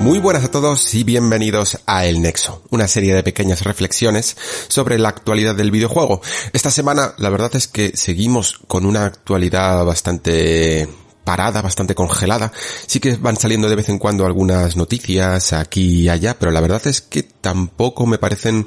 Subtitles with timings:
[0.00, 4.36] Muy buenas a todos y bienvenidos a El Nexo, una serie de pequeñas reflexiones
[4.68, 6.20] sobre la actualidad del videojuego.
[6.52, 10.88] Esta semana la verdad es que seguimos con una actualidad bastante
[11.24, 12.52] parada, bastante congelada.
[12.86, 16.60] Sí que van saliendo de vez en cuando algunas noticias aquí y allá, pero la
[16.60, 18.66] verdad es que tampoco me parecen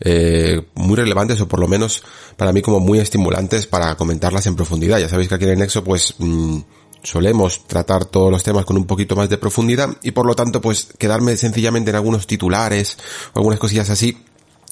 [0.00, 2.02] eh, muy relevantes o por lo menos
[2.36, 4.98] para mí como muy estimulantes para comentarlas en profundidad.
[4.98, 6.58] Ya sabéis que aquí en el Nexo pues mm,
[7.06, 10.60] solemos tratar todos los temas con un poquito más de profundidad y por lo tanto
[10.60, 12.98] pues quedarme sencillamente en algunos titulares
[13.32, 14.18] o algunas cosillas así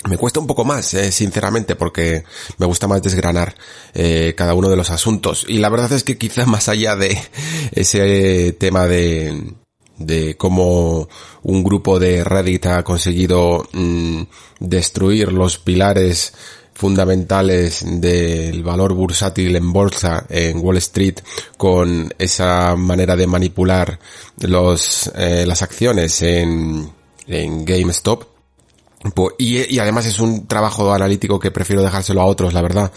[0.09, 2.25] me cuesta un poco más, eh, sinceramente, porque
[2.59, 3.55] me gusta más desgranar
[3.95, 5.47] eh, cada uno de los asuntos.
[5.49, 7.17] Y la verdad es que quizás más allá de
[7.73, 9.55] ese tema de,
[9.97, 11.09] de cómo
[11.43, 14.25] un grupo de Reddit ha conseguido mm,
[14.61, 16.35] destruir los pilares
[16.75, 21.21] fundamentales del valor bursátil en bolsa en Wall Street
[21.57, 23.99] con esa manera de manipular
[24.41, 26.91] los eh, las acciones en
[27.27, 28.34] en GameStop
[29.39, 32.91] y, y, además es un trabajo analítico que prefiero dejárselo a otros, la verdad,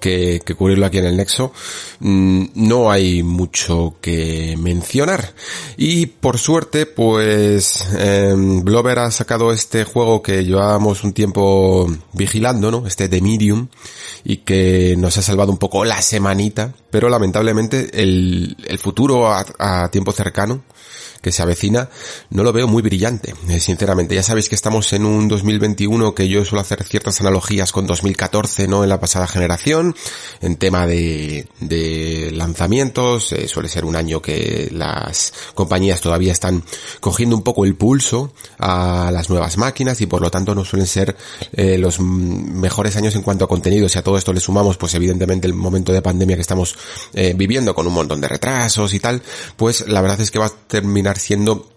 [0.00, 1.52] que, cubrirlo aquí en el Nexo.
[2.00, 5.34] Mm, no hay mucho que mencionar.
[5.76, 12.70] Y por suerte, pues, eh, Blover ha sacado este juego que llevábamos un tiempo vigilando,
[12.70, 12.86] ¿no?
[12.86, 13.68] Este The Medium,
[14.24, 19.44] y que nos ha salvado un poco la semanita, pero lamentablemente el, el futuro a,
[19.58, 20.62] a tiempo cercano
[21.20, 21.88] que se avecina,
[22.30, 24.14] no lo veo muy brillante, eh, sinceramente.
[24.14, 28.68] Ya sabéis que estamos en un 2021 que yo suelo hacer ciertas analogías con 2014,
[28.68, 28.84] ¿no?
[28.84, 29.94] En la pasada generación,
[30.40, 36.62] en tema de, de lanzamientos, eh, suele ser un año que las compañías todavía están
[37.00, 40.86] cogiendo un poco el pulso a las nuevas máquinas y por lo tanto no suelen
[40.86, 41.16] ser
[41.52, 43.88] eh, los mejores años en cuanto a contenido.
[43.88, 46.76] Si a todo esto le sumamos, pues evidentemente el momento de pandemia que estamos
[47.34, 49.22] viviendo con un montón de retrasos y tal,
[49.56, 51.68] pues la verdad es que va a terminar siendo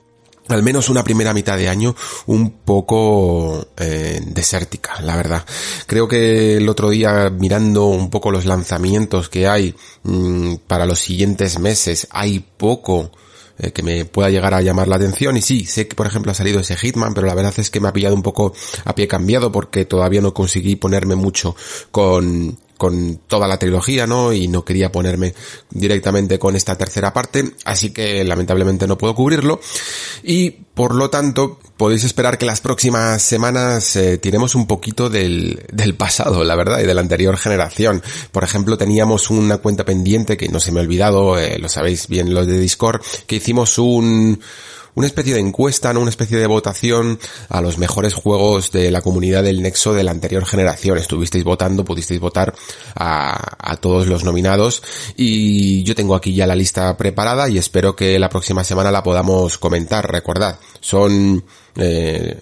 [0.47, 5.45] al menos una primera mitad de año un poco eh, desértica, la verdad.
[5.87, 10.99] Creo que el otro día mirando un poco los lanzamientos que hay mmm, para los
[10.99, 13.11] siguientes meses, hay poco
[13.59, 16.31] eh, que me pueda llegar a llamar la atención y sí, sé que por ejemplo
[16.31, 18.53] ha salido ese Hitman, pero la verdad es que me ha pillado un poco
[18.85, 21.55] a pie cambiado porque todavía no conseguí ponerme mucho
[21.91, 24.33] con con toda la trilogía, ¿no?
[24.33, 25.35] Y no quería ponerme
[25.69, 29.61] directamente con esta tercera parte, así que lamentablemente no puedo cubrirlo.
[30.23, 35.63] Y por lo tanto, podéis esperar que las próximas semanas eh, tiremos un poquito del,
[35.71, 38.01] del pasado, la verdad, y de la anterior generación.
[38.31, 42.07] Por ejemplo, teníamos una cuenta pendiente que no se me ha olvidado, eh, lo sabéis
[42.07, 44.41] bien los de Discord, que hicimos un
[44.95, 46.01] una especie de encuesta, ¿no?
[46.01, 47.19] Una especie de votación
[47.49, 50.97] a los mejores juegos de la comunidad del Nexo de la anterior generación.
[50.97, 52.53] Estuvisteis votando, pudisteis votar
[52.95, 54.83] a, a todos los nominados
[55.15, 59.03] y yo tengo aquí ya la lista preparada y espero que la próxima semana la
[59.03, 60.11] podamos comentar.
[60.11, 61.43] Recordad, son
[61.75, 62.37] eh,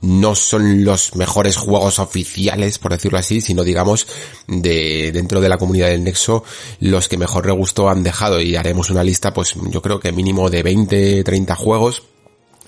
[0.00, 4.06] no son los mejores juegos oficiales, por decirlo así, sino digamos
[4.46, 6.44] de dentro de la comunidad del Nexo
[6.80, 10.50] los que mejor regusto han dejado y haremos una lista pues yo creo que mínimo
[10.50, 12.02] de 20, 30 juegos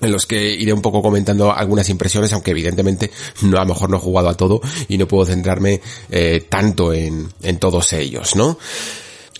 [0.01, 3.89] en los que iré un poco comentando algunas impresiones, aunque evidentemente no, a lo mejor
[3.89, 8.35] no he jugado a todo y no puedo centrarme eh, tanto en, en todos ellos,
[8.35, 8.57] ¿no?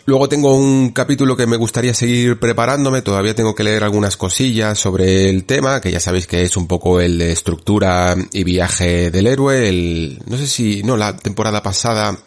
[0.10, 4.80] Luego tengo un capítulo que me gustaría seguir preparándome, todavía tengo que leer algunas cosillas
[4.80, 9.12] sobre el tema, que ya sabéis que es un poco el de estructura y viaje
[9.12, 12.18] del héroe, el, no sé si, no, la temporada pasada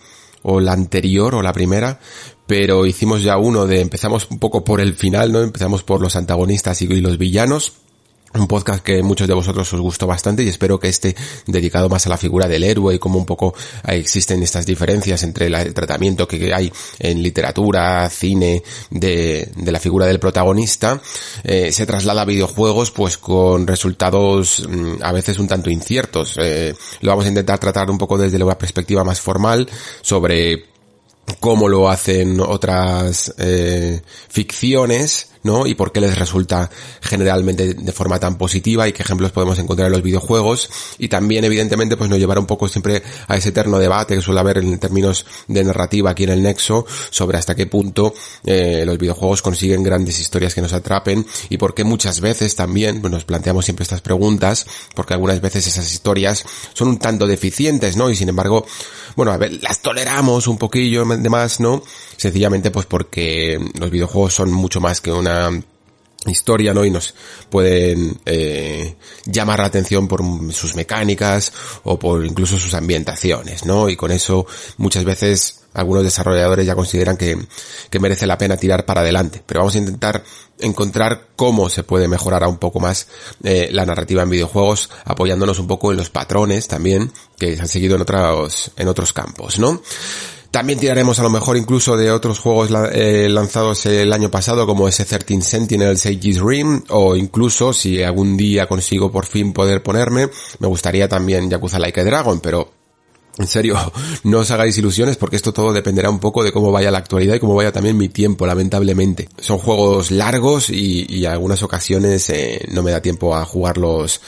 [0.42, 1.98] o la anterior o la primera,
[2.47, 5.41] pero hicimos ya uno de, empezamos un poco por el final, ¿no?
[5.41, 7.72] Empezamos por los antagonistas y los villanos,
[8.34, 11.14] un podcast que muchos de vosotros os gustó bastante y espero que esté
[11.46, 13.54] dedicado más a la figura del héroe y cómo un poco
[13.86, 20.06] existen estas diferencias entre el tratamiento que hay en literatura, cine, de, de la figura
[20.06, 21.00] del protagonista,
[21.44, 26.36] eh, se traslada a videojuegos pues con resultados mm, a veces un tanto inciertos.
[26.38, 29.68] Eh, lo vamos a intentar tratar un poco desde una perspectiva más formal
[30.00, 30.66] sobre
[31.40, 35.66] cómo lo hacen otras eh, ficciones ¿no?
[35.66, 39.86] Y por qué les resulta generalmente de forma tan positiva y qué ejemplos podemos encontrar
[39.86, 40.71] en los videojuegos.
[40.98, 44.41] Y también, evidentemente, pues nos llevará un poco siempre a ese eterno debate que suele
[44.41, 48.98] haber en términos de narrativa aquí en el Nexo sobre hasta qué punto eh, los
[48.98, 53.24] videojuegos consiguen grandes historias que nos atrapen y por qué muchas veces también pues nos
[53.24, 58.10] planteamos siempre estas preguntas porque algunas veces esas historias son un tanto deficientes, ¿no?
[58.10, 58.66] Y sin embargo,
[59.16, 61.83] bueno, a ver, las toleramos un poquillo de más, ¿no?
[62.16, 65.31] Sencillamente pues porque los videojuegos son mucho más que una
[66.26, 66.84] historia, ¿no?
[66.84, 67.14] Y nos
[67.50, 71.52] pueden eh, llamar la atención por sus mecánicas
[71.82, 73.88] o por incluso sus ambientaciones, ¿no?
[73.88, 74.46] Y con eso
[74.76, 77.38] muchas veces algunos desarrolladores ya consideran que,
[77.90, 79.42] que merece la pena tirar para adelante.
[79.44, 80.22] Pero vamos a intentar
[80.58, 83.08] encontrar cómo se puede mejorar un poco más
[83.42, 87.68] eh, la narrativa en videojuegos, apoyándonos un poco en los patrones también que se han
[87.68, 89.82] seguido en otros, en otros campos, ¿no?
[90.53, 94.87] También tiraremos a lo mejor incluso de otros juegos eh, lanzados el año pasado como
[94.87, 100.28] ese 13 Sentinels Aegis Rim o incluso si algún día consigo por fin poder ponerme,
[100.59, 102.71] me gustaría también Yakuza Like a Dragon, pero
[103.39, 103.78] en serio,
[104.25, 107.37] no os hagáis ilusiones porque esto todo dependerá un poco de cómo vaya la actualidad
[107.37, 109.31] y cómo vaya también mi tiempo, lamentablemente.
[109.39, 114.21] Son juegos largos y, y algunas ocasiones eh, no me da tiempo a jugarlos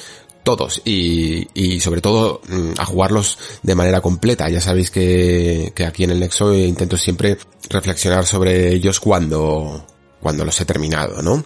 [0.44, 4.49] todos y, y sobre todo mm, a jugarlos de manera completa.
[4.49, 7.38] Ya sabéis que, que aquí en el Nexo intento siempre
[7.69, 9.85] reflexionar sobre ellos cuando,
[10.25, 11.44] cuando los he terminado, ¿no?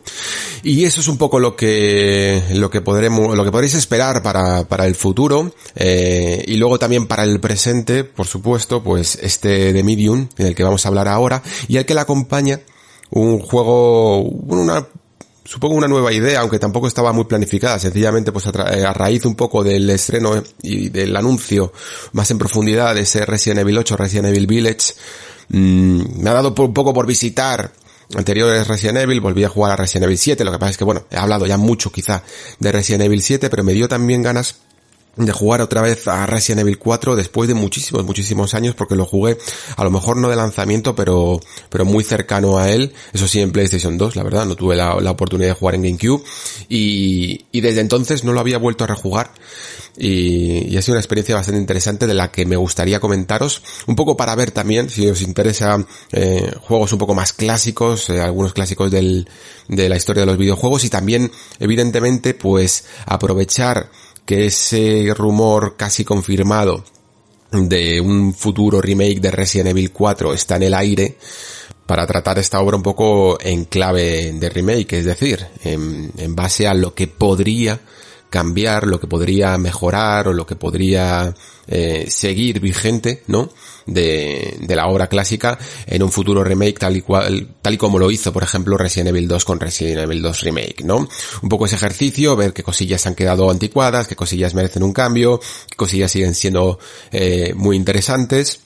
[0.63, 4.69] Y eso es un poco lo que, lo que podremos, lo que podréis esperar para,
[4.69, 9.83] para el futuro, eh, y luego también para el presente, por supuesto, pues este de
[9.83, 12.61] Medium, en el que vamos a hablar ahora, y el que le acompaña
[13.11, 14.87] un juego, una
[15.49, 19.35] supongo una nueva idea, aunque tampoco estaba muy planificada, sencillamente pues a, eh, raíz un
[19.35, 21.73] poco del estreno y del anuncio
[22.13, 24.93] más en profundidad de ese Resident Evil 8, Resident Evil Village,
[25.49, 27.73] mmm, me ha dado un poco por visitar
[28.15, 30.85] anteriores Resident Evil, volví a jugar a Resident Evil 7, lo que pasa es que
[30.85, 32.23] bueno, he hablado ya mucho quizá
[32.59, 34.57] de Resident Evil 7, pero me dio también ganas
[35.19, 39.05] de jugar otra vez a Resident Evil 4 después de muchísimos, muchísimos años porque lo
[39.05, 39.39] jugué
[39.77, 43.53] a lo mejor no de lanzamiento pero, pero muy cercano a él, eso sí en
[43.53, 46.23] PlayStation 2, la verdad, no tuve la, oportunidad de jugar en GameCube.
[46.69, 49.33] Y, y desde entonces no lo había vuelto a rejugar.
[49.97, 53.97] Y, y, ha sido una experiencia bastante interesante de la que me gustaría comentaros un
[53.97, 58.53] poco para ver también si os interesa eh, juegos un poco más clásicos, eh, algunos
[58.53, 59.29] clásicos del,
[59.67, 60.85] de la historia de los videojuegos.
[60.85, 63.91] Y también evidentemente pues aprovechar
[64.29, 66.85] que ese rumor casi confirmado
[67.51, 71.17] de un futuro remake de Resident Evil 4 está en el aire
[71.87, 76.75] para tratar esta obra un poco en clave de remake, es decir, en, base a
[76.75, 77.81] lo que podría
[78.29, 81.35] cambiar, lo que podría mejorar o lo que podría
[81.67, 83.49] eh, seguir vigente, ¿no?
[83.89, 87.99] De, de, la obra clásica en un futuro remake tal y cual, tal y como
[87.99, 91.09] lo hizo, por ejemplo, Resident Evil 2 con Resident Evil 2 Remake, ¿no?
[91.43, 95.41] Un poco ese ejercicio, ver qué cosillas han quedado anticuadas, qué cosillas merecen un cambio,
[95.69, 96.79] qué cosillas siguen siendo
[97.13, 98.61] eh, muy interesantes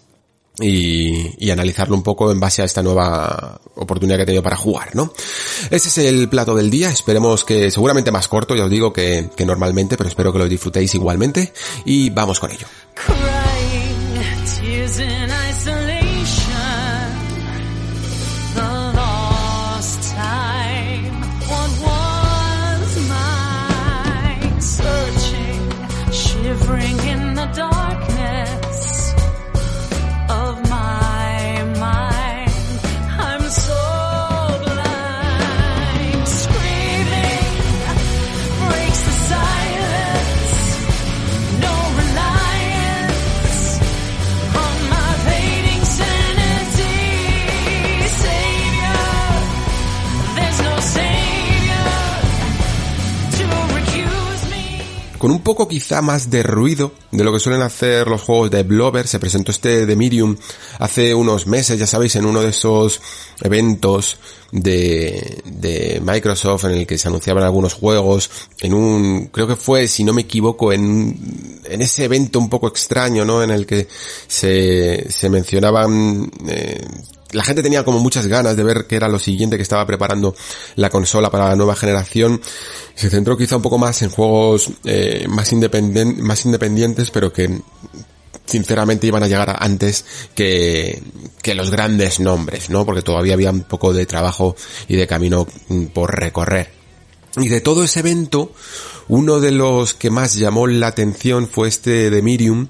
[0.61, 4.57] y, y, analizarlo un poco en base a esta nueva oportunidad que he tenido para
[4.57, 5.13] jugar, ¿no?
[5.71, 9.31] Ese es el plato del día, esperemos que seguramente más corto, ya os digo que,
[9.35, 11.53] que normalmente, pero espero que lo disfrutéis igualmente
[11.87, 12.67] y vamos con ello.
[55.53, 59.07] Poco quizá más de ruido de lo que suelen hacer los juegos de Blover.
[59.07, 60.35] Se presentó este de Medium
[60.79, 63.03] hace unos meses, ya sabéis, en uno de esos
[63.43, 64.17] eventos
[64.51, 68.31] de, de Microsoft en el que se anunciaban algunos juegos,
[68.61, 72.69] en un, creo que fue, si no me equivoco, en, en ese evento un poco
[72.69, 73.43] extraño, ¿no?
[73.43, 73.87] En el que
[74.27, 76.81] se, se mencionaban eh,
[77.33, 80.35] la gente tenía como muchas ganas de ver qué era lo siguiente que estaba preparando
[80.77, 82.41] la consola para la nueva generación.
[82.95, 87.61] Se centró quizá un poco más en juegos eh, más, independen más independientes, pero que
[88.45, 91.03] sinceramente iban a llegar antes que,
[91.43, 92.85] que los grandes nombres, ¿no?
[92.85, 94.57] Porque todavía había un poco de trabajo
[94.89, 96.71] y de camino mm, por recorrer.
[97.37, 98.53] Y de todo ese evento,
[99.09, 102.69] uno de los que más llamó la atención fue este de Miriam,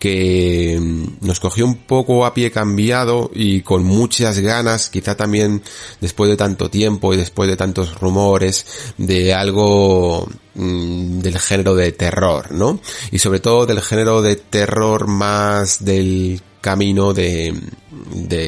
[0.00, 5.62] que mm, nos cogió un poco a pie cambiado y con muchas ganas, quizá también
[6.00, 8.66] después de tanto tiempo y después de tantos rumores,
[8.96, 12.80] de algo mm, del género de terror, ¿no?
[13.12, 17.54] Y sobre todo del género de terror más del camino de,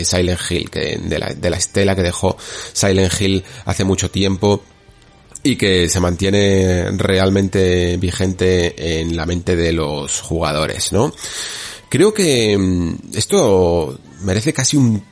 [0.05, 2.37] Silent Hill, que, de la estela que dejó
[2.73, 4.63] Silent Hill hace mucho tiempo
[5.43, 11.13] y que se mantiene realmente vigente en la mente de los jugadores, ¿no?
[11.89, 15.03] Creo que mm, esto merece casi un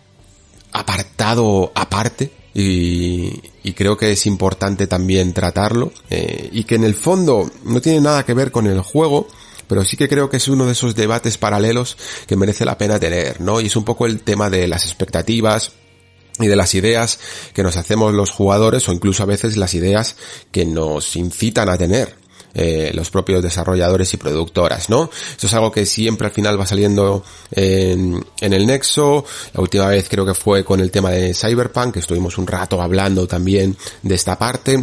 [0.73, 3.41] apartado aparte y,
[3.75, 8.25] creo que es importante también tratarlo eh, y que en el fondo no tiene nada
[8.25, 9.27] que ver con el juego,
[9.69, 11.97] pero sí que creo que es uno de esos debates paralelos
[12.27, 13.61] que merece la pena tener, ¿no?
[13.61, 15.73] Y es un poco el tema de las expectativas,
[16.40, 17.18] y de las ideas
[17.54, 20.16] que nos hacemos los jugadores o incluso a veces las ideas
[20.50, 22.20] que nos incitan a tener
[22.52, 25.09] eh, los propios desarrolladores y productoras, ¿no?
[25.30, 29.25] Esto es algo que siempre al final va saliendo en, en, el nexo.
[29.54, 32.82] La última vez creo que fue con el tema de Cyberpunk, que estuvimos un rato
[32.82, 34.82] hablando también de esta parte.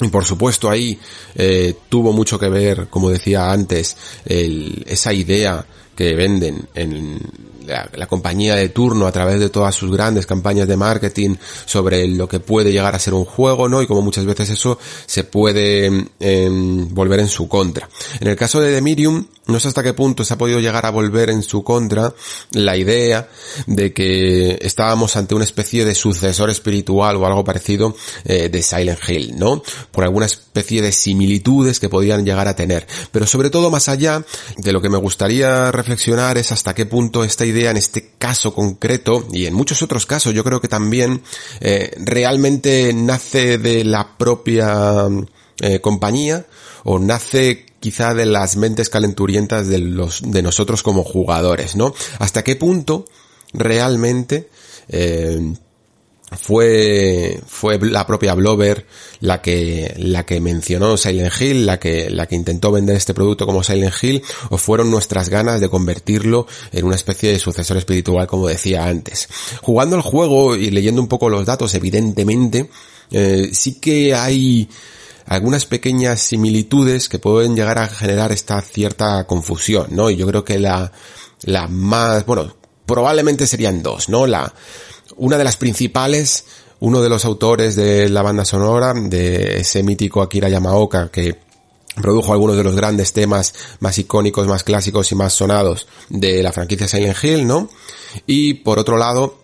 [0.00, 0.98] Y por supuesto ahí
[1.34, 7.18] eh, tuvo mucho que ver, como decía antes, esa idea que venden en
[7.66, 12.28] la, compañía de turno a través de todas sus grandes campañas de marketing sobre lo
[12.28, 13.82] que puede llegar a ser un juego, ¿no?
[13.82, 15.86] Y como muchas veces eso se puede
[16.20, 17.88] em, volver en su contra.
[18.20, 20.90] En el caso de Demirium, no sé hasta qué punto se ha podido llegar a
[20.90, 22.14] volver en su contra
[22.52, 23.28] la idea
[23.66, 29.00] de que estábamos ante una especie de sucesor espiritual o algo parecido eh, de Silent
[29.08, 29.62] Hill, ¿no?
[29.90, 32.86] Por alguna especie de similitudes que podían llegar a tener.
[33.10, 34.24] Pero sobre todo más allá
[34.56, 38.54] de lo que me gustaría reflexionar es hasta qué punto esta idea en este caso
[38.54, 41.22] concreto y en muchos otros casos yo creo que también
[41.60, 45.08] eh, realmente nace de la propia
[45.60, 46.46] eh, compañía
[46.84, 51.92] o nace quizá de las mentes calenturientas de los, de nosotros como jugadores, ¿no?
[52.20, 53.06] Hasta qué punto
[53.52, 54.48] realmente,
[54.88, 55.54] eh,
[56.38, 58.86] fue, fue la propia Blover
[59.20, 63.46] la que, la que mencionó Silent Hill, la que, la que intentó vender este producto
[63.46, 68.26] como Silent Hill, o fueron nuestras ganas de convertirlo en una especie de sucesor espiritual,
[68.26, 69.28] como decía antes.
[69.62, 72.68] Jugando el juego y leyendo un poco los datos, evidentemente,
[73.10, 74.68] eh, sí que hay,
[75.26, 80.10] algunas pequeñas similitudes que pueden llegar a generar esta cierta confusión, ¿no?
[80.10, 80.92] Y yo creo que la,
[81.42, 84.26] la más, bueno, probablemente serían dos, ¿no?
[84.26, 84.52] La,
[85.22, 86.44] una de las principales,
[86.80, 91.38] uno de los autores de la banda sonora, de ese mítico Akira Yamaoka, que
[91.94, 96.50] produjo algunos de los grandes temas más icónicos, más clásicos y más sonados de la
[96.50, 97.70] franquicia Silent Hill, ¿no?
[98.26, 99.38] Y por otro lado,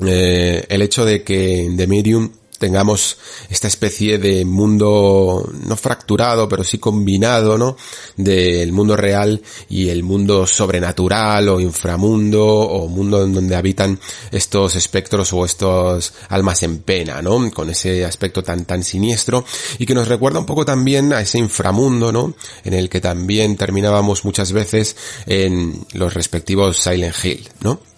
[0.00, 3.18] eh, el hecho de que The Medium tengamos
[3.50, 7.76] esta especie de mundo no fracturado, pero sí combinado, ¿no?
[8.16, 13.98] Del mundo real y el mundo sobrenatural o inframundo o mundo en donde habitan
[14.30, 17.50] estos espectros o estos almas en pena, ¿no?
[17.50, 19.44] Con ese aspecto tan tan siniestro
[19.80, 22.34] y que nos recuerda un poco también a ese inframundo, ¿no?
[22.62, 24.94] En el que también terminábamos muchas veces
[25.26, 27.91] en los respectivos Silent Hill, ¿no?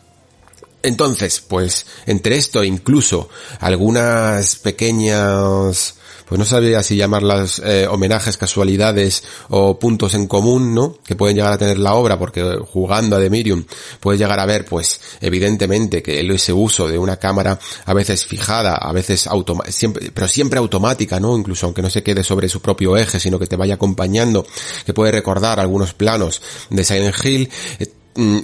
[0.84, 5.94] Entonces, pues, entre esto e incluso algunas pequeñas,
[6.28, 10.98] pues no sabía si llamarlas eh, homenajes, casualidades o puntos en común, ¿no?
[11.02, 13.64] Que pueden llegar a tener la obra, porque jugando a The Medium
[13.98, 18.74] puedes llegar a ver, pues, evidentemente que ese uso de una cámara a veces fijada,
[18.74, 19.26] a veces
[19.70, 21.34] siempre, pero siempre automática, ¿no?
[21.38, 24.46] Incluso aunque no se quede sobre su propio eje, sino que te vaya acompañando,
[24.84, 27.50] que puede recordar algunos planos de Silent Hill,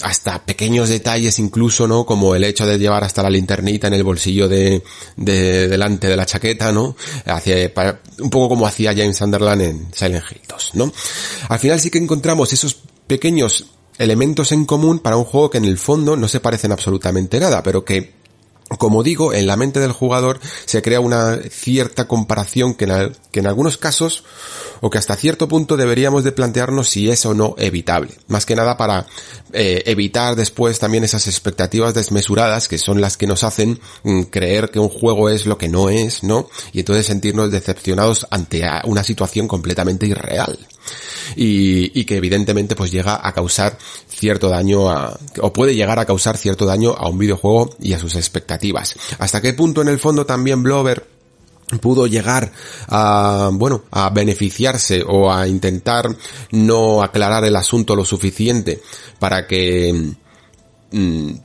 [0.03, 2.05] hasta pequeños detalles incluso, ¿no?
[2.05, 4.83] Como el hecho de llevar hasta la linternita en el bolsillo de,
[5.17, 6.97] de delante de la chaqueta, ¿no?
[8.19, 10.93] Un poco como hacía James Sunderland en Silent Hill 2, ¿no?
[11.49, 13.67] Al final sí que encontramos esos pequeños
[13.99, 17.62] elementos en común para un juego que en el fondo no se parecen absolutamente nada,
[17.62, 18.20] pero que
[18.79, 22.85] como digo, en la mente del jugador se crea una cierta comparación que
[23.33, 24.25] en, algunos casos,
[24.81, 28.12] o que hasta cierto punto deberíamos de plantearnos si es o no evitable.
[28.29, 29.07] Más que nada para
[29.53, 34.71] eh, evitar después también esas expectativas desmesuradas que son las que nos hacen mm, creer
[34.71, 36.49] que un juego es lo que no es, ¿no?
[36.73, 40.59] Y entonces sentirnos decepcionados ante una situación completamente irreal.
[41.37, 43.79] Y que evidentemente pues llega a causar
[44.21, 47.99] cierto daño a, o puede llegar a causar cierto daño a un videojuego y a
[47.99, 48.95] sus expectativas.
[49.19, 51.07] ¿Hasta qué punto en el fondo también Blover
[51.81, 52.53] pudo llegar
[52.89, 56.15] a, bueno, a beneficiarse o a intentar
[56.50, 58.83] no aclarar el asunto lo suficiente
[59.19, 60.12] para que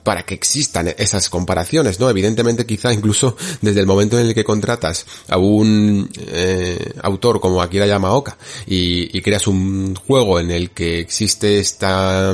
[0.03, 2.09] para que existan esas comparaciones, ¿no?
[2.09, 7.61] Evidentemente quizá incluso desde el momento en el que contratas a un eh, autor como
[7.61, 12.33] Akira Yamaoka y, y creas un juego en el que existe esta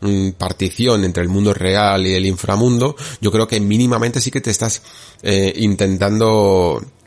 [0.00, 4.40] mm, partición entre el mundo real y el inframundo, yo creo que mínimamente sí que
[4.40, 4.82] te estás
[5.22, 6.99] eh, intentando Mm,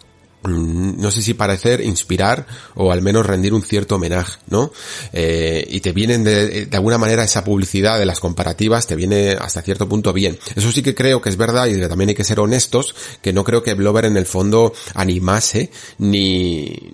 [0.44, 2.46] no sé si parecer, inspirar
[2.76, 4.72] o al menos rendir un cierto homenaje, ¿no?
[5.12, 9.32] Eh, y te vienen de, de, alguna manera esa publicidad de las comparativas, te viene
[9.32, 10.38] hasta cierto punto bien.
[10.56, 13.34] Eso sí que creo que es verdad y que también hay que ser honestos, que
[13.34, 16.94] no creo que Blover en el fondo animase ni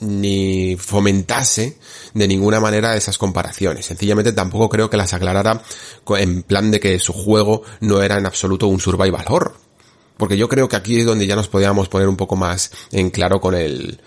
[0.00, 1.76] ni fomentase
[2.14, 3.86] de ninguna manera esas comparaciones.
[3.86, 5.62] Sencillamente tampoco creo que las aclarara
[6.16, 9.67] en plan de que su juego no era en absoluto un survival horror
[10.18, 13.08] porque yo creo que aquí es donde ya nos podíamos poner un poco más en
[13.08, 13.98] claro con el,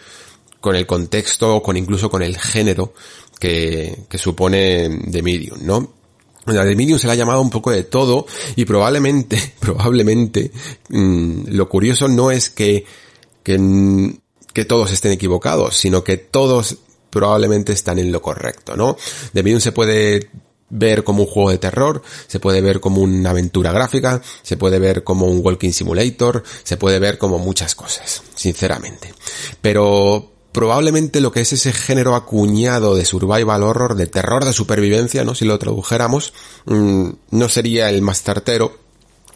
[0.60, 2.94] con el contexto, con incluso con el género
[3.40, 5.94] que, que supone The Medium, ¿no?
[6.46, 8.26] A The Medium se le ha llamado un poco de todo
[8.56, 10.52] y probablemente, probablemente,
[10.90, 12.86] mmm, lo curioso no es que,
[13.44, 14.14] que,
[14.54, 16.78] que todos estén equivocados, sino que todos
[17.10, 18.98] probablemente están en lo correcto, ¿no?
[19.34, 20.30] The Medium se puede
[20.72, 24.80] ver como un juego de terror, se puede ver como una aventura gráfica, se puede
[24.80, 29.14] ver como un walking simulator, se puede ver como muchas cosas, sinceramente.
[29.62, 35.24] Pero probablemente lo que es ese género acuñado de survival horror, de terror de supervivencia,
[35.24, 35.36] ¿no?
[35.36, 36.34] Si lo tradujéramos,
[36.66, 38.80] mmm, no sería el más certero,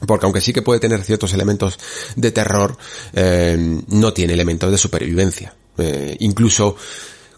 [0.07, 1.79] porque aunque sí que puede tener ciertos elementos
[2.15, 2.77] de terror,
[3.13, 5.55] eh, no tiene elementos de supervivencia.
[5.77, 6.77] Eh, incluso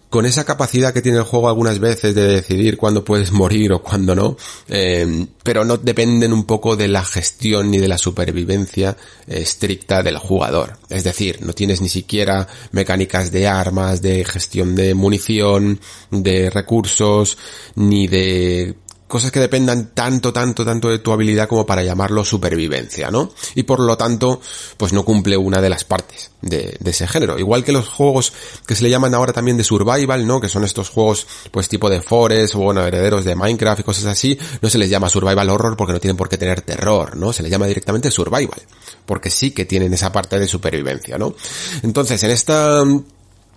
[0.10, 3.82] con esa capacidad que tiene el juego algunas veces de decidir cuándo puedes morir o
[3.82, 4.38] cuándo no,
[4.68, 8.96] eh, pero no dependen un poco de la gestión ni de la supervivencia
[9.28, 10.78] eh, estricta del jugador.
[10.90, 15.80] Es decir, no tienes ni siquiera mecánicas de armas, de gestión de munición,
[16.12, 17.38] de recursos,
[17.76, 18.76] ni de
[19.08, 23.32] cosas que dependan tanto, tanto, tanto de tu habilidad como para llamarlo supervivencia, ¿no?
[23.56, 24.42] Y por lo tanto,
[24.76, 27.40] pues no cumple una de las partes de, ese género.
[27.40, 28.34] Igual que los juegos
[28.66, 30.42] que se le llaman ahora también de survival, ¿no?
[30.42, 34.06] Que son estos juegos, pues tipo de Forest o bueno, herederos de Minecraft y cosas
[34.06, 37.32] así, no se les llama survival horror porque no tienen por qué tener terror, ¿no?
[37.32, 38.62] Se les llama directamente survival.
[39.06, 41.34] Porque sí que tienen esa parte de supervivencia, ¿no?
[41.82, 42.84] Entonces, en esta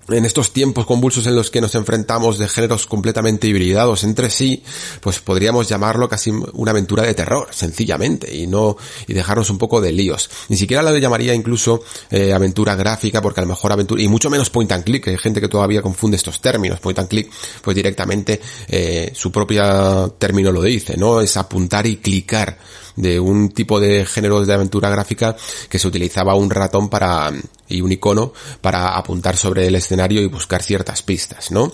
[0.08, 4.62] en estos tiempos convulsos en los que nos enfrentamos de géneros completamente hibridados entre sí,
[5.00, 8.76] pues podríamos llamarlo casi una aventura de terror, sencillamente, y no,
[9.06, 10.30] y dejarnos un poco de líos.
[10.48, 14.30] Ni siquiera la llamaría incluso eh, aventura gráfica, porque a lo mejor aventura, y mucho
[14.30, 17.30] menos point and click, hay gente que todavía confunde estos términos, point and click,
[17.62, 21.20] pues directamente eh, su propia término lo dice, ¿no?
[21.20, 22.58] Es apuntar y clicar
[22.96, 25.36] de un tipo de género de aventura gráfica
[25.68, 27.32] que se utilizaba un ratón para
[27.70, 31.72] y un icono para apuntar sobre el escenario y buscar ciertas pistas, ¿no?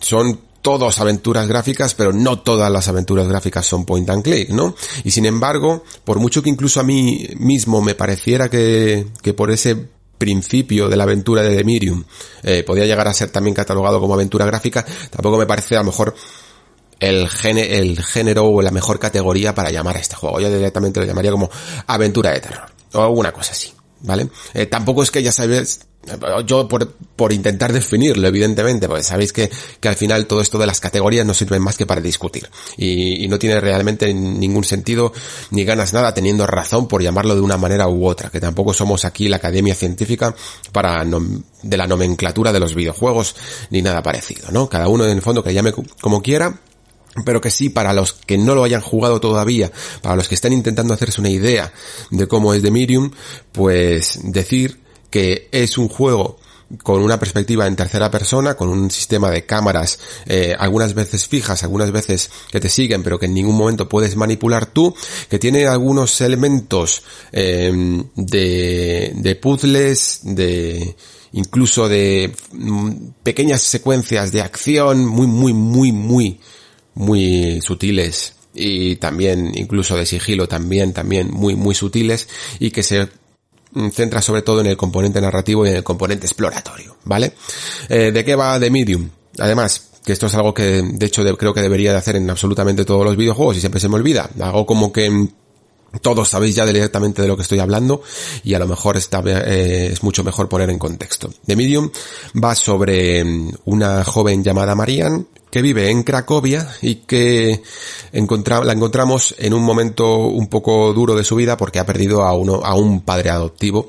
[0.00, 4.74] Son todos aventuras gráficas, pero no todas las aventuras gráficas son point and click, ¿no?
[5.04, 9.50] Y sin embargo, por mucho que incluso a mí mismo me pareciera que, que por
[9.50, 12.04] ese principio de la aventura de The Medium
[12.42, 15.84] eh, podía llegar a ser también catalogado como aventura gráfica, tampoco me parece a lo
[15.84, 16.14] mejor
[16.98, 20.40] el, gene, el género o la mejor categoría para llamar a este juego.
[20.40, 21.50] Yo directamente lo llamaría como
[21.86, 23.72] aventura de terror o alguna cosa así,
[24.04, 24.28] ¿vale?
[24.52, 25.80] Eh, tampoco es que ya sabes,
[26.46, 30.66] yo por, por intentar definirlo, evidentemente, porque sabéis que, que al final todo esto de
[30.66, 32.48] las categorías no sirven más que para discutir.
[32.76, 35.12] Y, y, no tiene realmente ningún sentido
[35.50, 39.04] ni ganas nada teniendo razón por llamarlo de una manera u otra, que tampoco somos
[39.04, 40.34] aquí la academia científica
[40.72, 41.04] para
[41.62, 43.34] de la nomenclatura de los videojuegos
[43.70, 44.68] ni nada parecido, ¿no?
[44.68, 46.60] Cada uno en el fondo que llame como quiera
[47.24, 49.70] pero que sí, para los que no lo hayan jugado todavía,
[50.02, 51.72] para los que estén intentando hacerse una idea
[52.10, 53.10] de cómo es The Medium,
[53.52, 56.38] pues decir que es un juego
[56.82, 61.62] con una perspectiva en tercera persona, con un sistema de cámaras, eh, algunas veces fijas,
[61.62, 64.94] algunas veces que te siguen, pero que en ningún momento puedes manipular tú,
[65.28, 67.72] que tiene algunos elementos eh,
[68.16, 70.96] de, de puzzles, de
[71.32, 72.90] incluso de mm,
[73.22, 76.40] pequeñas secuencias de acción muy, muy, muy, muy
[76.94, 82.28] muy sutiles y también incluso de sigilo también también muy muy sutiles
[82.60, 83.08] y que se
[83.92, 87.32] centra sobre todo en el componente narrativo y en el componente exploratorio, ¿vale?
[87.88, 89.10] Eh, ¿De qué va The Medium?
[89.38, 92.28] Además, que esto es algo que de hecho de, creo que debería de hacer en
[92.30, 94.30] absolutamente todos los videojuegos y siempre se me olvida.
[94.40, 95.28] Hago como que
[96.02, 98.02] todos sabéis ya directamente de lo que estoy hablando
[98.42, 101.32] y a lo mejor está, eh, es mucho mejor poner en contexto.
[101.46, 101.90] The Medium
[102.42, 103.24] va sobre
[103.64, 107.62] una joven llamada Marianne que vive en Cracovia y que
[108.10, 112.34] la encontramos en un momento un poco duro de su vida porque ha perdido a
[112.34, 113.88] uno, a un padre adoptivo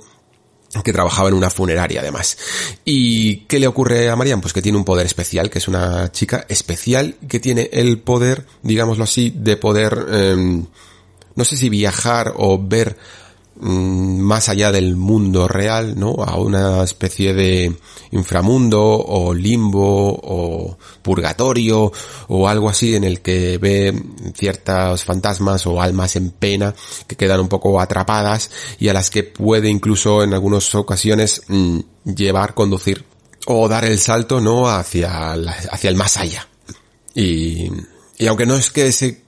[0.84, 2.38] que trabajaba en una funeraria además.
[2.86, 4.42] ¿Y qué le ocurre a Marian?
[4.42, 8.46] Pues que tiene un poder especial, que es una chica especial que tiene el poder,
[8.62, 10.64] digámoslo así, de poder, eh,
[11.34, 12.96] no sé si viajar o ver
[13.62, 16.16] más allá del mundo real, ¿no?
[16.24, 17.74] A una especie de
[18.12, 21.92] inframundo o limbo o purgatorio
[22.28, 23.94] o algo así en el que ve
[24.36, 26.76] ciertos fantasmas o almas en pena
[27.08, 31.80] que quedan un poco atrapadas y a las que puede incluso en algunas ocasiones mm,
[32.04, 33.06] llevar, conducir
[33.48, 34.68] o dar el salto, ¿no?
[34.68, 36.48] Hacia, hacia el más allá.
[37.14, 37.72] Y,
[38.18, 39.25] y aunque no es que se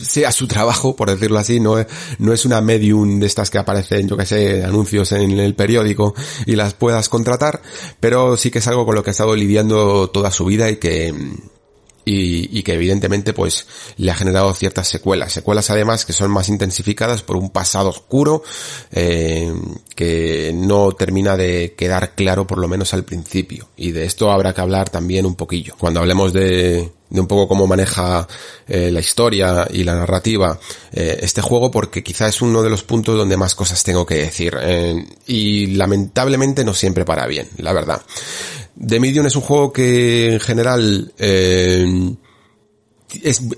[0.00, 1.86] sea su trabajo, por decirlo así, no es,
[2.18, 6.14] no es una medium de estas que aparecen, yo que sé, anuncios en el periódico
[6.46, 7.62] y las puedas contratar,
[8.00, 10.76] pero sí que es algo con lo que ha estado lidiando toda su vida y
[10.76, 11.14] que,
[12.04, 15.32] y, que evidentemente pues le ha generado ciertas secuelas.
[15.32, 18.42] Secuelas además que son más intensificadas por un pasado oscuro
[18.92, 19.52] eh,
[19.94, 23.68] que no termina de quedar claro por lo menos al principio.
[23.76, 25.74] Y de esto habrá que hablar también un poquillo.
[25.78, 28.26] Cuando hablemos de, de un poco cómo maneja
[28.66, 30.58] eh, la historia y la narrativa
[30.90, 34.16] eh, este juego porque quizá es uno de los puntos donde más cosas tengo que
[34.16, 34.56] decir.
[34.60, 38.02] Eh, y lamentablemente no siempre para bien, la verdad.
[38.84, 42.10] The Medium es un juego que en general es,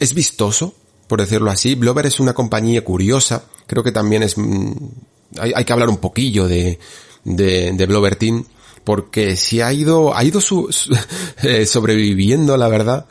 [0.00, 0.74] es, vistoso,
[1.08, 1.76] por decirlo así.
[1.76, 3.44] Blover es una compañía curiosa.
[3.66, 4.36] Creo que también es...
[4.36, 4.72] Mm,
[5.38, 6.78] hay, que hablar un poquillo de,
[7.24, 8.44] de, de Blover Team,
[8.84, 10.68] porque si ha ido, ha ido su,
[11.66, 13.06] sobreviviendo, la verdad,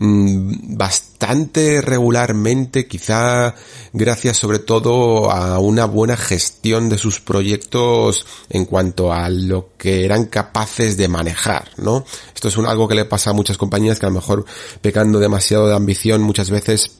[0.00, 3.56] Mm, bastante regularmente, quizá
[3.92, 10.04] gracias sobre todo a una buena gestión de sus proyectos en cuanto a lo que
[10.04, 12.04] eran capaces de manejar, ¿no?
[12.32, 14.44] Esto es algo que le pasa a muchas compañías que a lo mejor
[14.80, 16.97] pecando demasiado de ambición muchas veces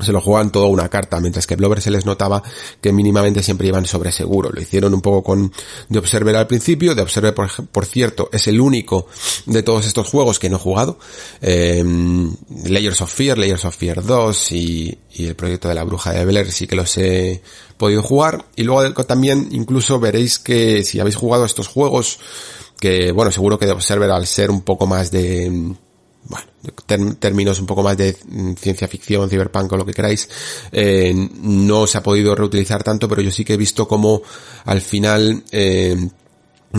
[0.00, 2.42] se lo juegan todo una carta, mientras que Blover se les notaba
[2.80, 4.50] que mínimamente siempre iban sobre seguro.
[4.52, 5.52] Lo hicieron un poco con
[5.90, 6.94] The Observer al principio.
[6.94, 9.06] The Observer, por, por cierto, es el único
[9.46, 10.98] de todos estos juegos que no he jugado.
[11.40, 11.82] Eh,
[12.66, 16.24] Layers of Fear, Layers of Fear 2 y, y, el proyecto de la bruja de
[16.24, 17.42] Blair sí que los he
[17.76, 18.44] podido jugar.
[18.56, 22.18] Y luego también incluso veréis que si habéis jugado estos juegos,
[22.78, 25.74] que bueno, seguro que The Observer al ser un poco más de
[26.28, 26.46] bueno,
[27.18, 30.28] términos un poco más de mm, ciencia ficción, cyberpunk o lo que queráis,
[30.72, 34.22] eh, no se ha podido reutilizar tanto, pero yo sí que he visto como
[34.64, 35.96] al final eh,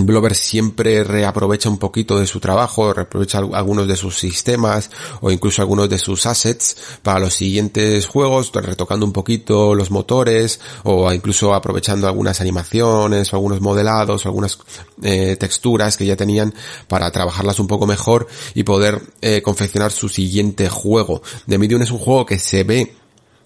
[0.05, 4.89] Blover siempre reaprovecha un poquito de su trabajo, reaprovecha algunos de sus sistemas
[5.21, 10.59] o incluso algunos de sus assets para los siguientes juegos, retocando un poquito los motores
[10.83, 14.57] o incluso aprovechando algunas animaciones o algunos modelados o algunas
[15.01, 16.53] eh, texturas que ya tenían
[16.87, 21.21] para trabajarlas un poco mejor y poder eh, confeccionar su siguiente juego.
[21.47, 22.93] The Medium es un juego que se ve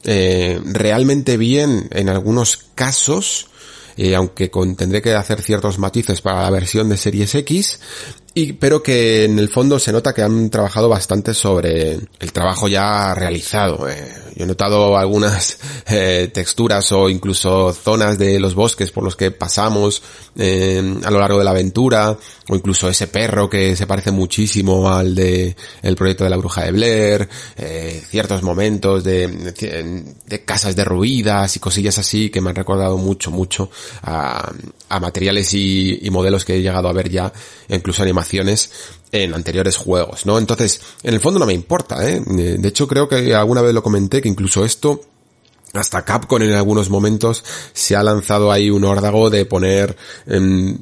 [0.04, 3.51] eh, realmente bien en algunos casos,
[3.98, 7.80] eh, aunque con, tendré que hacer ciertos matices para la versión de Series X,
[8.34, 12.68] y, pero que en el fondo se nota que han trabajado bastante sobre el trabajo
[12.68, 13.90] ya realizado.
[13.90, 14.22] Eh.
[14.36, 19.32] Yo he notado algunas eh, texturas o incluso zonas de los bosques por los que
[19.32, 20.02] pasamos
[20.38, 22.18] eh, a lo largo de la aventura,
[22.48, 26.64] o incluso ese perro que se parece muchísimo al de el proyecto de la bruja
[26.64, 32.50] de Blair, eh, ciertos momentos de, de, de, casas derruidas y cosillas así que me
[32.50, 33.70] han recordado mucho, mucho
[34.04, 34.52] a,
[34.90, 37.32] a materiales y, y modelos que he llegado a ver ya,
[37.70, 38.72] incluso animaciones
[39.12, 40.38] en anteriores juegos, ¿no?
[40.38, 42.22] Entonces, en el fondo no me importa, ¿eh?
[42.26, 45.02] De hecho, creo que alguna vez lo comenté que incluso esto
[45.74, 49.96] hasta Capcom en algunos momentos se ha lanzado ahí un órdago de poner
[50.28, 50.78] eh,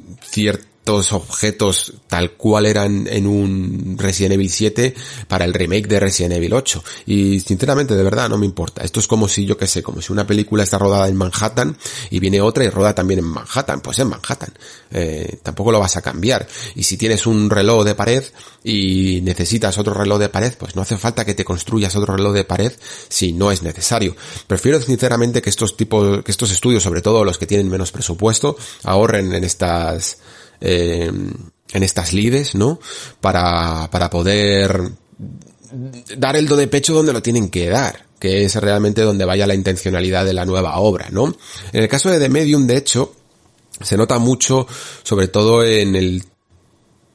[0.90, 4.94] objetos tal cual eran en un Resident Evil 7
[5.28, 6.84] para el remake de Resident Evil 8.
[7.06, 8.82] Y sinceramente, de verdad, no me importa.
[8.82, 11.76] Esto es como si, yo que sé, como si una película está rodada en Manhattan
[12.10, 13.80] y viene otra y roda también en Manhattan.
[13.80, 14.52] Pues en Manhattan.
[14.90, 16.46] Eh, tampoco lo vas a cambiar.
[16.74, 18.24] Y si tienes un reloj de pared
[18.64, 22.34] y necesitas otro reloj de pared, pues no hace falta que te construyas otro reloj
[22.34, 22.72] de pared
[23.08, 24.16] si no es necesario.
[24.46, 28.56] Prefiero sinceramente que estos tipos, que estos estudios, sobre todo los que tienen menos presupuesto,
[28.84, 30.18] ahorren en estas
[30.60, 31.10] eh,
[31.72, 32.80] en estas lides, ¿no?
[33.20, 34.92] Para, para poder
[36.16, 39.46] dar el do de pecho donde lo tienen que dar, que es realmente donde vaya
[39.46, 41.34] la intencionalidad de la nueva obra, ¿no?
[41.72, 43.14] En el caso de The Medium, de hecho,
[43.80, 44.66] se nota mucho,
[45.02, 46.24] sobre todo en el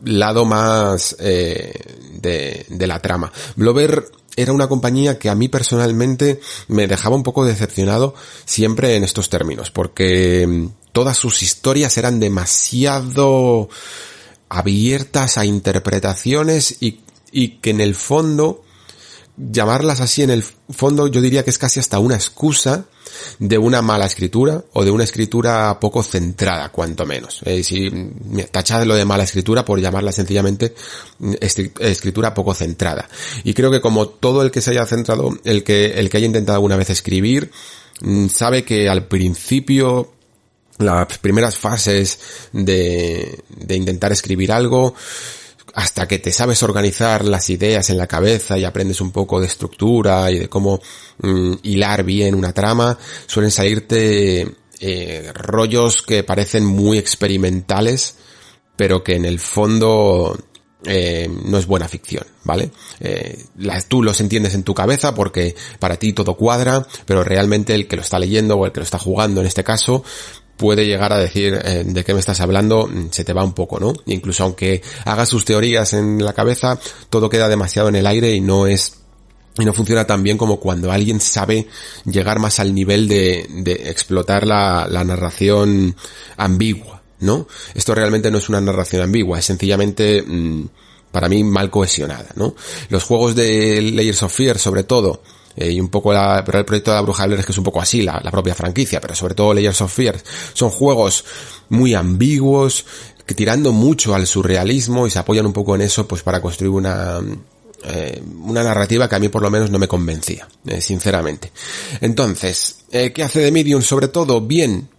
[0.04, 1.74] lado más eh,
[2.14, 3.32] de, de la trama.
[3.56, 4.06] Blover
[4.36, 9.30] era una compañía que a mí personalmente me dejaba un poco decepcionado siempre en estos
[9.30, 13.68] términos, porque todas sus historias eran demasiado
[14.48, 17.02] abiertas a interpretaciones y,
[17.34, 18.64] y que en el fondo
[19.36, 22.86] llamarlas así en el fondo yo diría que es casi hasta una excusa
[23.40, 27.42] de una mala escritura o de una escritura poco centrada, cuanto menos.
[27.64, 27.92] Si
[28.50, 30.76] tachad lo de mala escritura por llamarla sencillamente
[31.82, 33.10] escritura poco centrada.
[33.44, 36.28] Y creo que como todo el que se haya centrado, el que, el que haya
[36.28, 37.52] intentado alguna vez escribir,
[38.00, 40.15] mm, sabe que al principio
[40.78, 42.20] las primeras fases
[42.52, 44.94] de, de intentar escribir algo,
[45.76, 49.48] hasta que te sabes organizar las ideas en la cabeza y aprendes un poco de
[49.48, 50.82] estructura y de cómo
[51.20, 58.16] mm, hilar bien una trama, suelen salirte eh, rollos que parecen muy experimentales,
[58.78, 60.38] pero que en el fondo
[60.86, 62.72] eh, no es buena ficción, ¿vale?
[63.02, 63.46] Eh,
[63.90, 67.98] tú los entiendes en tu cabeza porque para ti todo cuadra, pero realmente el que
[67.98, 70.04] lo está leyendo o el que lo está jugando en este caso
[70.58, 73.54] puede llegar a decir eh, de qué me estás hablando, mm, se te va un
[73.54, 73.94] poco, ¿no?
[74.06, 78.42] Incluso aunque hagas sus teorías en la cabeza, todo queda demasiado en el aire y
[78.42, 79.00] no es
[79.58, 81.68] y no funciona tan bien como cuando alguien sabe
[82.04, 85.96] llegar más al nivel de, de explotar la, la narración
[86.36, 87.48] ambigua, ¿no?
[87.74, 90.66] Esto realmente no es una narración ambigua, es sencillamente mm,
[91.12, 92.56] para mí mal cohesionada, ¿no?
[92.90, 95.22] Los juegos de Layers of Fear, sobre todo,
[95.56, 97.58] eh, y un poco la, pero el proyecto de la Bruja de es que es
[97.58, 100.22] un poco así, la, la propia franquicia, pero sobre todo Layers of Fear,
[100.54, 101.24] son juegos
[101.70, 102.86] muy ambiguos,
[103.26, 107.20] tirando mucho al surrealismo y se apoyan un poco en eso pues para construir una,
[107.84, 111.52] eh, una narrativa que a mí por lo menos no me convencía, eh, sinceramente.
[112.02, 114.42] Entonces, ¿qué hace de Medium sobre todo?
[114.42, 114.90] Bien,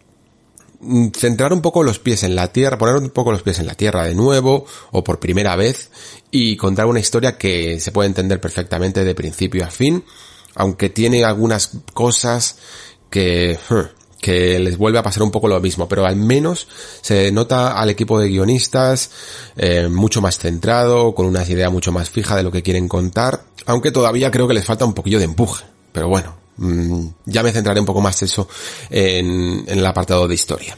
[0.80, 3.66] mm, centrar un poco los pies en la tierra, poner un poco los pies en
[3.66, 5.90] la tierra de nuevo o por primera vez
[6.30, 10.02] y contar una historia que se puede entender perfectamente de principio a fin
[10.56, 12.56] aunque tiene algunas cosas
[13.10, 13.58] que,
[14.20, 16.66] que les vuelve a pasar un poco lo mismo, pero al menos
[17.02, 19.10] se nota al equipo de guionistas
[19.56, 23.44] eh, mucho más centrado, con una idea mucho más fija de lo que quieren contar,
[23.66, 27.52] aunque todavía creo que les falta un poquillo de empuje, pero bueno, mm, ya me
[27.52, 28.48] centraré un poco más eso
[28.90, 30.76] en, en el apartado de historia.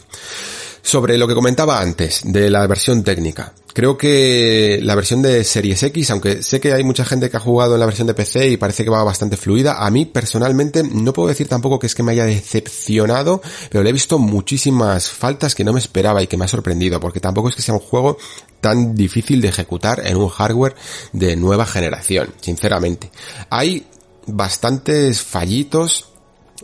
[0.82, 3.52] Sobre lo que comentaba antes, de la versión técnica.
[3.78, 7.40] Creo que la versión de Series X, aunque sé que hay mucha gente que ha
[7.40, 10.82] jugado en la versión de PC y parece que va bastante fluida, a mí personalmente
[10.82, 15.10] no puedo decir tampoco que es que me haya decepcionado, pero le he visto muchísimas
[15.10, 17.74] faltas que no me esperaba y que me ha sorprendido, porque tampoco es que sea
[17.74, 18.18] un juego
[18.60, 20.74] tan difícil de ejecutar en un hardware
[21.12, 23.12] de nueva generación, sinceramente.
[23.50, 23.86] Hay
[24.26, 26.08] bastantes fallitos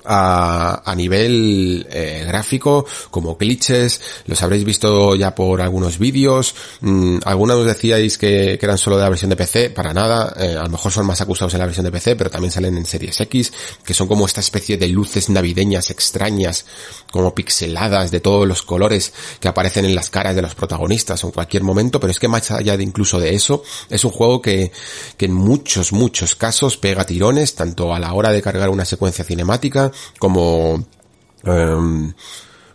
[0.05, 7.19] a, a nivel eh, gráfico, como glitches, los habréis visto ya por algunos vídeos, mm,
[7.25, 10.65] algunos decíais que, que, eran solo de la versión de PC, para nada, eh, a
[10.65, 13.21] lo mejor son más acusados en la versión de PC, pero también salen en Series
[13.21, 13.53] X,
[13.85, 16.67] que son como esta especie de luces navideñas extrañas,
[17.11, 21.31] como pixeladas de todos los colores que aparecen en las caras de los protagonistas en
[21.31, 24.73] cualquier momento, pero es que más allá de incluso de eso, es un juego que,
[25.17, 29.25] que en muchos, muchos casos pega tirones, tanto a la hora de cargar una secuencia
[29.25, 30.85] cinemática, como
[31.45, 32.13] em,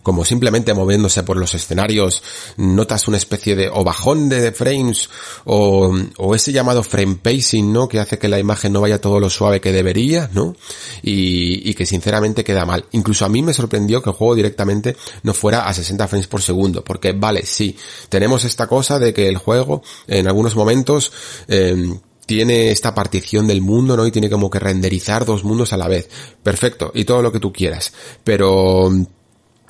[0.04, 2.24] como simplemente moviéndose por los escenarios,
[2.58, 5.08] notas una especie de o bajón de frames
[5.46, 7.88] o, o, ese llamado frame pacing, ¿no?
[7.88, 10.56] Que hace que la imagen no vaya todo lo suave que debería, ¿no?
[11.04, 12.86] Y, y, que sinceramente queda mal.
[12.92, 16.42] Incluso a mí me sorprendió que el juego directamente no fuera a 60 frames por
[16.42, 17.78] segundo, porque vale, sí,
[18.10, 21.12] tenemos esta cosa de que el juego en algunos momentos
[21.48, 22.00] eh,
[22.30, 24.06] tiene esta partición del mundo, ¿no?
[24.06, 26.08] Y tiene como que renderizar dos mundos a la vez.
[26.44, 27.92] Perfecto, y todo lo que tú quieras.
[28.24, 29.04] Pero mm,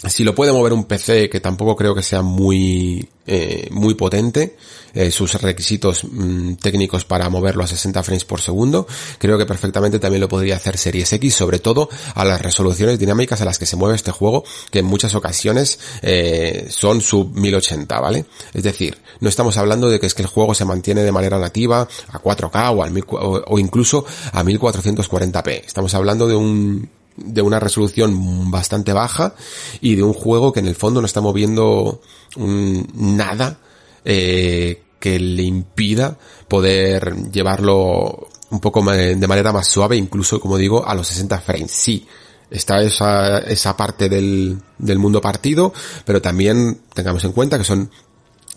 [0.07, 4.55] si lo puede mover un PC, que tampoco creo que sea muy, eh, muy potente,
[4.93, 9.99] eh, sus requisitos mmm, técnicos para moverlo a 60 frames por segundo, creo que perfectamente
[9.99, 13.65] también lo podría hacer Series X, sobre todo a las resoluciones dinámicas a las que
[13.65, 18.25] se mueve este juego, que en muchas ocasiones eh, son sub 1080, ¿vale?
[18.53, 21.38] Es decir, no estamos hablando de que es que el juego se mantiene de manera
[21.39, 23.03] nativa a 4K o, al,
[23.47, 25.65] o incluso a 1440p.
[25.65, 29.36] Estamos hablando de un de una resolución bastante baja
[29.82, 32.01] y de un juego que en el fondo no está moviendo
[32.38, 33.58] nada
[34.05, 40.86] eh, que le impida poder llevarlo un poco de manera más suave, incluso como digo,
[40.86, 41.71] a los 60 frames.
[41.71, 42.08] Sí,
[42.49, 45.71] está esa, esa parte del, del mundo partido,
[46.05, 47.89] pero también tengamos en cuenta que son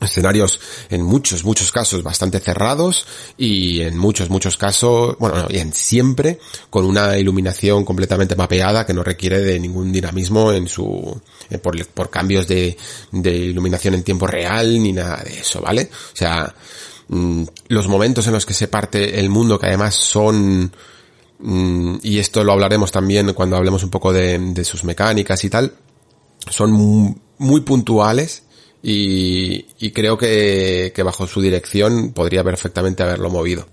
[0.05, 0.61] escenarios
[0.91, 6.39] en muchos, muchos casos bastante cerrados y en muchos, muchos casos, bueno, y en siempre
[6.71, 12.11] con una iluminación completamente mapeada que no requiere de ningún dinamismo en su, eh, por,
[12.11, 12.77] cambios de,
[13.11, 15.91] de iluminación en tiempo real ni nada de eso, ¿vale?
[16.13, 16.55] O sea,
[17.09, 20.73] mmm, los momentos en los que se parte el mundo que además son,
[21.39, 25.51] mmm, y esto lo hablaremos también cuando hablemos un poco de, de sus mecánicas y
[25.51, 25.75] tal,
[26.51, 28.45] son muy puntuales
[28.83, 33.67] y, y creo que, bajo su dirección podría perfectamente haberlo movido.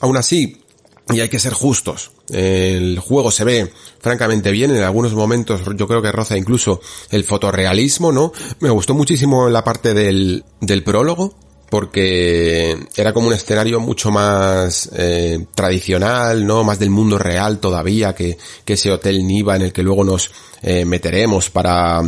[0.00, 0.62] Aún así,
[1.08, 2.12] y hay que ser justos.
[2.28, 7.24] El juego se ve francamente bien, en algunos momentos yo creo que roza incluso el
[7.24, 8.32] fotorrealismo, ¿no?
[8.60, 11.34] Me gustó muchísimo la parte del, del prólogo,
[11.70, 16.64] porque era como un escenario mucho más eh, tradicional, ¿no?
[16.64, 20.30] Más del mundo real todavía que, que ese hotel Niva en el que luego nos
[20.62, 22.02] eh, meteremos para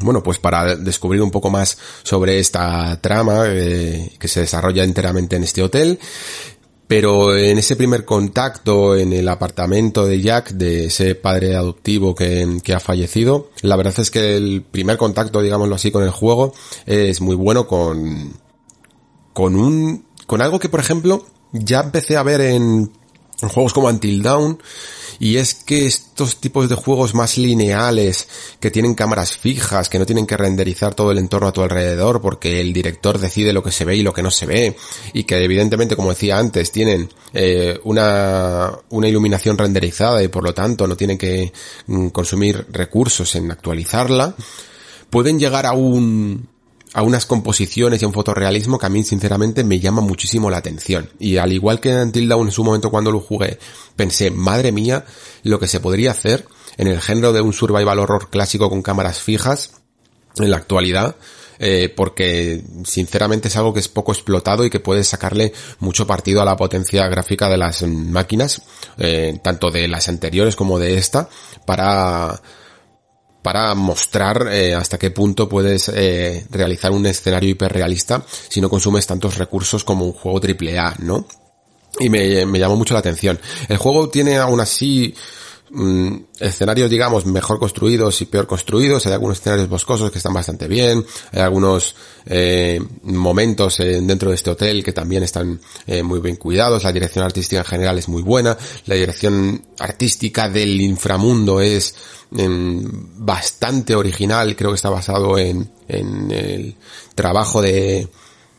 [0.00, 5.36] bueno, pues para descubrir un poco más sobre esta trama eh, que se desarrolla enteramente
[5.36, 5.98] en este hotel.
[6.86, 12.58] Pero en ese primer contacto en el apartamento de Jack, de ese padre adoptivo que,
[12.62, 16.52] que, ha fallecido, la verdad es que el primer contacto, digámoslo así, con el juego
[16.84, 18.34] es muy bueno con,
[19.32, 22.92] con un, con algo que por ejemplo ya empecé a ver en,
[23.40, 24.58] juegos como Until Dawn,
[25.18, 28.28] y es que estos tipos de juegos más lineales,
[28.60, 32.20] que tienen cámaras fijas, que no tienen que renderizar todo el entorno a tu alrededor
[32.20, 34.76] porque el director decide lo que se ve y lo que no se ve,
[35.12, 40.54] y que evidentemente, como decía antes, tienen eh, una, una iluminación renderizada y por lo
[40.54, 41.52] tanto no tienen que
[41.86, 44.34] mm, consumir recursos en actualizarla,
[45.10, 46.48] pueden llegar a un,
[46.94, 50.58] a unas composiciones y a un fotorrealismo que a mí sinceramente me llama muchísimo la
[50.58, 51.10] atención.
[51.18, 53.58] Y al igual que en Until Dawn en su momento cuando lo jugué,
[53.96, 55.04] pensé, madre mía,
[55.42, 59.20] lo que se podría hacer en el género de un survival horror clásico con cámaras
[59.20, 59.72] fijas
[60.36, 61.16] en la actualidad,
[61.58, 66.42] eh, porque sinceramente es algo que es poco explotado y que puede sacarle mucho partido
[66.42, 68.62] a la potencia gráfica de las máquinas,
[68.98, 71.28] eh, tanto de las anteriores como de esta,
[71.66, 72.40] para
[73.44, 79.06] para mostrar eh, hasta qué punto puedes eh, realizar un escenario hiperrealista si no consumes
[79.06, 81.26] tantos recursos como un juego AAA, ¿no?
[82.00, 83.38] Y me, me llamó mucho la atención.
[83.68, 85.14] El juego tiene aún así
[85.74, 89.04] mm, escenarios, digamos, mejor construidos y peor construidos.
[89.06, 91.04] Hay algunos escenarios boscosos que están bastante bien.
[91.32, 91.94] Hay algunos
[92.26, 96.84] eh, momentos eh, dentro de este hotel que también están eh, muy bien cuidados.
[96.84, 98.56] La dirección artística en general es muy buena.
[98.86, 101.94] La dirección artística del inframundo es
[102.36, 106.74] bastante original, creo que está basado en, en el
[107.14, 108.08] trabajo de,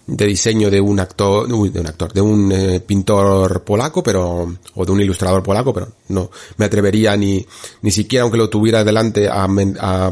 [0.07, 4.85] de diseño de un actor, de un actor, de un eh, pintor polaco, pero, o
[4.85, 7.45] de un ilustrador polaco, pero no me atrevería ni,
[7.81, 10.11] ni siquiera aunque lo tuviera delante a, a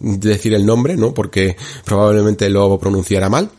[0.00, 1.14] decir el nombre, ¿no?
[1.14, 3.50] Porque probablemente lo pronunciara mal.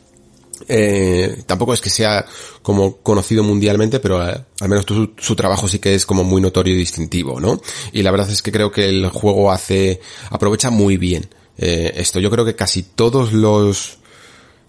[0.68, 2.26] Eh, tampoco es que sea
[2.62, 4.86] como conocido mundialmente, pero eh, al menos
[5.18, 7.62] su, trabajo sí que es como muy notorio y distintivo, ¿no?
[7.92, 12.20] Y la verdad es que creo que el juego hace, aprovecha muy bien eh, esto.
[12.20, 13.98] Yo creo que casi todos los,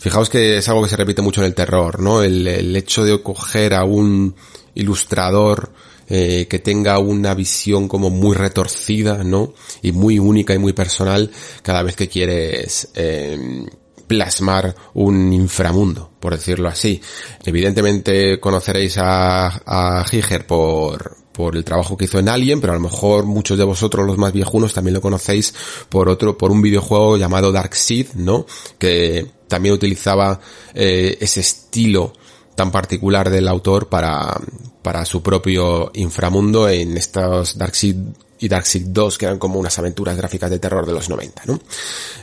[0.03, 2.25] fijaos que es algo que se repite mucho en el terror, ¿no?
[2.25, 4.35] El, hecho de coger a un
[4.75, 5.73] ilustrador
[6.09, 9.55] eh, que tenga una visión como muy retorcida, ¿no?
[9.81, 11.31] Y muy única y muy personal
[11.63, 13.65] cada vez que quieres eh,
[14.09, 17.01] plasmar un inframundo, por decirlo así.
[17.45, 20.05] Evidentemente conoceréis a, a
[20.49, 24.05] por, por el trabajo que hizo en Alien, pero a lo mejor muchos de vosotros
[24.05, 25.55] los más viejunos también lo conocéis
[25.89, 28.47] por otro, por un videojuego llamado Dark Seed, ¿no?
[28.81, 30.41] Que también utilizaba
[30.73, 32.15] eh, ese estilo
[32.55, 34.41] tan particular del autor para,
[34.81, 37.97] para su propio inframundo en estos Dark Seed
[38.39, 41.43] y Dark Seed 2 que eran como unas aventuras gráficas de terror de los 90,
[41.45, 41.61] ¿no?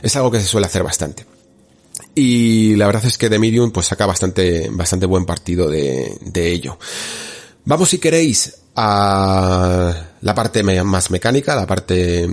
[0.02, 1.24] Es algo que se suele hacer bastante.
[2.16, 6.50] Y la verdad es que The Medium pues saca bastante, bastante buen partido de, de
[6.50, 6.78] ello.
[7.64, 12.28] Vamos si queréis a la parte más mecánica, la parte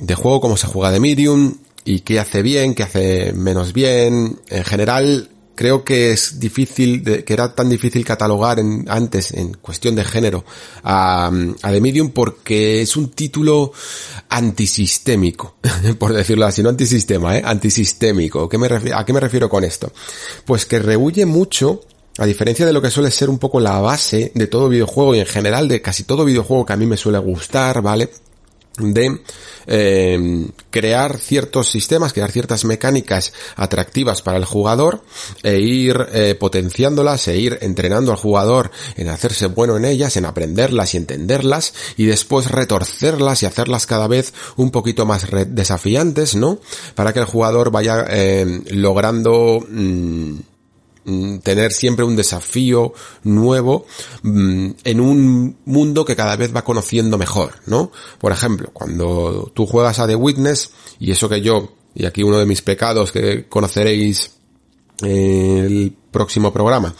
[0.00, 1.54] de juego, cómo se juega The Medium
[1.88, 4.38] y qué hace bien, qué hace menos bien.
[4.50, 9.94] En general, creo que es difícil, que era tan difícil catalogar en, antes en cuestión
[9.94, 10.44] de género
[10.82, 11.28] a,
[11.62, 13.72] a The Medium porque es un título
[14.28, 15.56] antisistémico,
[15.98, 18.50] por decirlo así, no antisistema, eh, antisistémico.
[18.50, 19.90] ¿Qué me ¿A qué me refiero con esto?
[20.44, 21.80] Pues que rehuye mucho
[22.18, 25.20] a diferencia de lo que suele ser un poco la base de todo videojuego y
[25.20, 28.10] en general de casi todo videojuego que a mí me suele gustar, ¿vale?
[28.78, 29.20] De
[29.66, 35.02] eh, crear ciertos sistemas, crear ciertas mecánicas atractivas para el jugador
[35.42, 40.24] e ir eh, potenciándolas e ir entrenando al jugador en hacerse bueno en ellas, en
[40.24, 46.58] aprenderlas y entenderlas y después retorcerlas y hacerlas cada vez un poquito más desafiantes, ¿no?
[46.94, 49.64] Para que el jugador vaya eh, logrando...
[49.68, 50.38] Mm,
[51.42, 52.92] tener siempre un desafío
[53.22, 53.86] nuevo
[54.22, 57.90] mm, en un mundo que cada vez va conociendo mejor, ¿no?
[58.18, 62.38] Por ejemplo, cuando tú juegas a The Witness, y eso que yo, y aquí uno
[62.38, 64.38] de mis pecados que conoceréis
[65.02, 66.94] el próximo programa.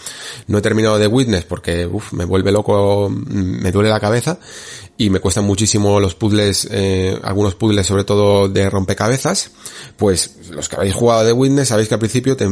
[0.47, 4.38] No he terminado The Witness porque uf, me vuelve loco, mm, me duele la cabeza
[4.97, 9.51] y me cuestan muchísimo los puzzles, eh, algunos puzzles sobre todo de rompecabezas.
[9.97, 12.49] Pues los que habéis jugado The Witness sabéis que al principio te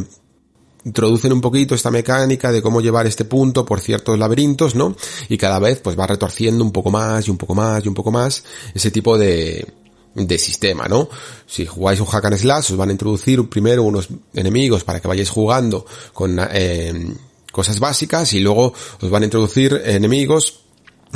[0.86, 4.96] introducen un poquito esta mecánica de cómo llevar este punto por ciertos laberintos, ¿no?
[5.28, 7.94] Y cada vez pues va retorciendo un poco más y un poco más y un
[7.94, 9.66] poco más ese tipo de,
[10.14, 11.08] de sistema, ¿no?
[11.44, 15.08] Si jugáis un hack and slash os van a introducir primero unos enemigos para que
[15.08, 17.14] vayáis jugando con eh,
[17.50, 20.65] cosas básicas y luego os van a introducir enemigos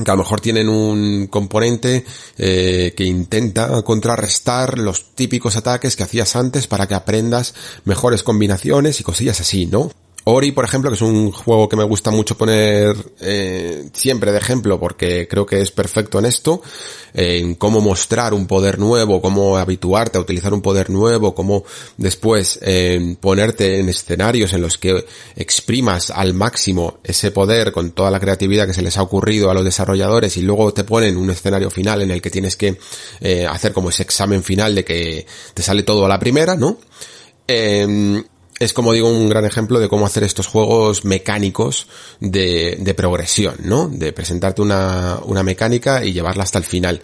[0.05, 2.05] que a lo mejor tienen un componente
[2.39, 9.01] eh, que intenta contrarrestar los típicos ataques que hacías antes para que aprendas mejores combinaciones
[9.01, 9.91] y cosillas así, ¿no?
[10.33, 14.39] Ori, por ejemplo, que es un juego que me gusta mucho poner eh, siempre de
[14.39, 16.63] ejemplo porque creo que es perfecto en esto,
[17.15, 21.65] en cómo mostrar un poder nuevo, cómo habituarte a utilizar un poder nuevo, cómo
[21.97, 25.05] después eh, ponerte en escenarios en los que
[25.37, 29.55] exprimas al máximo ese poder con toda la creatividad que se les ha ocurrido a
[29.55, 32.79] los desarrolladores y luego te ponen un escenario final en el que tienes que
[33.21, 36.79] eh, hacer como ese examen final de que te sale todo a la primera, ¿no?
[37.47, 38.23] Eh,
[38.61, 41.87] es como digo un gran ejemplo de cómo hacer estos juegos mecánicos
[42.21, 43.89] de, de progresión, ¿no?
[43.89, 47.01] De presentarte una, una mecánica y llevarla hasta el final.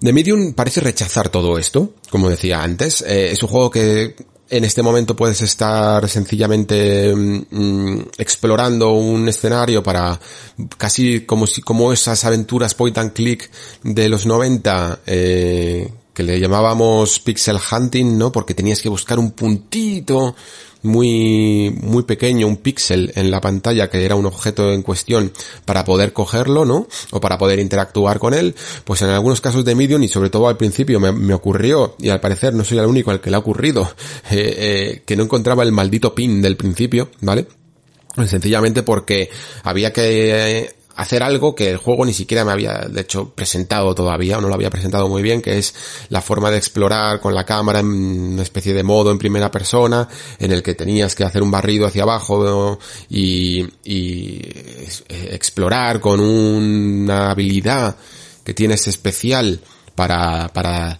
[0.00, 3.02] The Medium parece rechazar todo esto, como decía antes.
[3.02, 4.14] Eh, es un juego que
[4.50, 10.18] en este momento puedes estar sencillamente mm, explorando un escenario para
[10.76, 13.50] casi como si como esas aventuras point and click
[13.82, 18.32] de los 90 eh, que le llamábamos pixel hunting, ¿no?
[18.32, 20.34] Porque tenías que buscar un puntito
[20.82, 25.32] muy, muy pequeño, un píxel en la pantalla que era un objeto en cuestión
[25.64, 26.88] para poder cogerlo, ¿no?
[27.12, 30.48] O para poder interactuar con él, pues en algunos casos de Medium y sobre todo
[30.48, 33.38] al principio me, ocurrió, y al parecer no soy el único al que le ha
[33.38, 33.82] ocurrido,
[34.32, 37.46] eh, eh, que no encontraba el maldito pin del principio, ¿vale?
[38.26, 39.30] Sencillamente porque
[39.62, 44.38] había que hacer algo que el juego ni siquiera me había, de hecho, presentado todavía,
[44.38, 45.72] o no lo había presentado muy bien, que es
[46.08, 50.08] la forma de explorar con la cámara en una especie de modo en primera persona,
[50.40, 54.42] en el que tenías que hacer un barrido hacia abajo y, y
[55.08, 57.94] explorar con una habilidad
[58.42, 59.60] que tienes especial
[59.94, 60.98] para, para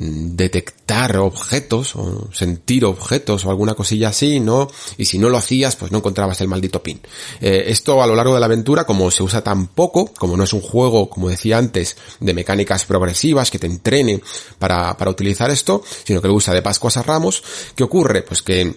[0.00, 4.70] detectar objetos o sentir objetos o alguna cosilla así, ¿no?
[4.96, 7.00] Y si no lo hacías, pues no encontrabas el maldito pin.
[7.40, 10.44] Eh, esto a lo largo de la aventura, como se usa tan poco, como no
[10.44, 14.22] es un juego, como decía antes, de mecánicas progresivas que te entrene
[14.60, 17.42] para, para utilizar esto, sino que lo usa de Pascuas a Ramos,
[17.74, 18.22] ¿qué ocurre?
[18.22, 18.76] Pues que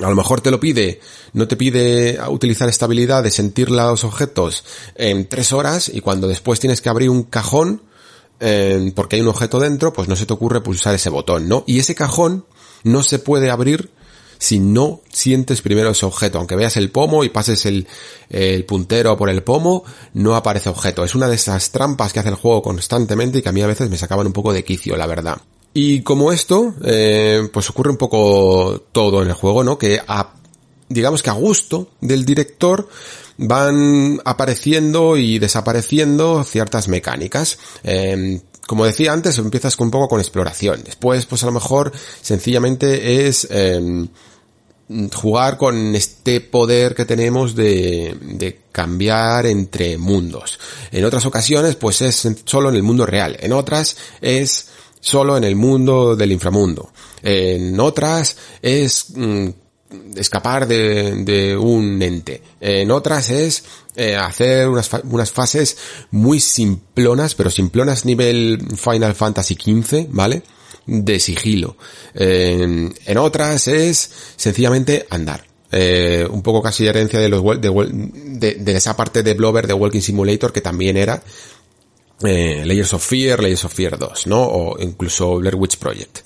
[0.00, 1.00] a lo mejor te lo pide,
[1.32, 4.64] no te pide utilizar esta habilidad de sentir los objetos
[4.96, 7.80] en tres horas y cuando después tienes que abrir un cajón,
[8.38, 11.64] porque hay un objeto dentro, pues no se te ocurre pulsar ese botón, ¿no?
[11.66, 12.44] Y ese cajón
[12.84, 13.90] no se puede abrir
[14.38, 16.38] si no sientes primero ese objeto.
[16.38, 17.86] Aunque veas el pomo y pases el,
[18.28, 19.84] el, puntero por el pomo,
[20.14, 21.04] no aparece objeto.
[21.04, 23.66] Es una de esas trampas que hace el juego constantemente y que a mí a
[23.66, 25.38] veces me sacaban un poco de quicio, la verdad.
[25.72, 29.76] Y como esto, eh, pues ocurre un poco todo en el juego, ¿no?
[29.76, 30.34] Que a,
[30.88, 32.88] digamos que a gusto del director,
[33.38, 37.58] van apareciendo y desapareciendo ciertas mecánicas.
[37.82, 40.82] Em, como decía antes, empiezas un poco con exploración.
[40.84, 44.08] Después, pues a lo mejor sencillamente es em,
[45.12, 50.58] jugar con este poder que tenemos de, de cambiar entre mundos.
[50.90, 53.36] En otras ocasiones, pues es solo en el mundo real.
[53.40, 54.68] En otras es
[55.00, 56.90] solo en el mundo del inframundo.
[57.22, 59.48] En otras es mm,
[60.16, 62.42] escapar de, de, un ente.
[62.60, 63.64] En otras es
[63.94, 65.76] eh, hacer unas, unas fases
[66.10, 70.42] muy simplonas, pero simplonas nivel Final Fantasy XV, ¿vale?
[70.86, 71.76] De sigilo.
[72.14, 75.44] en otras es sencillamente andar.
[75.72, 80.00] Eh, un poco casi herencia de, los, de, de, esa parte de Blover de Walking
[80.00, 81.20] Simulator que también era
[82.22, 84.42] eh, Layers of Fear, Layers of Fear 2, ¿no?
[84.42, 86.20] O incluso Blair Witch Project.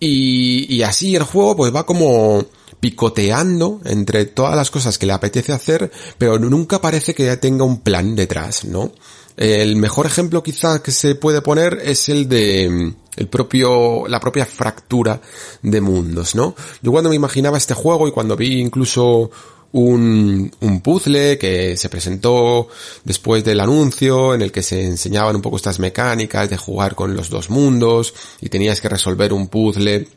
[0.00, 2.46] Y, y así el juego pues va como
[2.80, 7.80] picoteando entre todas las cosas que le apetece hacer, pero nunca parece que tenga un
[7.80, 8.92] plan detrás, ¿no?
[9.36, 14.18] El mejor ejemplo quizá que se puede poner es el de mm, el propio, la
[14.18, 15.20] propia fractura
[15.62, 16.56] de mundos, ¿no?
[16.82, 19.30] Yo cuando me imaginaba este juego y cuando vi incluso
[19.72, 22.68] un, un puzzle que se presentó
[23.04, 27.14] después del anuncio en el que se enseñaban un poco estas mecánicas de jugar con
[27.14, 30.08] los dos mundos y tenías que resolver un puzzle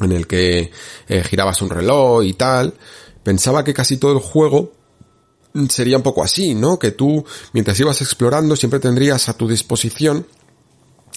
[0.00, 0.70] en el que
[1.08, 2.74] eh, girabas un reloj y tal.
[3.22, 4.72] Pensaba que casi todo el juego
[5.68, 6.78] sería un poco así, ¿no?
[6.78, 10.26] Que tú, mientras ibas explorando, siempre tendrías a tu disposición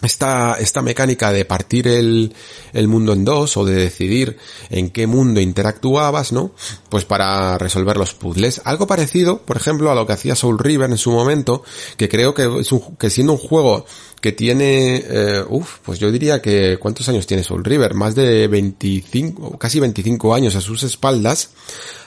[0.02, 2.34] esta, esta mecánica de partir el,
[2.74, 4.38] el mundo en dos o de decidir
[4.70, 6.52] en qué mundo interactuabas, ¿no?
[6.90, 8.62] Pues para resolver los puzzles.
[8.64, 11.64] Algo parecido, por ejemplo, a lo que hacía Soul River en su momento,
[11.98, 13.86] que creo que es un, que siendo un juego
[14.22, 17.94] que tiene, eh, uff, pues yo diría que, ¿cuántos años tiene Soul River?
[17.94, 21.52] Más de 25, casi 25 años a sus espaldas,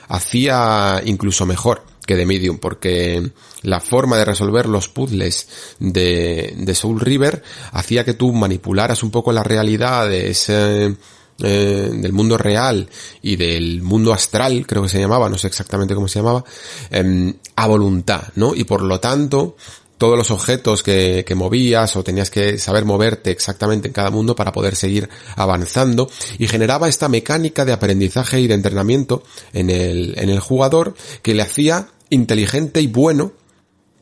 [0.08, 3.30] hacía incluso mejor que de Medium, porque
[3.62, 5.48] la forma de resolver los puzzles
[5.78, 7.42] de, de Soul River
[7.72, 10.96] hacía que tú manipularas un poco la realidad de ese,
[11.44, 12.88] eh, del mundo real
[13.20, 16.44] y del mundo astral, creo que se llamaba, no sé exactamente cómo se llamaba,
[16.90, 18.54] em, a voluntad, ¿no?
[18.54, 19.56] Y por lo tanto,
[20.02, 24.50] todos los objetos que, movías o tenías que saber moverte exactamente en cada mundo para
[24.50, 29.22] poder seguir avanzando y generaba esta mecánica de aprendizaje y de entrenamiento
[29.52, 33.34] en el, en el jugador que le hacía inteligente y bueno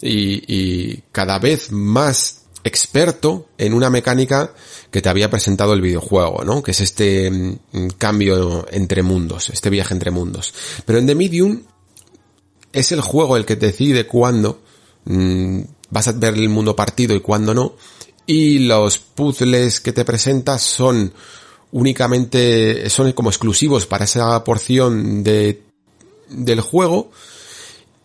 [0.01, 4.55] y, y cada vez más experto en una mecánica
[4.91, 6.63] que te había presentado el videojuego, ¿no?
[6.63, 10.55] Que es este mm, cambio entre mundos, este viaje entre mundos.
[10.87, 11.63] Pero en The Medium
[12.73, 14.63] es el juego el que decide cuándo
[15.05, 15.61] mm,
[15.91, 17.75] vas a ver el mundo partido y cuándo no.
[18.27, 21.13] Y los puzzles que te presentas son
[21.73, 25.63] únicamente, son como exclusivos para esa porción de,
[26.29, 27.11] del juego.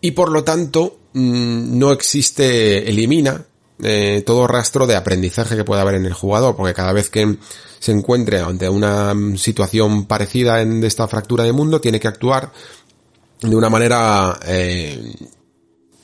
[0.00, 3.44] Y por lo tanto, mm, no existe, elimina
[3.82, 7.36] eh, todo rastro de aprendizaje que pueda haber en el jugador, porque cada vez que
[7.78, 12.52] se encuentre ante una situación parecida en esta fractura de mundo, tiene que actuar
[13.40, 15.14] de una manera eh,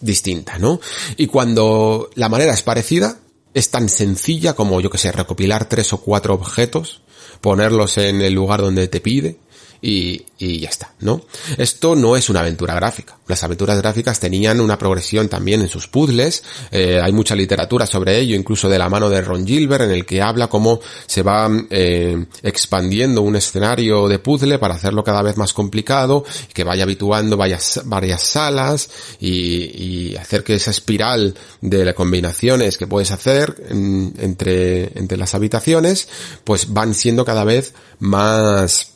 [0.03, 0.81] distinta, ¿no?
[1.17, 3.19] Y cuando la manera es parecida,
[3.55, 7.03] es tan sencilla como, yo que sé, recopilar tres o cuatro objetos,
[7.41, 9.39] ponerlos en el lugar donde te pide,
[9.83, 11.23] y, y ya está, ¿no?
[11.59, 13.19] Esto no es una aventura gráfica.
[13.27, 18.19] Las aventuras gráficas tenían una progresión también en sus puzzles, eh, hay mucha literatura sobre
[18.19, 21.51] ello, incluso de la mano de Ron Gilbert, en el que habla cómo se va
[21.71, 27.37] eh, expandiendo un escenario de puzzle para hacerlo cada vez más complicado, que vaya habituando
[27.37, 34.97] varias, varias salas y, y hacer que esa espiral de combinaciones que puedes hacer entre,
[34.99, 36.09] entre las habitaciones,
[36.45, 38.92] pues van siendo cada vez más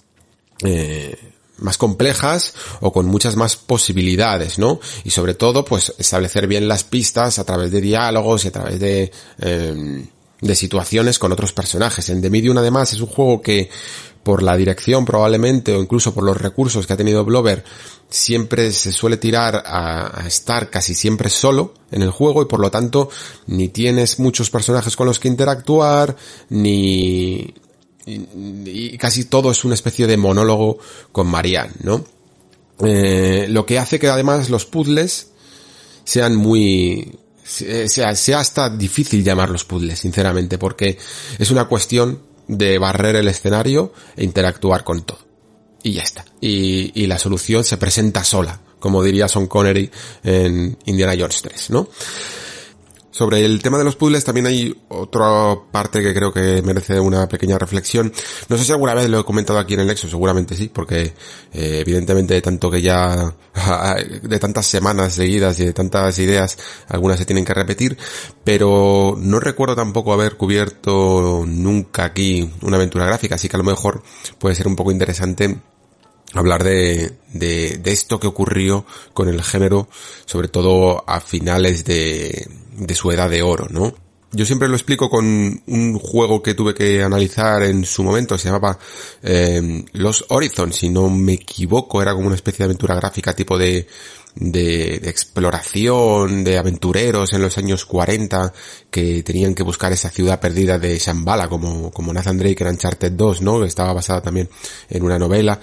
[0.62, 1.16] eh,
[1.58, 4.80] más complejas o con muchas más posibilidades, ¿no?
[5.04, 8.78] Y sobre todo, pues establecer bien las pistas a través de diálogos y a través
[8.78, 10.06] de, eh,
[10.40, 12.08] de situaciones con otros personajes.
[12.10, 13.70] En The Medium además es un juego que
[14.22, 17.62] por la dirección probablemente o incluso por los recursos que ha tenido Blover
[18.08, 22.58] siempre se suele tirar a, a, estar casi siempre solo en el juego y por
[22.58, 23.08] lo tanto
[23.46, 26.16] ni tienes muchos personajes con los que interactuar
[26.48, 27.54] ni
[28.06, 30.78] y, casi todo es una especie de monólogo
[31.12, 32.04] con Marianne, ¿no?
[32.84, 35.28] Eh, lo que hace que además los puzzles
[36.04, 37.18] sean muy...
[37.44, 40.98] Sea, sea hasta difícil llamarlos puzzles, sinceramente, porque
[41.38, 45.20] es una cuestión de barrer el escenario e interactuar con todo.
[45.82, 46.24] Y ya está.
[46.40, 49.90] Y, y la solución se presenta sola, como diría Son Connery
[50.24, 51.88] en Indiana Jones 3, ¿no?
[53.16, 57.26] Sobre el tema de los puzzles también hay otra parte que creo que merece una
[57.26, 58.12] pequeña reflexión.
[58.50, 61.14] No sé si alguna vez lo he comentado aquí en el Nexo, seguramente sí, porque
[61.54, 63.34] eh, evidentemente de tanto que ya,
[64.22, 66.58] de tantas semanas seguidas y de tantas ideas,
[66.88, 67.96] algunas se tienen que repetir,
[68.44, 73.64] pero no recuerdo tampoco haber cubierto nunca aquí una aventura gráfica, así que a lo
[73.64, 74.02] mejor
[74.38, 75.56] puede ser un poco interesante
[76.34, 79.88] hablar de, de, de, esto que ocurrió con el género,
[80.26, 82.46] sobre todo a finales de,
[82.76, 83.94] de su edad de oro, ¿no?
[84.32, 88.48] Yo siempre lo explico con un juego que tuve que analizar en su momento, se
[88.48, 88.78] llamaba
[89.22, 93.56] eh, Los Horizons, si no me equivoco, era como una especie de aventura gráfica tipo
[93.56, 93.86] de,
[94.34, 98.52] de, de, exploración, de aventureros en los años 40
[98.90, 103.12] que tenían que buscar esa ciudad perdida de Shambhala, como, como Nathan Drake en Uncharted
[103.12, 103.60] 2, ¿no?
[103.60, 104.50] Que estaba basada también
[104.90, 105.60] en una novela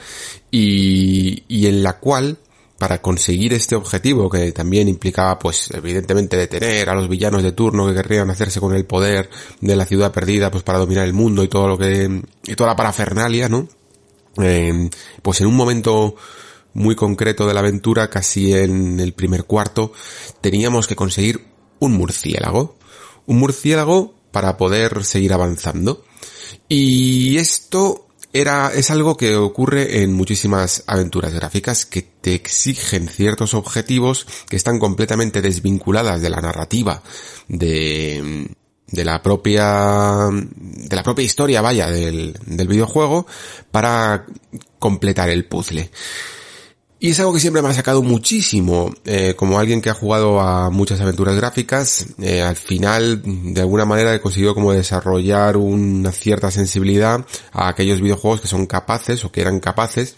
[0.49, 2.39] y, y en la cual
[2.83, 7.87] para conseguir este objetivo que también implicaba pues evidentemente detener a los villanos de turno
[7.87, 9.29] que querrían hacerse con el poder
[9.61, 12.71] de la ciudad perdida pues para dominar el mundo y todo lo que y toda
[12.71, 13.69] la parafernalia no
[14.41, 14.89] eh,
[15.21, 16.17] pues en un momento
[16.73, 19.93] muy concreto de la aventura casi en el primer cuarto
[20.41, 21.39] teníamos que conseguir
[21.79, 22.75] un murciélago.
[23.27, 26.03] Un murciélago para poder seguir avanzando.
[26.67, 28.02] Y esto
[28.33, 34.55] era, es algo que ocurre en muchísimas aventuras gráficas que te exigen ciertos objetivos que
[34.55, 37.03] están completamente desvinculadas de la narrativa
[37.47, 38.47] de,
[38.87, 43.27] de la propia, de la propia historia, vaya, del, del videojuego
[43.71, 44.25] para
[44.79, 45.91] completar el puzzle.
[47.03, 50.39] Y es algo que siempre me ha sacado muchísimo, eh, como alguien que ha jugado
[50.39, 56.13] a muchas aventuras gráficas, eh, al final de alguna manera he conseguido como desarrollar una
[56.13, 60.15] cierta sensibilidad a aquellos videojuegos que son capaces o que eran capaces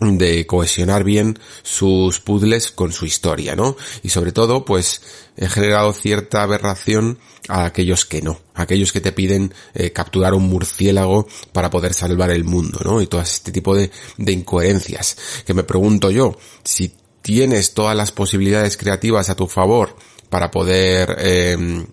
[0.00, 3.76] de cohesionar bien sus puzzles con su historia, ¿no?
[4.02, 5.02] Y sobre todo, pues
[5.36, 10.34] he generado cierta aberración a aquellos que no, a aquellos que te piden eh, capturar
[10.34, 13.02] un murciélago para poder salvar el mundo, ¿no?
[13.02, 18.12] Y todo este tipo de, de incoherencias que me pregunto yo, si tienes todas las
[18.12, 19.96] posibilidades creativas a tu favor
[20.30, 21.86] para poder eh,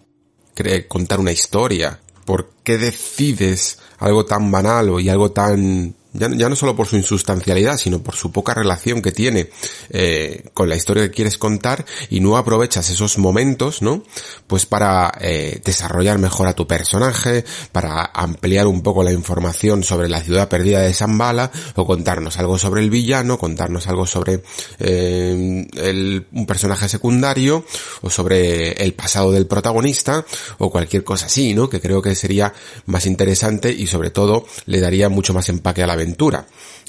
[0.87, 6.75] contar una historia, ¿por qué decides algo tan banal y algo tan ya, no solo
[6.75, 9.49] por su insustancialidad, sino por su poca relación que tiene
[9.89, 14.03] eh, con la historia que quieres contar y no aprovechas esos momentos, ¿no?
[14.47, 20.09] Pues para eh, desarrollar mejor a tu personaje, para ampliar un poco la información sobre
[20.09, 24.41] la ciudad perdida de Zambala o contarnos algo sobre el villano, contarnos algo sobre
[24.79, 27.65] eh, el, un personaje secundario
[28.01, 30.25] o sobre el pasado del protagonista
[30.57, 31.69] o cualquier cosa así, ¿no?
[31.69, 32.53] Que creo que sería
[32.85, 36.06] más interesante y sobre todo le daría mucho más empaque a la aventura.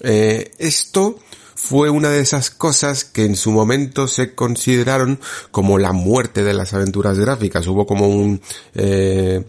[0.02, 1.18] Eh, esto
[1.54, 5.18] fue una de esas cosas que en su momento se consideraron
[5.50, 7.66] como la muerte de las aventuras gráficas.
[7.66, 8.40] Hubo como un
[8.74, 9.44] eh,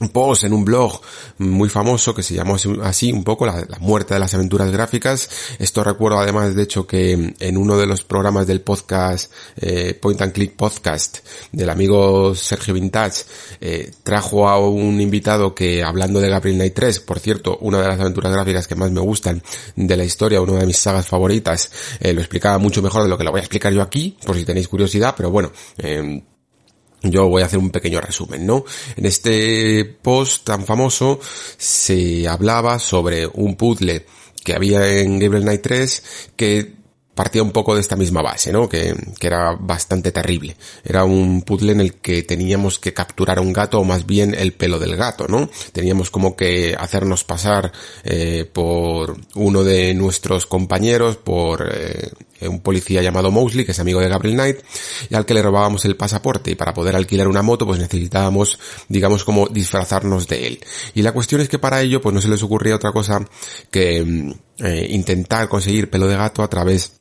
[0.00, 1.00] un post en un blog
[1.38, 5.28] muy famoso que se llamó así un poco la, muerte de las aventuras gráficas.
[5.58, 10.22] Esto recuerdo además de hecho que en uno de los programas del podcast eh, Point
[10.22, 11.18] and Click Podcast
[11.52, 13.24] del amigo Sergio Vintage
[13.60, 17.88] eh, trajo a un invitado que hablando de Gabriel Knight 3, por cierto, una de
[17.88, 19.42] las aventuras gráficas que más me gustan
[19.74, 21.70] de la historia, una de mis sagas favoritas,
[22.00, 24.36] eh, lo explicaba mucho mejor de lo que lo voy a explicar yo aquí, por
[24.36, 26.22] si tenéis curiosidad, pero bueno, eh,
[27.02, 28.64] yo voy a hacer un pequeño resumen, ¿no?
[28.96, 31.20] En este post tan famoso
[31.56, 34.06] se hablaba sobre un puzzle
[34.44, 36.02] que había en Gabriel Knight 3
[36.36, 36.72] que
[37.16, 38.68] partía un poco de esta misma base, ¿no?
[38.68, 40.54] Que, que, era bastante terrible.
[40.84, 44.34] Era un puzzle en el que teníamos que capturar a un gato, o más bien
[44.34, 45.48] el pelo del gato, ¿no?
[45.72, 47.72] Teníamos como que hacernos pasar
[48.04, 52.10] eh, por uno de nuestros compañeros, por eh,
[52.42, 54.58] un policía llamado Mosley, que es amigo de Gabriel Knight,
[55.08, 58.58] y al que le robábamos el pasaporte, y para poder alquilar una moto, pues necesitábamos,
[58.88, 60.60] digamos, como disfrazarnos de él.
[60.94, 63.26] Y la cuestión es que para ello, pues no se les ocurría otra cosa
[63.70, 66.92] que mm, eh, intentar conseguir pelo de gato a través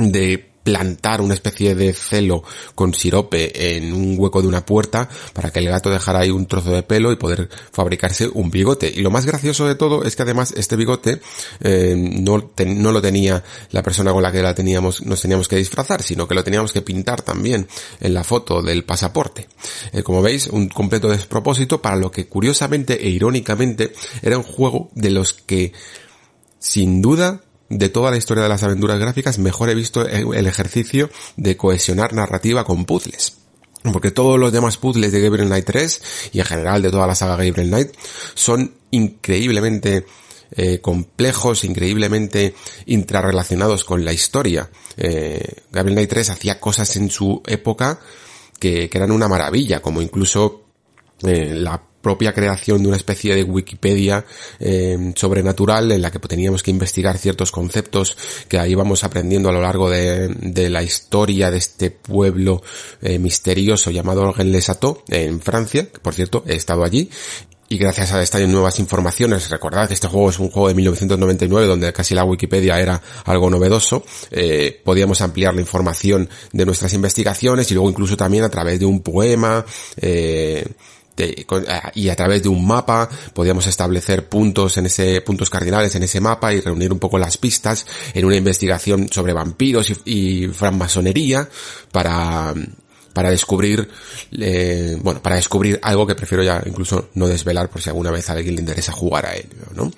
[0.00, 2.42] de plantar una especie de celo
[2.74, 6.46] con sirope en un hueco de una puerta para que el gato dejara ahí un
[6.46, 8.92] trozo de pelo y poder fabricarse un bigote.
[8.94, 11.20] Y lo más gracioso de todo es que además este bigote
[11.60, 15.56] eh, no, no lo tenía la persona con la que la teníamos, nos teníamos que
[15.56, 17.66] disfrazar, sino que lo teníamos que pintar también
[18.00, 19.48] en la foto del pasaporte.
[19.92, 23.92] Eh, como veis, un completo despropósito para lo que curiosamente e irónicamente
[24.22, 25.72] era un juego de los que
[26.58, 27.40] sin duda
[27.70, 32.12] de toda la historia de las aventuras gráficas, mejor he visto el ejercicio de cohesionar
[32.12, 33.38] narrativa con puzzles.
[33.92, 36.02] Porque todos los demás puzzles de Gabriel Knight 3
[36.32, 37.94] y en general de toda la saga Gabriel Knight
[38.34, 40.04] son increíblemente
[40.52, 42.54] eh, complejos, increíblemente
[42.86, 44.68] intrarrelacionados con la historia.
[44.96, 48.00] Eh, Gabriel Knight 3 hacía cosas en su época
[48.58, 50.64] que, eran una maravilla, como incluso
[51.22, 54.24] eh, la propia creación de una especie de Wikipedia
[54.58, 58.16] eh, sobrenatural en la que teníamos que investigar ciertos conceptos
[58.48, 62.62] que ahí vamos aprendiendo a lo largo de, de la historia de este pueblo
[63.02, 67.10] eh, misterioso llamado Orgen-les-Château en Francia, que por cierto he estado allí.
[67.72, 71.68] Y gracias a estas nuevas informaciones, recordad que este juego es un juego de 1999
[71.68, 77.70] donde casi la Wikipedia era algo novedoso, eh, podíamos ampliar la información de nuestras investigaciones
[77.70, 79.64] y luego incluso también a través de un poema,
[79.98, 80.66] eh,
[81.94, 86.20] y a través de un mapa podíamos establecer puntos en ese, puntos cardinales en ese
[86.20, 91.48] mapa y reunir un poco las pistas en una investigación sobre vampiros y, francmasonería
[91.92, 92.54] para,
[93.12, 93.88] para descubrir,
[94.32, 98.28] eh, bueno, para descubrir algo que prefiero ya incluso no desvelar por si alguna vez
[98.30, 99.90] a alguien le interesa jugar a él, ¿no?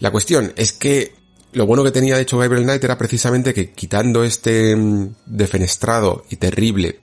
[0.00, 1.12] La cuestión es que
[1.52, 6.36] lo bueno que tenía hecho Gabriel Knight era precisamente que quitando este mm, defenestrado y
[6.36, 7.00] terrible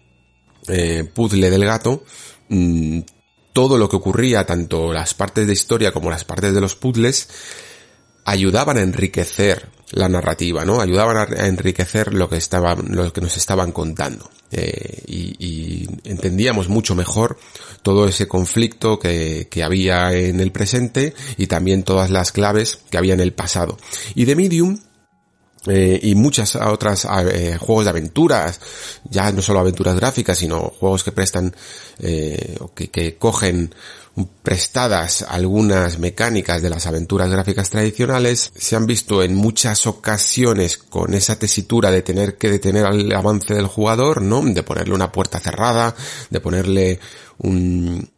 [0.68, 2.04] eh, puzzle del gato,
[2.50, 3.00] mm,
[3.56, 7.30] todo lo que ocurría, tanto las partes de historia como las partes de los puzzles,
[8.26, 10.82] ayudaban a enriquecer la narrativa, ¿no?
[10.82, 14.30] Ayudaban a enriquecer lo que estaban, lo que nos estaban contando.
[14.51, 17.39] Eh, y, entendíamos mucho mejor
[17.82, 22.97] todo ese conflicto que, que, había en el presente y también todas las claves que
[22.97, 23.78] había en el pasado.
[24.16, 24.80] Y de Medium
[25.68, 28.59] eh, y muchas otras eh, juegos de aventuras,
[29.09, 31.55] ya no solo aventuras gráficas, sino juegos que prestan
[31.99, 33.74] eh, o que, que, cogen
[34.43, 41.13] prestadas algunas mecánicas de las aventuras gráficas tradicionales, se han visto en muchas ocasiones con
[41.13, 44.41] esa tesitura de tener que detener el avance del jugador, ¿no?
[44.41, 45.95] De ponerle una puerta cerrada,
[46.30, 46.99] de ponerle
[47.39, 48.09] un,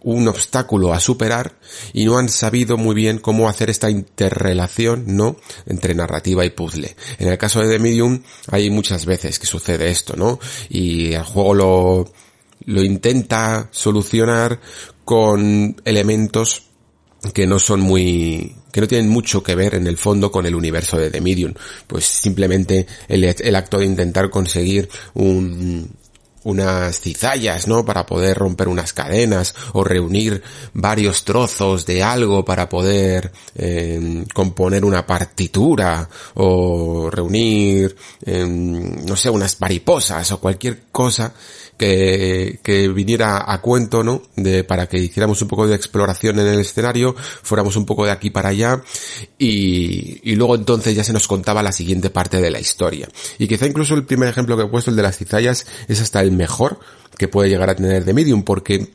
[0.00, 1.58] un obstáculo a superar
[1.92, 5.36] y no han sabido muy bien cómo hacer esta interrelación, ¿no?
[5.66, 6.96] Entre narrativa y puzzle.
[7.18, 10.38] En el caso de The Medium hay muchas veces que sucede esto, ¿no?
[10.68, 12.12] Y el juego lo,
[12.66, 14.60] lo intenta solucionar
[15.04, 16.64] con elementos
[17.34, 20.54] que no son muy, que no tienen mucho que ver en el fondo con el
[20.54, 21.54] universo de The Medium.
[21.88, 25.97] Pues simplemente el, el acto de intentar conseguir un,
[26.48, 27.84] unas cizallas, ¿no?
[27.84, 30.42] Para poder romper unas cadenas o reunir
[30.72, 37.94] varios trozos de algo para poder em, componer una partitura o reunir,
[38.24, 41.34] em, no sé, unas mariposas o cualquier cosa
[41.78, 44.22] que, que viniera a cuento, ¿no?
[44.36, 48.10] De, para que hiciéramos un poco de exploración en el escenario, fuéramos un poco de
[48.10, 48.82] aquí para allá
[49.38, 53.08] y, y luego entonces ya se nos contaba la siguiente parte de la historia.
[53.38, 56.20] Y quizá incluso el primer ejemplo que he puesto, el de las cizallas, es hasta
[56.20, 56.80] el mejor
[57.16, 58.92] que puede llegar a tener de Medium porque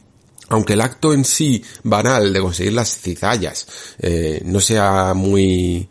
[0.50, 3.68] aunque el acto en sí banal de conseguir las cizallas
[4.00, 5.88] eh, no sea muy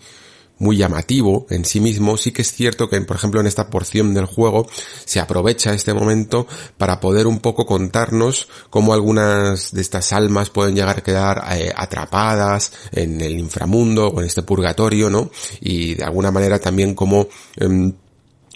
[0.62, 4.14] muy llamativo en sí mismo, sí que es cierto que, por ejemplo, en esta porción
[4.14, 4.66] del juego
[5.04, 6.46] se aprovecha este momento
[6.78, 11.72] para poder un poco contarnos cómo algunas de estas almas pueden llegar a quedar eh,
[11.74, 15.30] atrapadas en el inframundo o en este purgatorio, ¿no?
[15.60, 17.92] Y de alguna manera también cómo eh,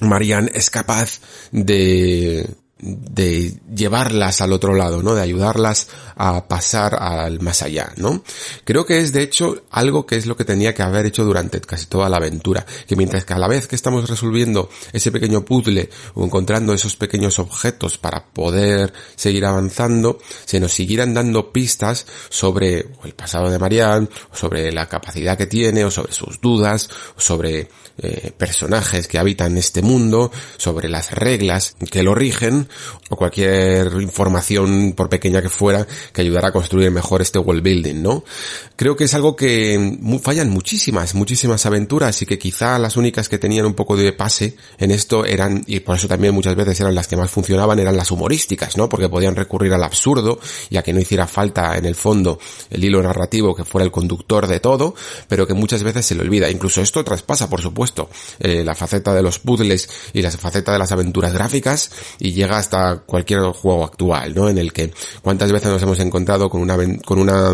[0.01, 2.49] Marianne es capaz de
[2.79, 5.14] de llevarlas al otro lado, ¿no?
[5.14, 8.22] De ayudarlas a pasar al más allá, ¿no?
[8.64, 11.61] Creo que es de hecho algo que es lo que tenía que haber hecho durante
[11.62, 15.45] casi toda la aventura, que mientras que a la vez que estamos resolviendo ese pequeño
[15.45, 22.07] puzzle o encontrando esos pequeños objetos para poder seguir avanzando, se nos siguieran dando pistas
[22.29, 27.70] sobre el pasado de Marianne, sobre la capacidad que tiene, o sobre sus dudas, sobre
[27.99, 32.66] eh, personajes que habitan este mundo, sobre las reglas que lo rigen,
[33.11, 38.03] o cualquier información, por pequeña que fuera, que ayudara a construir mejor este world building,
[38.03, 38.25] ¿no?
[38.77, 43.39] Creo que es algo que fallan muchísimas, muchísimas aventuras y que quizá las únicas que
[43.39, 46.95] tenían un poco de pase en esto eran, y por eso también muchas veces eran
[46.95, 48.89] las que más funcionaban, eran las humorísticas, ¿no?
[48.89, 50.39] Porque podían recurrir al absurdo
[50.71, 52.39] y a que no hiciera falta en el fondo
[52.71, 54.95] el hilo narrativo que fuera el conductor de todo,
[55.29, 56.51] pero que muchas veces se le olvida.
[56.51, 58.11] Incluso esto traspasa, por supuesto,
[58.41, 62.56] eh, la faceta de los puzzles y la faceta de las aventuras gráficas y llega
[62.59, 64.49] hasta cualquier juego actual, ¿no?
[64.49, 64.93] En el que
[65.23, 67.53] cuántas veces nos hemos encontrado con una, con una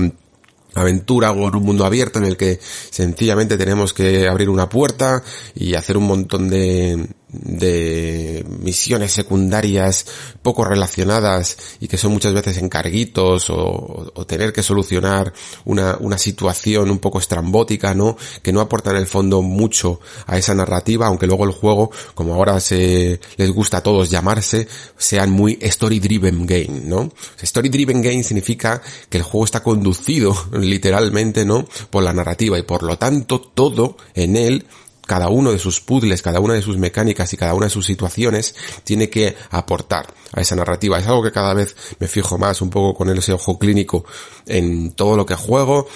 [0.75, 5.23] aventura o un mundo abierto en el que sencillamente tenemos que abrir una puerta
[5.55, 10.07] y hacer un montón de, de misiones secundarias
[10.43, 15.33] poco relacionadas y que son muchas veces encarguitos o, o tener que solucionar
[15.64, 18.16] una, una, situación un poco estrambótica, ¿no?
[18.43, 22.35] Que no aporta en el fondo mucho a esa narrativa, aunque luego el juego, como
[22.35, 24.68] ahora se les gusta a todos llamarse,
[24.99, 27.11] sean muy story driven game, ¿no?
[27.41, 31.66] Story driven game significa que el juego está conducido literalmente, ¿no?
[31.91, 34.66] Por la narrativa y por lo tanto todo en él
[35.13, 37.85] cada uno de sus puzzles, cada una de sus mecánicas y cada una de sus
[37.85, 40.99] situaciones tiene que aportar a esa narrativa.
[40.99, 44.07] Es algo que cada vez me fijo más un poco con ese ojo clínico
[44.47, 45.87] en todo lo que juego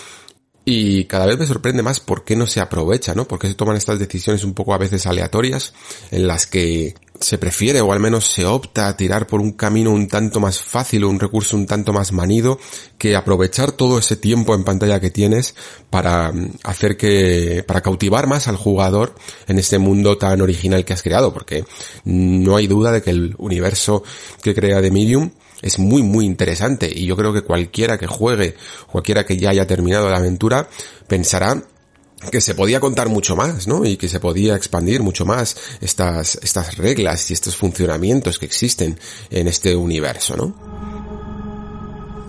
[0.68, 3.28] y cada vez me sorprende más por qué no se aprovecha, ¿no?
[3.28, 5.72] Por qué se toman estas decisiones un poco a veces aleatorias
[6.10, 9.92] en las que se prefiere o al menos se opta a tirar por un camino
[9.92, 12.58] un tanto más fácil o un recurso un tanto más manido
[12.98, 15.54] que aprovechar todo ese tiempo en pantalla que tienes
[15.88, 19.14] para mm, hacer que, para cautivar más al jugador
[19.46, 21.64] en este mundo tan original que has creado, porque
[22.04, 24.02] no hay duda de que el universo
[24.42, 25.30] que crea de Medium
[25.62, 28.56] es muy muy interesante y yo creo que cualquiera que juegue,
[28.90, 30.68] cualquiera que ya haya terminado la aventura,
[31.06, 31.62] pensará
[32.30, 33.84] que se podía contar mucho más, ¿no?
[33.84, 38.98] Y que se podía expandir mucho más estas, estas reglas y estos funcionamientos que existen
[39.30, 40.54] en este universo, ¿no?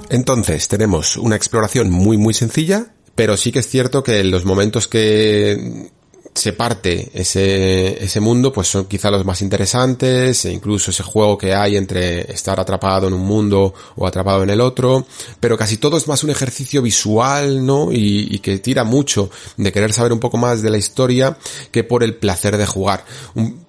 [0.10, 4.46] Entonces, tenemos una exploración muy muy sencilla, pero sí que es cierto que en los
[4.46, 5.90] momentos que
[6.38, 11.38] se parte ese, ese mundo, pues son quizá los más interesantes, e incluso ese juego
[11.38, 15.06] que hay entre estar atrapado en un mundo o atrapado en el otro,
[15.40, 17.92] pero casi todo es más un ejercicio visual, ¿no?
[17.92, 21.38] Y, y que tira mucho de querer saber un poco más de la historia
[21.72, 23.04] que por el placer de jugar.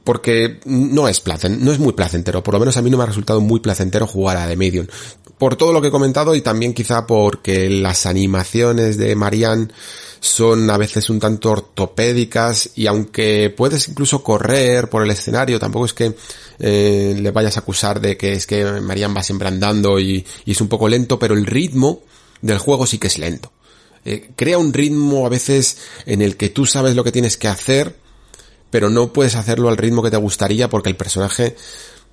[0.04, 3.02] Porque no es placentero, no es muy placentero, por lo menos a mí no me
[3.02, 4.86] ha resultado muy placentero jugar a The Medium.
[5.38, 9.68] Por todo lo que he comentado y también quizá porque las animaciones de Marianne
[10.20, 15.86] son a veces un tanto ortopédicas y aunque puedes incluso correr por el escenario, tampoco
[15.86, 16.14] es que
[16.58, 20.60] eh, le vayas a acusar de que es que Marian va siempre andando y, es
[20.60, 22.02] un poco lento, pero el ritmo
[22.42, 23.52] del juego sí que es lento.
[24.04, 27.48] Eh, crea un ritmo a veces en el que tú sabes lo que tienes que
[27.48, 27.96] hacer,
[28.70, 31.56] pero no puedes hacerlo al ritmo que te gustaría porque el personaje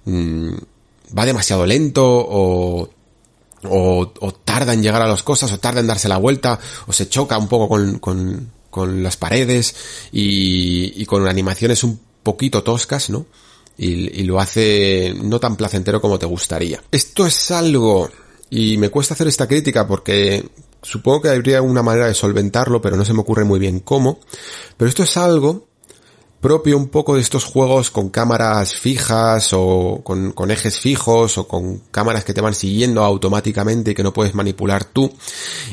[0.05, 0.53] mm,
[1.17, 2.89] va demasiado lento o
[3.69, 4.11] o,
[4.43, 7.37] tarda en llegar a las cosas, o tarda en darse la vuelta, o se choca
[7.37, 9.75] un poco con, con, con las paredes
[10.11, 13.25] y, y, con animaciones un poquito toscas, ¿no?
[13.77, 16.81] Y, y, lo hace no tan placentero como te gustaría.
[16.91, 18.09] Esto es algo,
[18.49, 20.47] y me cuesta hacer esta crítica porque
[20.81, 24.19] supongo que habría una manera de solventarlo, pero no se me ocurre muy bien cómo,
[24.77, 25.67] pero esto es algo
[26.39, 31.79] propio un poco de estos juegos con cámaras fijas o con, ejes fijos o con
[31.91, 35.11] cámaras que te van siguiendo automáticamente y que no puedes manipular tú.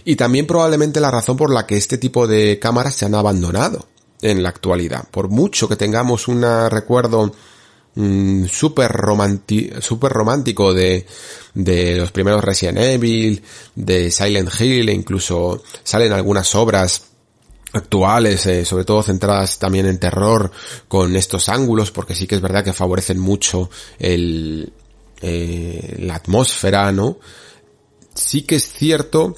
[0.05, 3.87] Y también probablemente la razón por la que este tipo de cámaras se han abandonado
[4.23, 5.05] en la actualidad.
[5.11, 7.33] Por mucho que tengamos un recuerdo
[7.95, 11.07] mm, súper romántico de,
[11.55, 13.43] de los primeros Resident Evil,
[13.75, 17.12] de Silent Hill e incluso salen algunas obras
[17.73, 20.51] actuales, eh, sobre todo centradas también en terror,
[20.89, 24.73] con estos ángulos, porque sí que es verdad que favorecen mucho el,
[25.21, 27.19] eh, la atmósfera, ¿no?
[28.15, 29.37] Sí que es cierto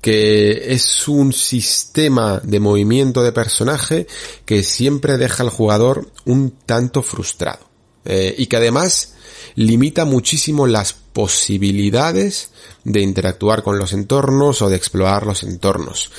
[0.00, 4.06] que es un sistema de movimiento de personaje
[4.44, 7.70] que siempre deja al jugador un tanto frustrado.
[8.04, 9.14] Eh, y que además
[9.54, 12.50] limita muchísimo las posibilidades
[12.82, 16.10] de interactuar con los entornos o de explorar los entornos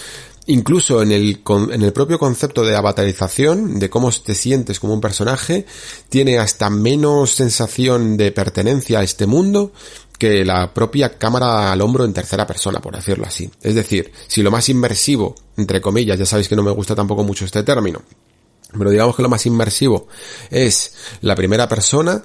[0.48, 1.42] incluso en el,
[1.72, 5.66] en el propio concepto de avatarización, de cómo te sientes como un personaje,
[6.10, 9.72] tiene hasta menos sensación de pertenencia a este mundo
[10.18, 13.50] que la propia cámara al hombro en tercera persona, por decirlo así.
[13.62, 17.24] Es decir, si lo más inmersivo, entre comillas, ya sabéis que no me gusta tampoco
[17.24, 18.02] mucho este término,
[18.78, 20.08] pero digamos que lo más inmersivo
[20.50, 22.24] es la primera persona,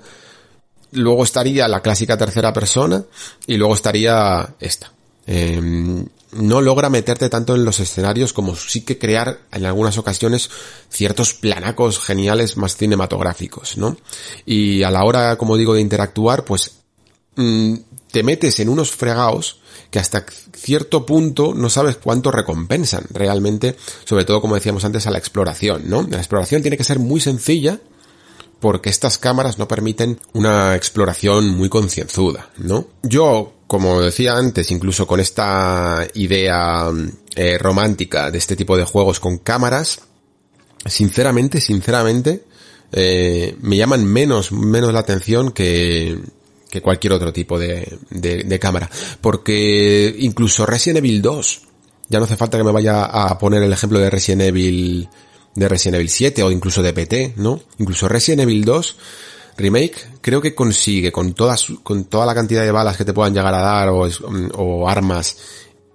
[0.92, 3.04] luego estaría la clásica tercera persona
[3.46, 4.92] y luego estaría esta.
[5.30, 10.48] Em, no logra meterte tanto en los escenarios como sí que crear en algunas ocasiones
[10.88, 13.98] ciertos planacos geniales más cinematográficos, ¿no?
[14.46, 16.76] Y a la hora, como digo, de interactuar, pues
[17.36, 17.74] mm,
[18.10, 19.60] te metes en unos fregados
[19.90, 20.24] que hasta
[20.56, 25.90] cierto punto no sabes cuánto recompensan realmente, sobre todo como decíamos antes, a la exploración,
[25.90, 26.06] ¿no?
[26.08, 27.80] La exploración tiene que ser muy sencilla,
[28.60, 32.88] porque estas cámaras no permiten una exploración muy concienzuda, ¿no?
[33.02, 36.90] Yo, como decía antes, incluso con esta idea
[37.36, 40.00] eh, romántica de este tipo de juegos con cámaras,
[40.86, 42.44] sinceramente, sinceramente,
[42.92, 46.18] eh, me llaman menos, menos la atención que,
[46.70, 48.88] que cualquier otro tipo de, de, de cámara.
[49.20, 51.62] Porque incluso Resident Evil 2,
[52.08, 55.08] ya no hace falta que me vaya a poner el ejemplo de Resident Evil
[55.54, 57.60] de Resident Evil 7 o incluso de PT, ¿no?
[57.78, 58.96] Incluso Resident Evil 2
[59.58, 63.34] Remake creo que consigue con todas con toda la cantidad de balas que te puedan
[63.34, 64.08] llegar a dar o,
[64.54, 65.36] o armas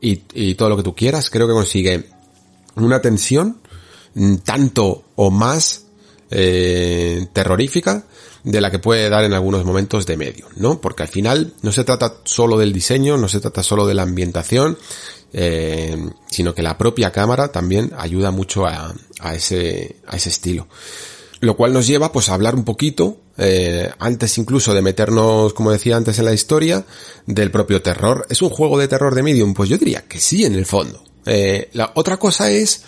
[0.03, 2.09] y, todo lo que tú quieras, creo que consigue
[2.75, 3.61] una tensión
[4.43, 5.85] tanto o más
[6.29, 8.03] eh, terrorífica
[8.43, 10.81] de la que puede dar en algunos momentos de medio, ¿no?
[10.81, 14.03] Porque al final no se trata solo del diseño, no se trata solo de la
[14.03, 14.77] ambientación,
[15.31, 15.97] eh,
[16.29, 18.93] sino que la propia cámara también ayuda mucho a,
[19.33, 20.67] ese, a ese estilo.
[21.43, 25.73] Lo cual nos lleva pues a hablar un poquito, eh, antes incluso de meternos, como
[25.73, 26.85] decía antes en la historia,
[27.25, 28.25] del propio terror.
[28.29, 29.53] ¿Es un juego de terror de medium?
[29.53, 31.03] Pues yo diría que sí en el fondo.
[31.25, 32.85] Eh, la otra cosa es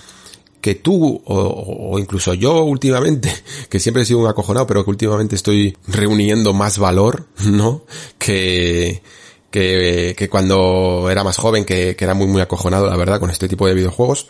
[0.61, 3.29] que tú o, o, incluso yo últimamente,
[3.69, 7.83] que siempre he sido un acojonado, pero que últimamente estoy reuniendo más valor, ¿no?
[8.17, 9.01] Que,
[9.51, 13.49] que, cuando era más joven, que, que era muy muy acojonado, la verdad, con este
[13.49, 14.27] tipo de videojuegos.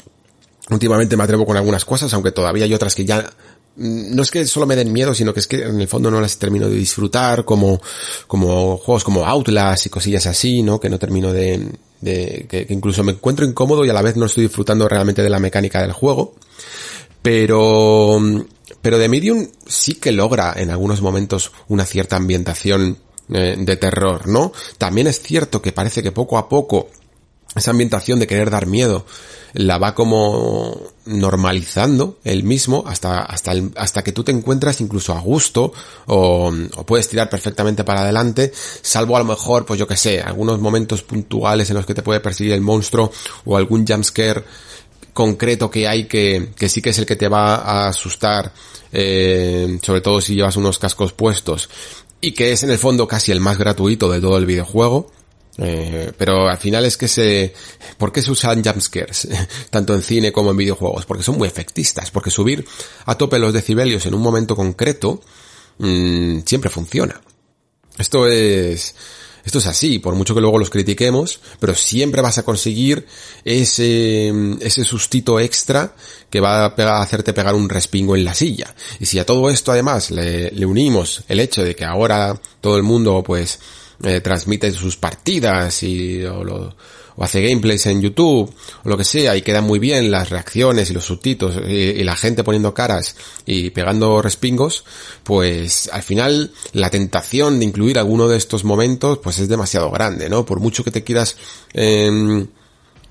[0.72, 3.32] Últimamente me atrevo con algunas cosas, aunque todavía hay otras que ya
[3.78, 6.22] no es que solo me den miedo, sino que es que en el fondo no
[6.22, 7.82] las termino de disfrutar, como,
[8.28, 10.80] como juegos como Outlast y cosillas así, ¿no?
[10.80, 11.72] Que no termino de,
[12.02, 15.22] de que, que, incluso me encuentro incómodo y a la vez no estoy disfrutando realmente
[15.22, 16.36] de la mecánica del juego.
[17.22, 18.20] Pero,
[18.82, 23.00] pero The Medium sí que logra en algunos momentos una cierta ambientación
[23.30, 24.54] eh, de terror, ¿no?
[24.78, 26.90] También es cierto que parece que poco a poco
[27.56, 29.06] esa ambientación de querer dar miedo
[29.54, 35.20] la va como normalizando el mismo hasta hasta hasta que tú te encuentras incluso a
[35.20, 35.72] gusto
[36.08, 36.52] o,
[36.86, 38.52] puedes tirar perfectamente para adelante
[38.82, 42.04] salvo a lo mejor pues yo que sé algunos momentos puntuales en los que te
[42.04, 43.12] puede perseguir el monstruo
[43.46, 44.44] o algún jumpscare
[45.14, 48.52] concreto que hay que, que sí que es el que te va a asustar
[48.92, 51.70] eh, sobre todo si llevas unos cascos puestos
[52.26, 55.12] y que es en el fondo casi el más gratuito de todo el videojuego.
[55.58, 57.54] Eh, pero al final es que se...
[57.98, 59.28] ¿Por qué se usan jumpscares?
[59.70, 61.06] Tanto en cine como en videojuegos.
[61.06, 62.12] Porque son muy efectistas.
[62.12, 62.66] Porque subir
[63.06, 65.22] a tope los decibelios en un momento concreto
[65.78, 67.22] mmm, siempre funciona.
[67.98, 68.96] Esto es
[69.46, 73.06] esto es así, por mucho que luego los critiquemos, pero siempre vas a conseguir
[73.44, 75.96] ese, ese sustito extra
[76.32, 78.74] que va a, hacerte pegar un respingo en la silla.
[79.00, 82.76] Y si a todo esto además le, le unimos el hecho de que ahora todo
[82.76, 83.60] el mundo pues
[84.04, 86.76] eh, transmite sus partidas y o lo,
[87.16, 90.90] o hace gameplays en YouTube o lo que sea y quedan muy bien las reacciones
[90.90, 93.16] y los subtítulos y, la gente poniendo caras
[93.46, 94.84] y pegando respingos,
[95.24, 100.30] pues al final la tentación de incluir alguno de estos momentos pues es demasiado grande,
[100.30, 100.46] ¿no?
[100.46, 101.38] Por mucho que te quieras
[101.74, 102.46] eh,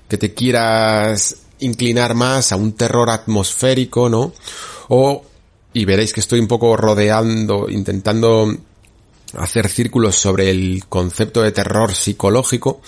[0.07, 4.33] que te quieras inclinar más a un terror atmosférico, ¿no?
[4.89, 5.25] O
[5.73, 8.55] y veréis que estoy un poco rodeando, intentando
[9.37, 12.81] hacer círculos sobre el concepto de terror psicológico,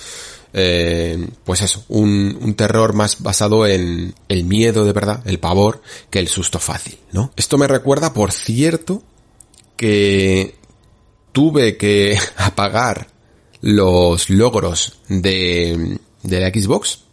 [0.54, 5.82] eh, pues eso, un, un, terror más basado en el miedo de verdad, el pavor,
[6.10, 7.32] que el susto fácil, ¿no?
[7.36, 9.04] Esto me recuerda, por cierto,
[9.76, 10.56] que
[11.32, 13.08] tuve que apagar
[13.62, 17.07] los logros de, de la Xbox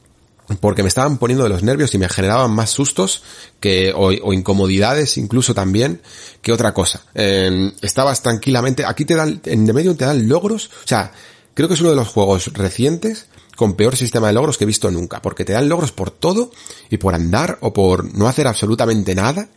[0.61, 3.23] porque me estaban poniendo de los nervios y me generaban más sustos
[3.61, 6.03] que o, incomodidades incluso también
[6.43, 7.03] que otra cosa.
[7.15, 11.13] Eh, estabas tranquilamente, aquí te dan, en de medio te dan logros, o sea,
[11.55, 13.27] creo que es uno de los juegos recientes
[13.57, 16.51] con peor sistema de logros que he visto nunca, porque te dan logros por todo
[16.91, 19.49] y por andar o por no hacer absolutamente nada,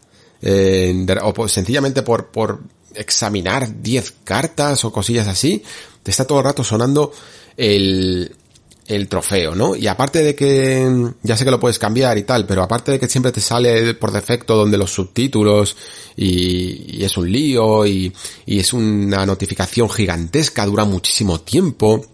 [0.41, 2.61] eh, o por, sencillamente por, por
[2.93, 5.63] examinar 10 cartas o cosillas así,
[6.03, 7.11] te está todo el rato sonando
[7.57, 8.35] el,
[8.87, 9.75] el trofeo, ¿no?
[9.75, 12.99] Y aparte de que, ya sé que lo puedes cambiar y tal, pero aparte de
[12.99, 15.75] que siempre te sale por defecto donde los subtítulos
[16.15, 18.11] y, es un lío y,
[18.45, 22.05] y, es una notificación gigantesca, dura muchísimo tiempo,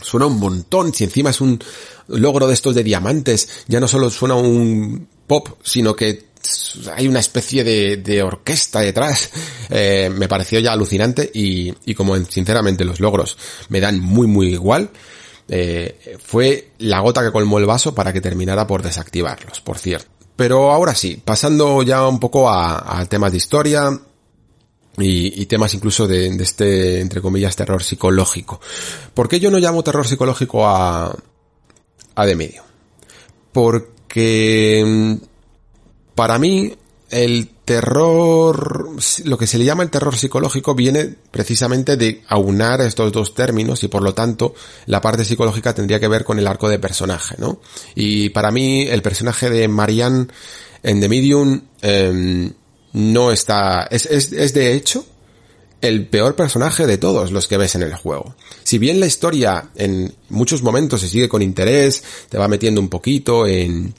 [0.00, 1.62] suena un montón, si encima es un
[2.08, 6.34] logro de estos de diamantes, ya no solo suena un pop, sino que
[6.94, 9.30] hay una especie de, de orquesta detrás,
[9.70, 13.36] eh, me pareció ya alucinante y, y como sinceramente los logros
[13.68, 14.90] me dan muy muy igual,
[15.48, 20.08] eh, fue la gota que colmó el vaso para que terminara por desactivarlos, por cierto.
[20.36, 24.00] Pero ahora sí, pasando ya un poco a, temas de historia
[24.98, 28.60] y, y temas incluso de, de, este, entre comillas, terror psicológico.
[29.12, 31.14] ¿Por qué yo no llamo terror psicológico a,
[32.14, 32.62] a de medio?
[33.52, 35.14] Porque mm,
[36.16, 36.74] para mí
[37.10, 43.12] el terror, lo que se le llama el terror psicológico viene precisamente de aunar estos
[43.12, 44.54] dos términos y por lo tanto
[44.86, 47.60] la parte psicológica tendría que ver con el arco de personaje, ¿no?
[47.94, 50.26] Y para mí el personaje de Marianne
[50.82, 52.50] en The Medium eh,
[52.92, 55.04] no está, es, es, es de hecho
[55.80, 58.34] el peor personaje de todos los que ves en el juego.
[58.62, 62.88] Si bien la historia en muchos momentos se sigue con interés, te va metiendo un
[62.88, 63.94] poquito en,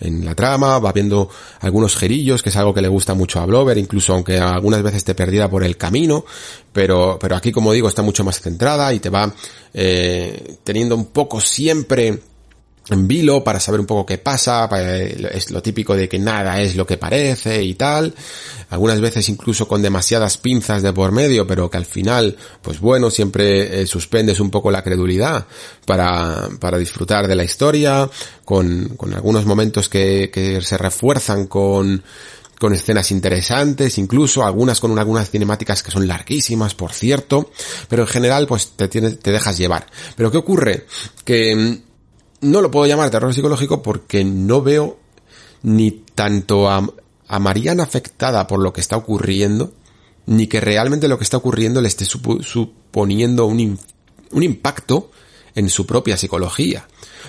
[0.00, 1.28] en la trama, va viendo
[1.60, 5.04] algunos gerillos, que es algo que le gusta mucho a Blover, incluso aunque algunas veces
[5.04, 6.24] te perdiera por el camino,
[6.72, 9.32] pero, pero aquí como digo está mucho más centrada y te va
[9.74, 12.20] eh, teniendo un poco siempre
[12.94, 14.68] en vilo para saber un poco qué pasa,
[15.32, 18.14] es lo típico de que nada es lo que parece y tal,
[18.70, 23.10] algunas veces incluso con demasiadas pinzas de por medio, pero que al final, pues bueno,
[23.10, 25.46] siempre eh, suspendes un poco la credulidad
[25.86, 28.08] para, para disfrutar de la historia,
[28.44, 32.02] con, con algunos momentos que, que se refuerzan con,
[32.60, 37.50] con escenas interesantes, incluso algunas con algunas cinemáticas que son larguísimas, por cierto,
[37.88, 39.86] pero en general pues te, tiene, te dejas llevar.
[40.14, 40.86] Pero ¿qué ocurre?
[41.24, 41.80] Que
[42.40, 44.98] no lo puedo llamar terror psicológico porque no veo
[45.62, 46.86] ni tanto a,
[47.28, 49.72] a Mariana afectada por lo que está ocurriendo,
[50.26, 53.78] ni que realmente lo que está ocurriendo le esté sup suponiendo un,
[54.32, 55.10] un impacto
[55.54, 56.86] en su propia psicología.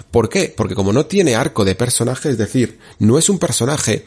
[0.10, 0.54] ¿Por qué?
[0.56, 4.06] Porque como no tiene arco de personaje, es decir, no es un personaje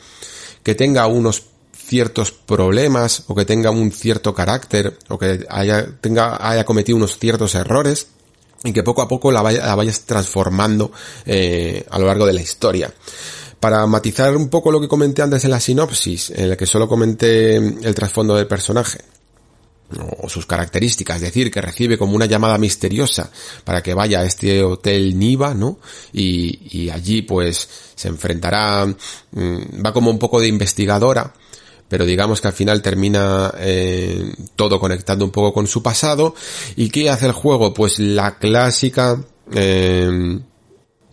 [0.63, 1.45] que tenga unos
[1.77, 7.19] ciertos problemas o que tenga un cierto carácter o que haya, tenga, haya cometido unos
[7.19, 8.09] ciertos errores,
[8.65, 10.91] y que poco a poco la, vaya, la vayas transformando
[11.27, 12.93] eh, a lo largo de la historia.
[13.61, 16.89] Para matizar un poco lo que comenté antes en la sinopsis, en la que solo
[16.89, 18.99] comenté el trasfondo del personaje,
[20.21, 23.31] o sus características, es decir, que recibe como una llamada misteriosa
[23.65, 25.79] para que vaya a este hotel Niva, ¿no?
[26.13, 31.33] Y, allí pues se enfrentará, mmm, va como un poco de investigadora,
[31.95, 36.35] pero digamos que al final termina eh, todo conectando un poco con su pasado.
[36.75, 37.73] ¿Y qué hace el juego?
[37.73, 39.25] Pues la clásica...
[39.53, 40.41] Eh,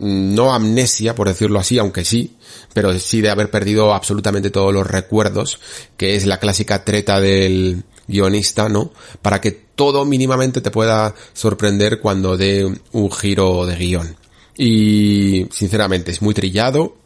[0.00, 2.36] no amnesia, por decirlo así, aunque sí,
[2.74, 5.60] pero sí de haber perdido absolutamente todos los recuerdos,
[5.96, 8.90] que es la clásica treta del guionista, ¿no?
[9.22, 14.16] Para que todo mínimamente te pueda sorprender cuando dé un giro de guion.
[14.56, 16.96] Y sinceramente es muy trillado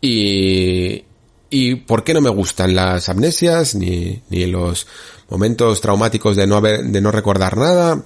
[0.00, 1.04] y,
[1.52, 4.86] y por qué no me gustan las amnesias ni, ni los
[5.28, 8.02] momentos traumáticos de no haber, de no recordar nada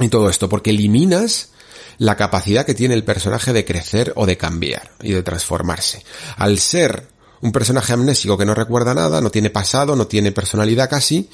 [0.00, 1.50] y todo esto, porque eliminas
[1.98, 6.02] la capacidad que tiene el personaje de crecer o de cambiar y de transformarse.
[6.38, 7.06] Al ser
[7.42, 11.28] un personaje amnésico que no recuerda nada, no tiene pasado, no tiene personalidad casi,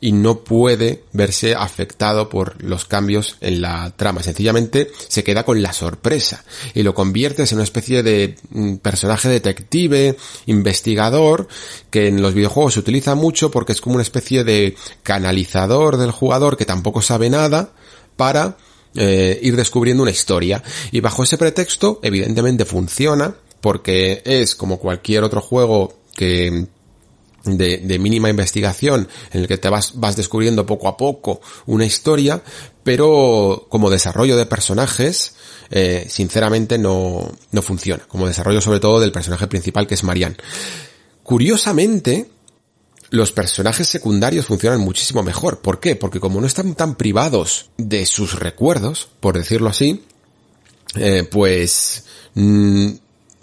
[0.00, 4.22] y no puede verse afectado por los cambios en la trama.
[4.22, 6.44] Sencillamente se queda con la sorpresa
[6.74, 11.48] y lo conviertes en una especie de mm, personaje detective, investigador,
[11.90, 16.12] que en los videojuegos se utiliza mucho porque es como una especie de canalizador del
[16.12, 17.72] jugador que tampoco sabe nada
[18.16, 18.56] para
[18.94, 20.62] eh, ir descubriendo una historia.
[20.92, 26.66] Y bajo ese pretexto, evidentemente funciona, porque es como cualquier otro juego que
[27.44, 31.84] de, de, mínima investigación en el que te vas, vas descubriendo poco a poco una
[31.84, 32.42] historia,
[32.82, 35.34] pero como desarrollo de personajes,
[35.70, 38.04] eh, sinceramente no, no funciona.
[38.08, 40.36] Como desarrollo sobre todo del personaje principal que es Marianne.
[41.22, 42.30] Curiosamente,
[43.10, 45.60] los personajes secundarios funcionan muchísimo mejor.
[45.60, 45.96] ¿Por qué?
[45.96, 50.04] Porque como no están tan privados de sus recuerdos, por decirlo así,
[50.96, 52.88] eh, pues mmm,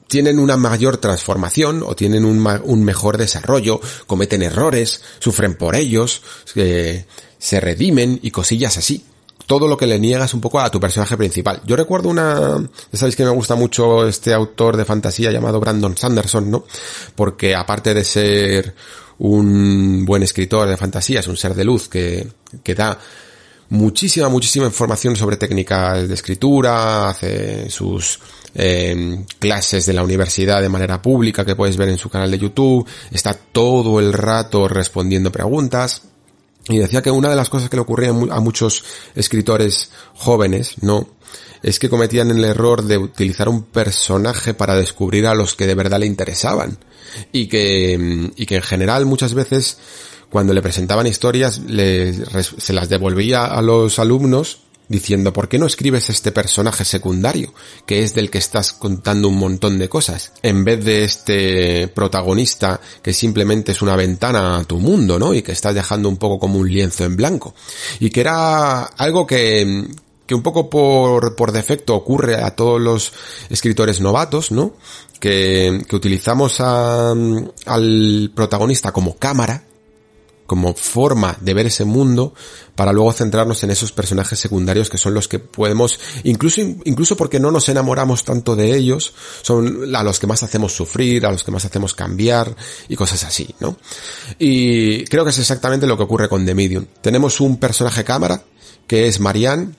[0.08, 6.22] tienen una mayor transformación o tienen un, un, mejor desarrollo, cometen errores, sufren por ellos,
[6.56, 7.06] eh,
[7.38, 9.04] se redimen y cosillas así.
[9.48, 11.62] Todo lo que le niegas un poco a tu personaje principal.
[11.66, 16.50] Yo recuerdo una, sabéis que me gusta mucho este autor de fantasía llamado Brandon Sanderson,
[16.50, 16.66] ¿no?
[17.14, 18.74] Porque aparte de ser
[19.20, 22.28] un buen escritor de fantasía, es un ser de luz que,
[22.64, 22.98] que da
[23.70, 28.20] muchísima, muchísima información sobre técnicas de escritura, hace sus
[28.54, 32.40] eh, clases de la universidad de manera pública que puedes ver en su canal de
[32.40, 36.04] YouTube, está todo el rato respondiendo preguntas.
[36.68, 41.08] Y decía que una de las cosas que le ocurría a muchos escritores jóvenes, ¿no?
[41.62, 45.76] Es que cometían el error de utilizar un personaje para descubrir a los que de
[45.76, 46.80] verdad le interesaban.
[47.32, 49.78] Y que, y que en general muchas veces
[50.36, 52.14] cuando le presentaban historias le,
[52.44, 54.58] se las devolvía a los alumnos
[54.90, 57.54] diciendo ¿por qué no escribes este personaje secundario?
[57.86, 62.82] que es del que estás contando un montón de cosas, en vez de este protagonista
[63.02, 65.34] que simplemente es una ventana a tu mundo, ¿no?
[65.34, 67.56] Y que estás dejando un poco como un lienzo en blanco.
[68.02, 69.88] Y que era algo que,
[70.28, 73.14] que un poco por, por defecto ocurre a todos los
[73.50, 74.74] escritores novatos, ¿no?
[75.18, 77.12] Que, que utilizamos a,
[77.68, 79.64] al protagonista como cámara,
[80.46, 82.34] como forma de ver ese mundo
[82.76, 87.40] para luego centrarnos en esos personajes secundarios que son los que podemos, incluso, incluso porque
[87.40, 91.44] no nos enamoramos tanto de ellos, son a los que más hacemos sufrir, a los
[91.44, 92.56] que más hacemos cambiar
[92.90, 93.78] y cosas así, ¿no?
[94.38, 96.86] Y creo que es exactamente lo que ocurre con The Medium.
[97.02, 98.44] Tenemos un personaje cámara
[98.88, 99.74] que es Marianne,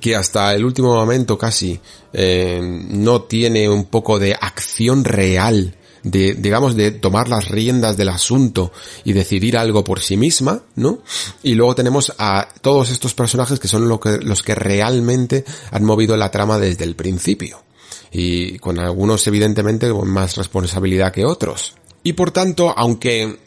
[0.00, 1.80] que hasta el último momento casi
[2.12, 8.08] eh, no tiene un poco de acción real de, digamos, de tomar las riendas del
[8.08, 8.72] asunto
[9.04, 11.00] y decidir algo por sí misma, ¿no?
[11.42, 15.84] Y luego tenemos a todos estos personajes que son lo que, los que realmente han
[15.84, 17.62] movido la trama desde el principio.
[18.12, 21.74] Y con algunos evidentemente con más responsabilidad que otros.
[22.02, 23.38] Y por tanto, aunque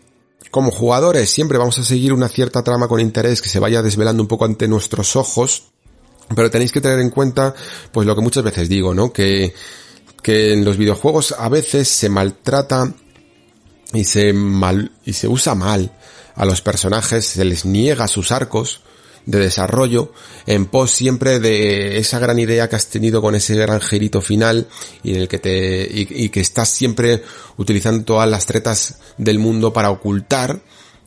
[0.51, 4.21] como jugadores siempre vamos a seguir una cierta trama con interés que se vaya desvelando
[4.21, 5.63] un poco ante nuestros ojos,
[6.35, 7.53] pero tenéis que tener en cuenta,
[7.91, 9.11] pues lo que muchas veces digo, ¿no?
[9.11, 9.53] Que
[10.23, 12.93] que en los videojuegos a veces se maltrata
[13.93, 15.91] y se mal y se usa mal
[16.35, 18.81] a los personajes, se les niega sus arcos
[19.25, 20.11] de desarrollo
[20.47, 24.67] en pos siempre de esa gran idea que has tenido con ese gran girito final
[25.03, 27.23] y en el que te y, que estás siempre
[27.57, 30.61] utilizando todas las tretas del mundo para ocultar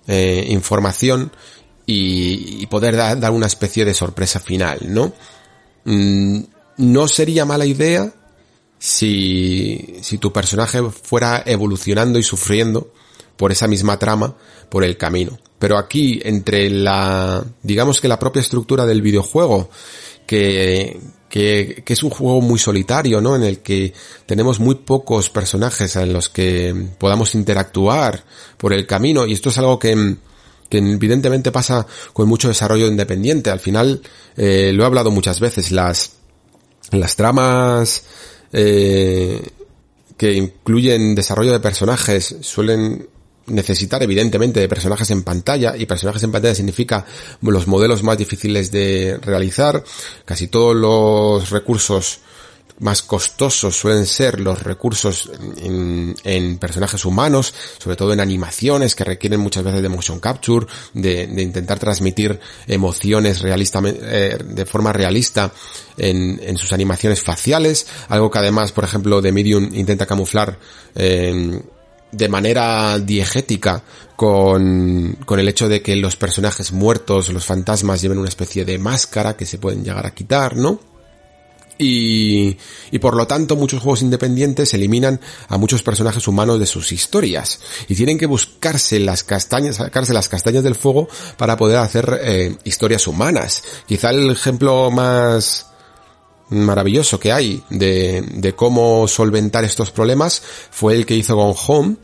[0.06, 1.32] eh, información
[1.84, 5.12] y, y poder da, dar una especie de sorpresa final, ¿no?
[5.84, 6.40] Mm,
[6.78, 8.12] no sería mala idea
[8.78, 12.92] si, si tu personaje fuera evolucionando y sufriendo
[13.36, 14.34] por esa misma trama,
[14.68, 15.38] por el camino.
[15.58, 19.70] Pero aquí, entre la, digamos que la propia estructura del videojuego,
[20.26, 23.36] que, que, que, es un juego muy solitario, ¿no?
[23.36, 23.94] En el que
[24.26, 28.24] tenemos muy pocos personajes en los que podamos interactuar
[28.56, 30.16] por el camino, y esto es algo que,
[30.68, 33.50] que evidentemente pasa con mucho desarrollo independiente.
[33.50, 34.02] Al final,
[34.36, 36.12] eh, lo he hablado muchas veces, las,
[36.90, 38.04] las tramas
[38.52, 39.50] eh,
[40.16, 43.08] que incluyen desarrollo de personajes suelen
[43.46, 47.06] necesitar evidentemente de personajes en pantalla y personajes en pantalla significa
[47.42, 49.84] los modelos más difíciles de realizar.
[50.24, 52.20] Casi todos los recursos
[52.78, 59.40] más costosos suelen ser los recursos en, personajes humanos, sobre todo en animaciones que requieren
[59.40, 65.52] muchas veces de motion capture, de, intentar transmitir emociones realistamente, eh, de forma realista
[65.96, 70.58] en, sus animaciones faciales, algo que además, por ejemplo, de Medium intenta camuflar
[70.94, 71.60] eh,
[72.12, 73.82] de manera diegética
[74.14, 78.78] con, con el hecho de que los personajes muertos, los fantasmas, lleven una especie de
[78.78, 80.95] máscara que se pueden llegar a quitar, ¿no?
[81.78, 82.56] Y,
[82.90, 87.60] y, por lo tanto muchos juegos independientes eliminan a muchos personajes humanos de sus historias
[87.86, 92.56] y tienen que buscarse las castañas, sacarse las castañas del fuego para poder hacer eh,
[92.64, 93.62] historias humanas.
[93.86, 95.66] Quizá el ejemplo más
[96.48, 101.96] maravilloso que hay de, de cómo solventar estos problemas fue el que hizo con Home,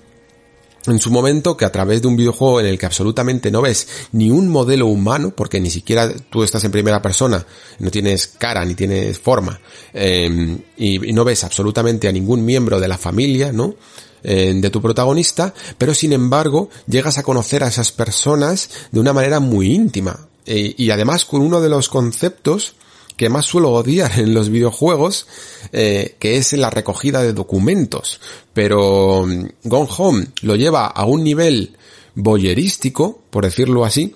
[0.87, 3.89] en su momento que a través de un videojuego en el que absolutamente no ves
[4.13, 7.45] ni un modelo humano, porque ni siquiera tú estás en primera persona,
[7.79, 9.61] no tienes cara ni tienes forma,
[9.93, 13.75] eh, y, no ves absolutamente a ningún miembro de la familia, ¿no?
[14.23, 19.13] eh, de tu protagonista, pero sin embargo llegas a conocer a esas personas de una
[19.13, 20.29] manera muy íntima.
[20.45, 22.75] Eh, y además con uno de los conceptos
[23.17, 25.27] que más suelo odiar en los videojuegos,
[25.73, 28.21] eh, que es la recogida de documentos.
[28.53, 31.77] Pero mm, Gone Home lo lleva a un nivel
[32.15, 34.15] boyerístico, por decirlo así,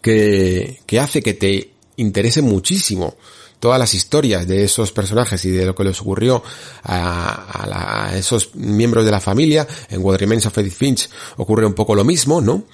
[0.00, 3.16] que, que hace que te interese muchísimo
[3.58, 6.42] todas las historias de esos personajes y de lo que les ocurrió
[6.82, 9.66] a, a, esos miembros de la familia.
[9.88, 12.64] En What Remains of Edith Finch ocurre un poco lo mismo, ¿no?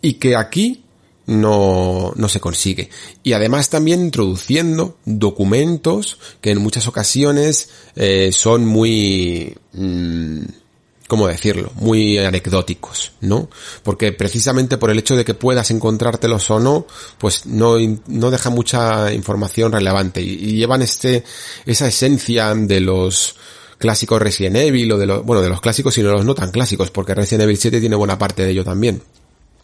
[0.00, 0.84] Y que aquí
[1.28, 2.90] no, no se consigue.
[3.22, 9.54] Y además también introduciendo documentos que en muchas ocasiones eh, son muy...
[9.74, 10.40] Mmm,
[11.06, 11.72] ¿cómo decirlo?
[11.76, 13.48] Muy anecdóticos, ¿no?
[13.82, 16.86] Porque precisamente por el hecho de que puedas encontrártelos o no,
[17.18, 17.76] pues no,
[18.06, 21.24] no deja mucha información relevante y, llevan este,
[21.66, 23.36] esa esencia de los
[23.78, 26.50] clásicos Resident Evil o de los, bueno, de los clásicos y no los no tan
[26.50, 29.02] clásicos, porque Resident Evil 7 tiene buena parte de ello también.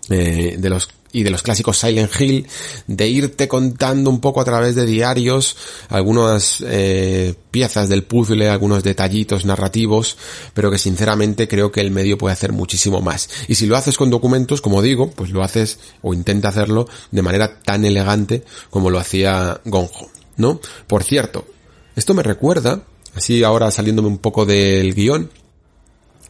[0.09, 2.47] De los y de los clásicos Silent Hill,
[2.89, 5.57] de irte contando un poco a través de diarios
[5.89, 10.19] algunas eh, piezas del puzzle, algunos detallitos narrativos,
[10.55, 13.31] pero que sinceramente creo que el medio puede hacer muchísimo más.
[13.47, 17.23] Y si lo haces con documentos, como digo, pues lo haces o intenta hacerlo de
[17.23, 20.61] manera tan elegante como lo hacía Gonjo, ¿no?
[20.89, 21.47] Por cierto,
[21.95, 22.83] esto me recuerda,
[23.15, 25.31] así ahora saliéndome un poco del guion,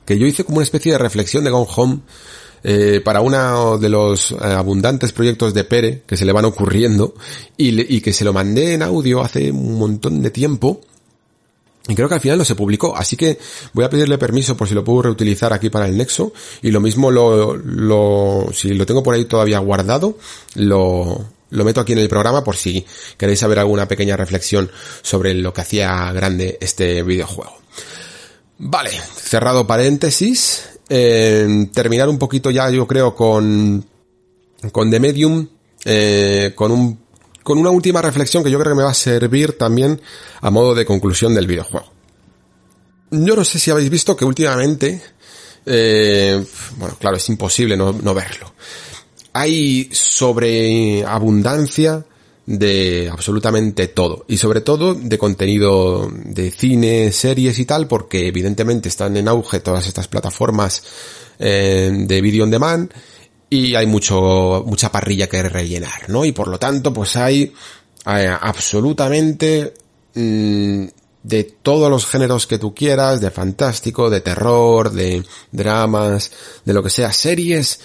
[0.05, 2.01] que yo hice como una especie de reflexión de Gone Home
[2.67, 7.15] eh, para uno de los eh, abundantes proyectos de Pere que se le van ocurriendo
[7.59, 10.81] y, que se lo mandé en audio hace un montón de tiempo.
[11.87, 13.39] Y creo que al final no se publicó, así que
[13.75, 16.33] voy a pedirle permiso por si lo puedo reutilizar aquí para el Nexo.
[16.63, 20.17] Y lo mismo lo, lo, si lo tengo por ahí todavía guardado,
[20.55, 22.87] lo, lo meto aquí en el programa por si
[23.19, 24.71] queréis saber alguna pequeña reflexión
[25.03, 27.59] sobre lo que hacía grande este videojuego.
[28.57, 33.85] Vale, cerrado paréntesis, eh, terminar un poquito ya, yo creo, con,
[34.73, 35.47] con The Medium,
[35.85, 36.99] eh, con un,
[37.43, 40.01] con una última reflexión que yo creo que me va a servir también
[40.41, 41.93] a modo de conclusión del videojuego.
[43.11, 45.03] Yo no sé si habéis visto que últimamente,
[45.67, 46.43] eh,
[46.77, 48.55] bueno, claro, es imposible no, no verlo.
[49.33, 52.05] Hay sobreabundancia
[52.47, 58.89] de absolutamente todo y sobre todo de contenido de cine, series y tal porque evidentemente
[58.89, 60.83] están en auge todas estas plataformas
[61.39, 62.93] eh, de video on demand
[63.49, 66.25] y hay mucho mucha parrilla que rellenar, ¿no?
[66.25, 67.53] Y por lo tanto pues hay
[68.07, 69.73] eh, absolutamente
[70.15, 70.85] mmm,
[71.23, 76.31] de todos los géneros que tú quieras, de fantástico, de terror, de dramas,
[76.65, 77.81] de lo que sea, series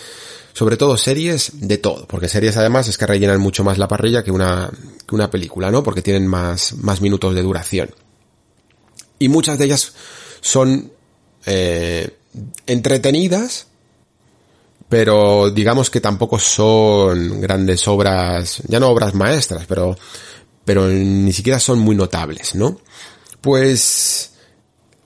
[0.53, 4.23] sobre todo series de todo, porque series además es que rellenan mucho más la parrilla
[4.23, 4.69] que una,
[5.07, 5.83] que una película, ¿no?
[5.83, 7.89] Porque tienen más, más minutos de duración.
[9.19, 9.93] Y muchas de ellas
[10.41, 10.91] son
[11.45, 12.17] eh,
[12.65, 13.67] entretenidas,
[14.87, 19.97] pero digamos que tampoco son grandes obras, ya no obras maestras, pero,
[20.65, 22.79] pero ni siquiera son muy notables, ¿no?
[23.41, 24.28] Pues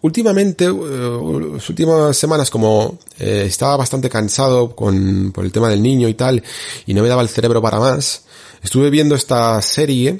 [0.03, 5.81] Últimamente, uh, las últimas semanas, como eh, estaba bastante cansado con, por el tema del
[5.81, 6.43] niño y tal,
[6.85, 8.25] y no me daba el cerebro para más,
[8.61, 10.19] estuve viendo esta serie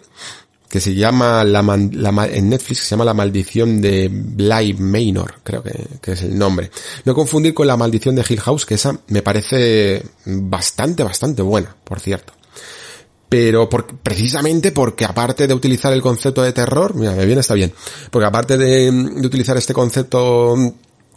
[0.70, 5.62] que se llama la, la, en Netflix se llama La maldición de Bly Manor, creo
[5.62, 6.72] que, que, es el nombre.
[7.04, 11.76] No confundir con La maldición de Hill House, que esa me parece bastante, bastante buena,
[11.84, 12.34] por cierto
[13.34, 17.74] pero precisamente porque aparte de utilizar el concepto de terror, mira, me viene está bien,
[18.12, 18.92] porque aparte de,
[19.26, 20.56] utilizar este concepto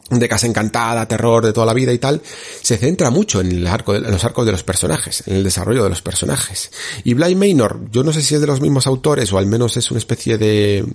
[0.09, 2.22] de casa encantada, terror de toda la vida y tal,
[2.62, 6.70] se centra mucho en los arcos de los personajes, en el desarrollo de los personajes.
[7.05, 9.76] Y Blind Manor, yo no sé si es de los mismos autores o al menos
[9.76, 10.86] es una especie de,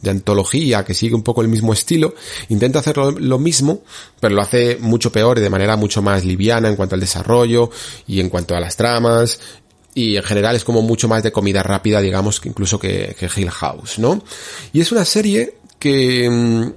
[0.00, 2.14] de antología que sigue un poco el mismo estilo,
[2.50, 3.82] intenta hacer lo, lo, mismo,
[4.20, 7.68] pero lo hace mucho peor y de manera mucho más liviana en cuanto al desarrollo
[8.06, 9.40] y en cuanto a las tramas
[9.98, 13.28] y en general es como mucho más de comida rápida, digamos, que incluso que, que
[13.34, 14.22] Hill House, ¿no?
[14.72, 16.72] Y es una serie que, mm,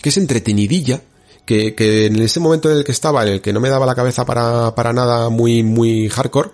[0.00, 1.02] que es entretenidilla,
[1.44, 3.84] que, que en ese momento en el que estaba, en el que no me daba
[3.84, 6.50] la cabeza para, para nada muy, muy hardcore,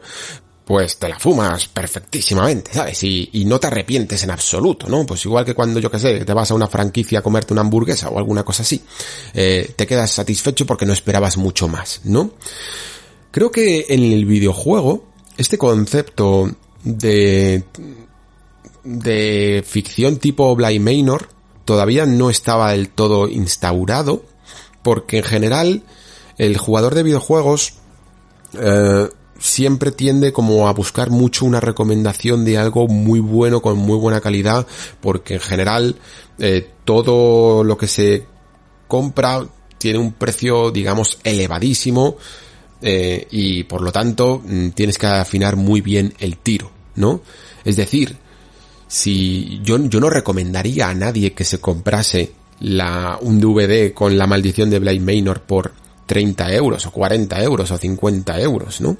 [0.65, 3.03] pues te la fumas perfectísimamente, ¿sabes?
[3.05, 5.05] Y, y, no te arrepientes en absoluto, ¿no?
[5.05, 7.61] Pues igual que cuando, yo que sé, te vas a una franquicia a comerte una
[7.61, 8.83] hamburguesa o alguna cosa así,
[9.35, 12.33] eh, te quedas satisfecho porque no esperabas mucho más, ¿no?
[13.31, 15.09] Creo que en el videojuego
[15.39, 16.51] este concepto
[16.85, 17.65] de,
[18.85, 21.29] de ficción tipo Bly Manor
[21.65, 24.25] todavía no estaba del todo instaurado,
[24.83, 25.83] porque en general
[26.39, 27.75] el jugador de videojuegos
[28.55, 29.09] eh,
[29.39, 34.21] siempre tiende como a buscar mucho una recomendación de algo muy bueno con muy buena
[34.21, 34.67] calidad,
[35.01, 35.97] porque en general
[36.39, 38.27] eh, todo lo que se
[38.89, 39.47] compra
[39.79, 42.17] tiene un precio, digamos, elevadísimo
[42.81, 47.23] eh, y por lo tanto mm, tienes que afinar muy bien el tiro, ¿no?
[47.65, 48.17] Es decir,
[48.87, 54.27] si yo, yo no recomendaría a nadie que se comprase la, un DVD con la
[54.27, 55.73] maldición de Blade Manor por
[56.07, 58.97] 30 euros o 40 euros o 50 euros, ¿no?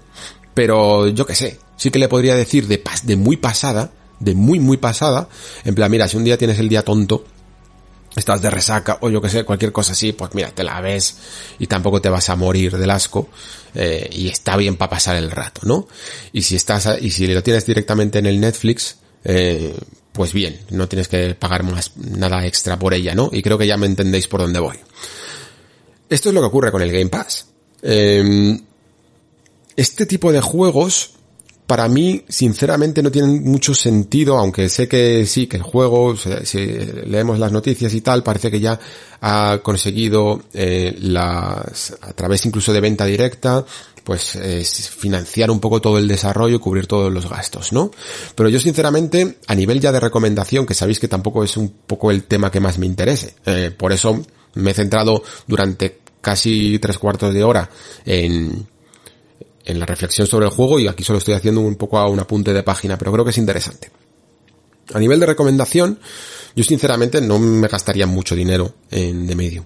[0.55, 4.59] Pero yo qué sé, sí que le podría decir de, de muy pasada, de muy
[4.59, 5.29] muy pasada,
[5.65, 7.25] en plan, mira, si un día tienes el día tonto,
[8.17, 11.17] estás de resaca o yo que sé, cualquier cosa así, pues mira, te la ves
[11.59, 13.29] y tampoco te vas a morir del asco
[13.75, 15.87] eh, y está bien para pasar el rato, ¿no?
[16.33, 19.77] Y si estás y si lo tienes directamente en el Netflix, eh,
[20.13, 23.31] pues bien, no tienes que pagar más nada extra por ella, ¿no?
[23.33, 24.77] Y creo que ya me entendéis por dónde voy.
[26.09, 27.47] Esto es lo que ocurre con el Game Pass.
[27.83, 28.59] Eh,
[29.77, 31.13] este tipo de juegos
[31.69, 36.59] para mí, sinceramente, no tienen mucho sentido, aunque sé que sí, que el juego, si,
[37.05, 38.81] leemos las noticias y tal, parece que ya
[39.21, 43.67] ha conseguido eh, las, a través incluso de venta directa,
[44.03, 44.39] pues
[44.97, 47.91] financiar un poco todo el desarrollo y cubrir todos los gastos, ¿no?
[48.35, 52.11] Pero yo sinceramente, a nivel ya de recomendación, que sabéis que tampoco es un poco
[52.11, 54.25] el tema que más me interese, eh, por eso
[54.55, 57.69] me he centrado durante casi tres cuartos de hora
[58.07, 58.67] en
[59.69, 62.19] en la reflexión sobre el juego y aquí solo estoy haciendo un poco a un
[62.19, 63.91] apunte de página, pero creo que es interesante.
[64.95, 65.99] A nivel de recomendación,
[66.57, 69.65] yo sinceramente no me gastaría mucho dinero en The Medium.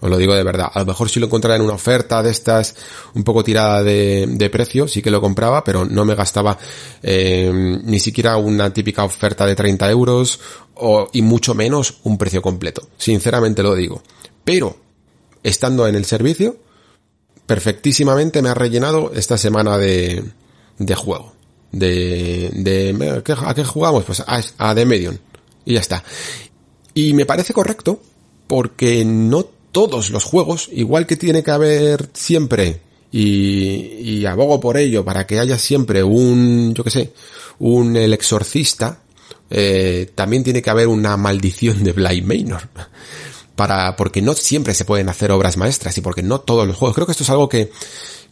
[0.00, 0.70] Os lo digo de verdad.
[0.72, 2.74] A lo mejor si lo encontrara en una oferta de estas
[3.14, 6.58] un poco tirada de, precio, sí que lo compraba, pero no me gastaba
[7.02, 7.50] eh,
[7.84, 10.40] ni siquiera una típica oferta de 30 euros
[10.74, 12.88] o, y mucho menos un precio completo.
[12.98, 14.02] Sinceramente lo digo.
[14.44, 14.76] Pero,
[15.42, 16.56] estando en el servicio,
[17.50, 20.22] perfectísimamente me ha rellenado esta semana de,
[20.78, 21.34] de juego.
[21.72, 24.04] De, de, ¿a qué jugamos?
[24.04, 25.16] Pues a, a The Medium.
[25.64, 26.04] Y ya está.
[26.94, 28.00] Y me parece correcto
[28.46, 34.76] porque no todos los juegos, igual que tiene que haber siempre, y, y abogo por
[34.76, 37.12] ello, para que haya siempre un, yo qué sé,
[37.58, 39.00] un el exorcista,
[39.50, 42.68] eh, también tiene que haber una maldición de Blind Manor
[43.60, 46.94] para, porque no siempre se pueden hacer obras maestras y porque no todos los juegos.
[46.94, 47.70] Creo que esto es algo que,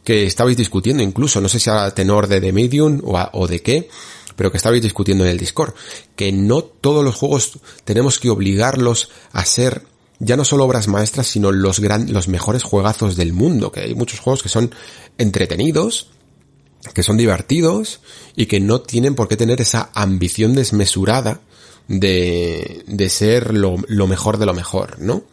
[0.02, 3.60] que estabais discutiendo incluso, no sé si a tenor de The Medium o, o de
[3.60, 3.90] qué,
[4.36, 5.74] pero que estabais discutiendo en el Discord,
[6.16, 9.82] que no todos los juegos tenemos que obligarlos a ser
[10.18, 13.94] ya no solo obras maestras, sino los gran, los mejores juegazos del mundo, que hay
[13.94, 14.74] muchos juegos que son
[15.18, 16.08] entretenidos,
[16.94, 18.00] que son divertidos
[18.34, 21.42] y que no tienen por qué tener esa ambición desmesurada
[21.88, 25.24] de, de ser lo, lo mejor de lo mejor, ¿no?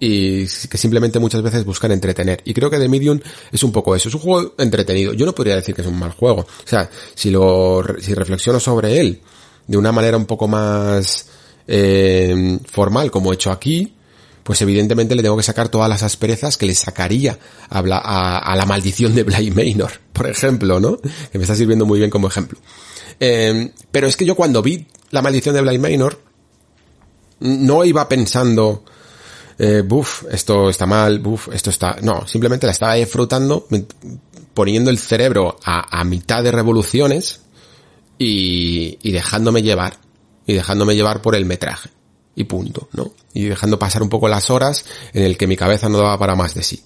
[0.00, 2.40] y que simplemente muchas veces buscan entretener.
[2.44, 3.20] Y creo que The Medium
[3.50, 5.12] es un poco eso, es un juego entretenido.
[5.12, 6.42] Yo no podría decir que es un mal juego.
[6.42, 9.20] O sea, si lo, si reflexiono sobre él
[9.66, 11.26] de una manera un poco más
[11.66, 13.94] eh, formal, como he hecho aquí,
[14.44, 18.66] pues evidentemente le tengo que sacar todas las asperezas que le sacaría a, a, la
[18.66, 20.96] maldición de Blade Manor, por ejemplo, ¿no?
[20.96, 22.58] Que me está sirviendo muy bien como ejemplo.
[23.20, 26.20] Eh, pero es que yo cuando vi la maldición de Blind Manor,
[27.40, 28.84] no iba pensando,
[29.58, 31.96] eh, buf, esto está mal, buf, esto está...
[32.02, 33.66] No, simplemente la estaba disfrutando,
[34.54, 37.40] poniendo el cerebro a, mitad de revoluciones
[38.18, 39.98] y, y dejándome llevar,
[40.46, 41.90] y dejándome llevar por el metraje.
[42.34, 43.12] Y punto, ¿no?
[43.34, 46.36] Y dejando pasar un poco las horas en el que mi cabeza no daba para
[46.36, 46.84] más de sí.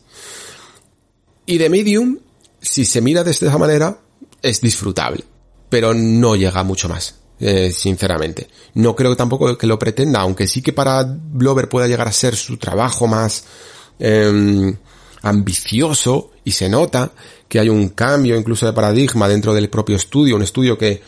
[1.44, 2.18] Y de Medium,
[2.60, 3.98] si se mira de esta manera,
[4.40, 5.24] es disfrutable,
[5.68, 7.21] pero no llega mucho más.
[7.44, 8.46] Eh, sinceramente.
[8.74, 12.36] No creo tampoco que lo pretenda, aunque sí que para Blover pueda llegar a ser
[12.36, 13.44] su trabajo más
[13.98, 14.72] em,
[15.22, 17.10] ambicioso y se nota
[17.48, 21.02] que hay un cambio incluso de paradigma dentro del propio estudio, un estudio que,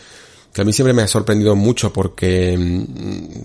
[0.52, 2.85] que a mí siempre me ha sorprendido mucho porque, em,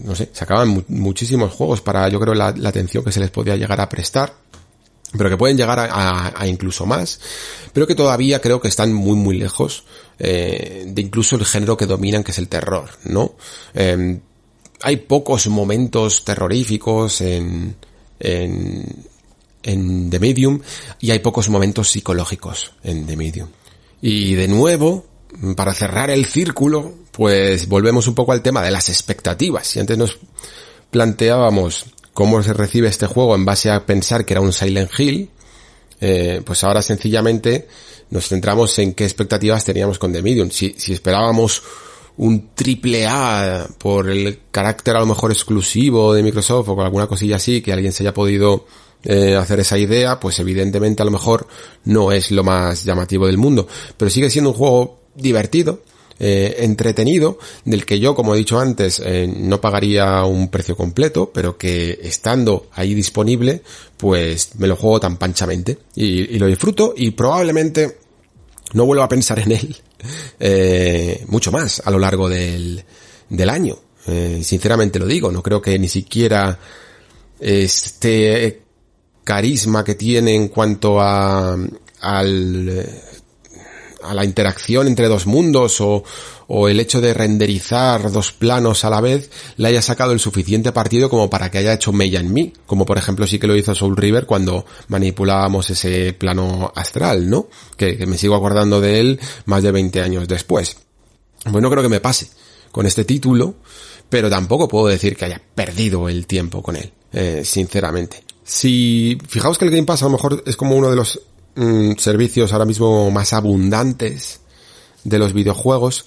[0.04, 3.56] no sé, sacaban muchísimos juegos para, yo creo, la, la atención que se les podía
[3.56, 4.34] llegar a prestar
[5.18, 7.20] pero que pueden llegar a, incluso más,
[7.74, 9.84] pero que todavía creo que están muy muy lejos
[10.20, 13.36] eh, de incluso el género que dominan, que es el terror, ¿no?
[13.74, 14.20] Em,
[14.82, 17.76] hay pocos momentos terroríficos en,
[18.20, 19.06] en,
[19.64, 20.62] en The Medium
[21.00, 23.50] y hay pocos momentos psicológicos en The Medium.
[24.02, 25.06] Y de nuevo,
[25.56, 29.68] para cerrar el círculo, pues volvemos un poco al tema de las expectativas.
[29.68, 30.18] Si antes nos
[30.92, 35.30] planteábamos cómo se recibe este juego en base a pensar que era un Silent Hill,
[36.02, 37.68] eh, pues ahora sencillamente
[38.10, 40.50] nos centramos en qué expectativas teníamos con The Medium.
[40.52, 41.62] Si, si esperábamos
[42.18, 47.08] un triple A por el carácter a lo mejor exclusivo de Microsoft o con alguna
[47.08, 48.66] cosilla así que alguien se haya podido
[49.04, 51.48] eh, hacer esa idea, pues evidentemente a lo mejor
[51.86, 53.68] no es lo más llamativo del mundo.
[53.96, 55.82] Pero sigue siendo un juego divertido,
[56.22, 61.32] eh, entretenido, del que yo, como he dicho antes, eh, no pagaría un precio completo,
[61.34, 63.62] pero que estando ahí disponible,
[63.96, 68.00] pues me lo juego tan panchamente y, lo disfruto y probablemente
[68.74, 69.78] no vuelvo a pensar en él
[70.42, 72.84] eh, mucho más a lo largo del,
[73.30, 73.78] del año.
[74.42, 76.60] sinceramente lo digo, no creo que ni siquiera
[77.40, 78.62] este
[79.24, 81.56] carisma que tiene en cuanto a
[82.02, 82.86] al
[84.04, 86.04] a la interacción entre dos mundos o,
[86.48, 90.72] o el hecho de renderizar dos planos a la vez le haya sacado el suficiente
[90.72, 93.56] partido como para que haya hecho mella en mí, como por ejemplo sí que lo
[93.56, 97.48] hizo Soul River cuando manipulábamos ese plano astral, ¿no?
[97.78, 100.78] Que, me sigo acordando de él más de 20 años después.
[101.46, 102.30] Bueno, creo que me pase
[102.72, 103.56] con este título,
[104.10, 108.24] pero tampoco puedo decir que haya perdido el tiempo con él, eh, sinceramente.
[108.44, 111.22] Si fijaos que el Game Pass a lo mejor es como uno de los
[111.56, 114.40] Mm, servicios ahora mismo más abundantes
[115.04, 116.06] de los videojuegos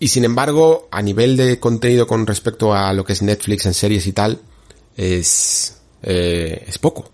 [0.00, 3.74] y sin embargo a nivel de contenido con respecto a lo que es Netflix en
[3.74, 4.40] series y tal
[4.96, 7.10] es eh, es poco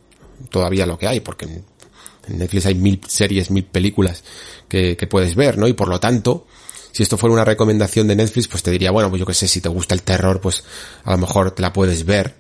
[0.51, 4.23] todavía lo que hay porque en Netflix hay mil series mil películas
[4.69, 6.47] que, que puedes ver no y por lo tanto
[6.93, 9.49] si esto fuera una recomendación de Netflix, pues te diría, bueno, pues yo que sé,
[9.49, 10.63] si te gusta el terror, pues
[11.03, 12.37] a lo mejor te la puedes ver.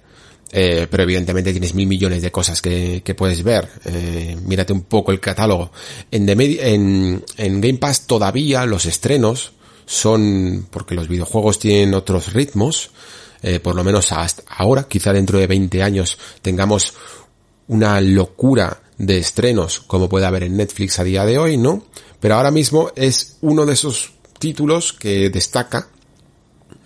[0.52, 3.68] Eh, pero evidentemente tienes mil millones de cosas que, puedes ver.
[3.84, 5.72] Eh, mírate un poco el catálogo.
[6.10, 6.30] En
[7.36, 9.52] Game Pass todavía los estrenos
[9.86, 12.90] son, porque los videojuegos tienen otros ritmos,
[13.42, 16.94] eh, por lo menos hasta ahora, quizá dentro de 20 años tengamos
[17.68, 21.84] una locura de estrenos como puede haber en Netflix a día de hoy, ¿no?
[22.20, 25.88] Pero ahora mismo es uno de esos títulos que destaca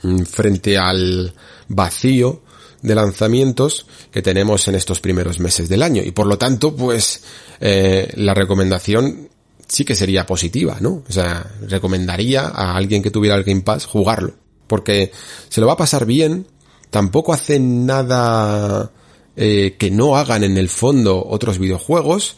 [0.03, 1.33] mm, frente al
[1.69, 2.43] vacío
[2.83, 6.03] de lanzamientos que tenemos en estos primeros meses del año.
[6.03, 7.23] Y por lo tanto, pues,
[7.61, 9.29] eh, la recomendación
[9.67, 11.03] sí que sería positiva, ¿no?
[11.09, 14.35] O sea, recomendaría a alguien que tuviera el Game Pass jugarlo.
[14.67, 15.13] Porque
[15.49, 16.47] se lo va a pasar bien,
[16.91, 18.91] tampoco hace nada
[19.37, 22.37] eh, que no hagan en el fondo otros videojuegos,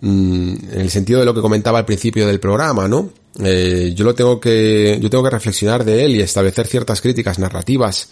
[0.00, 3.10] mm, en el sentido de lo que comentaba al principio del programa, ¿no?
[3.38, 7.38] Eh, yo lo tengo que, yo tengo que reflexionar de él y establecer ciertas críticas
[7.38, 8.08] narrativas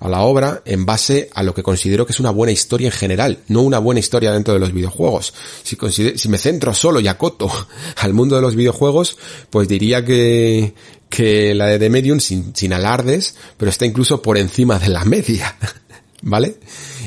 [0.00, 2.92] a la obra en base a lo que considero que es una buena historia en
[2.92, 5.32] general, no una buena historia dentro de los videojuegos.
[5.62, 7.50] Si, me centro solo y acoto
[7.96, 9.18] al mundo de los videojuegos,
[9.50, 10.74] pues diría que,
[11.08, 15.04] que la de The Medium, sin, sin alardes, pero está incluso por encima de la
[15.04, 15.56] media,
[16.22, 16.56] ¿vale?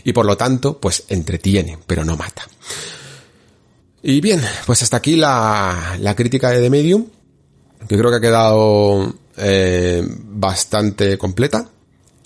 [0.03, 2.48] Y por lo tanto, pues entretiene, pero no mata.
[4.02, 7.06] Y bien, pues hasta aquí la, la crítica de The Medium,
[7.88, 11.70] que creo que ha quedado eh, bastante completa.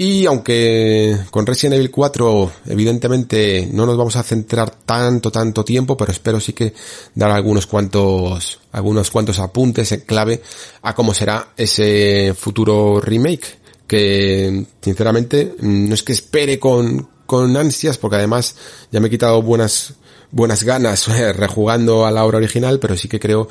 [0.03, 5.95] Y aunque con Resident Evil 4 evidentemente no nos vamos a centrar tanto, tanto tiempo,
[5.95, 6.73] pero espero sí que
[7.15, 10.41] dar algunos cuantos, algunos cuantos apuntes en clave
[10.81, 13.59] a cómo será ese futuro remake.
[13.87, 18.57] Que sinceramente no es que espere con, con ansias, porque además
[18.91, 19.93] ya me he quitado buenas,
[20.31, 21.07] buenas ganas
[21.37, 23.47] rejugando a la obra original, pero sí que creo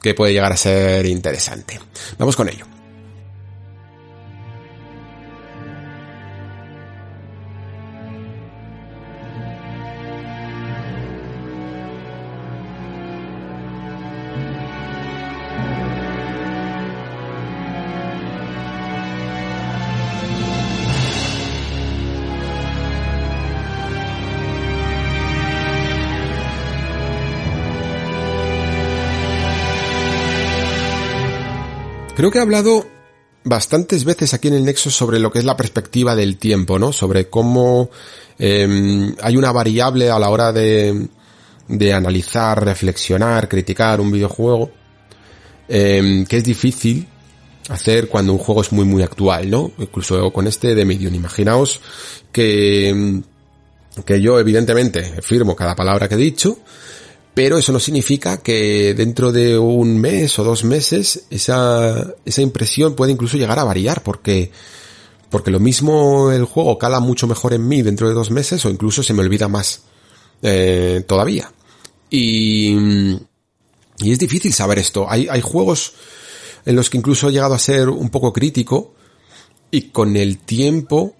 [0.00, 1.78] que puede llegar a ser interesante.
[2.18, 2.71] Vamos con ello.
[32.22, 32.86] Creo que he hablado
[33.42, 36.92] bastantes veces aquí en el Nexo sobre lo que es la perspectiva del tiempo, ¿no?
[36.92, 37.90] Sobre cómo
[38.38, 41.08] em, hay una variable a la hora de,
[41.66, 44.70] de analizar, reflexionar, criticar un videojuego,
[45.66, 47.08] em, que es difícil
[47.68, 49.72] hacer cuando un juego es muy muy actual, ¿no?
[49.78, 51.16] Incluso con este de Medium.
[51.16, 51.80] Imaginaos
[52.30, 53.20] que,
[54.06, 56.58] que yo evidentemente firmo cada palabra que he dicho,
[57.34, 62.94] pero eso no significa que dentro de un mes o dos meses esa, esa impresión
[62.94, 64.50] puede incluso llegar a variar porque,
[65.30, 68.70] porque lo mismo el juego cala mucho mejor en mí dentro de dos meses o
[68.70, 69.82] incluso se me olvida más
[70.42, 71.50] eh, todavía.
[72.10, 72.76] Y,
[73.98, 75.06] y es difícil saber esto.
[75.08, 75.94] Hay, hay juegos
[76.66, 78.94] en los que incluso he llegado a ser un poco crítico
[79.70, 81.16] y con el tiempo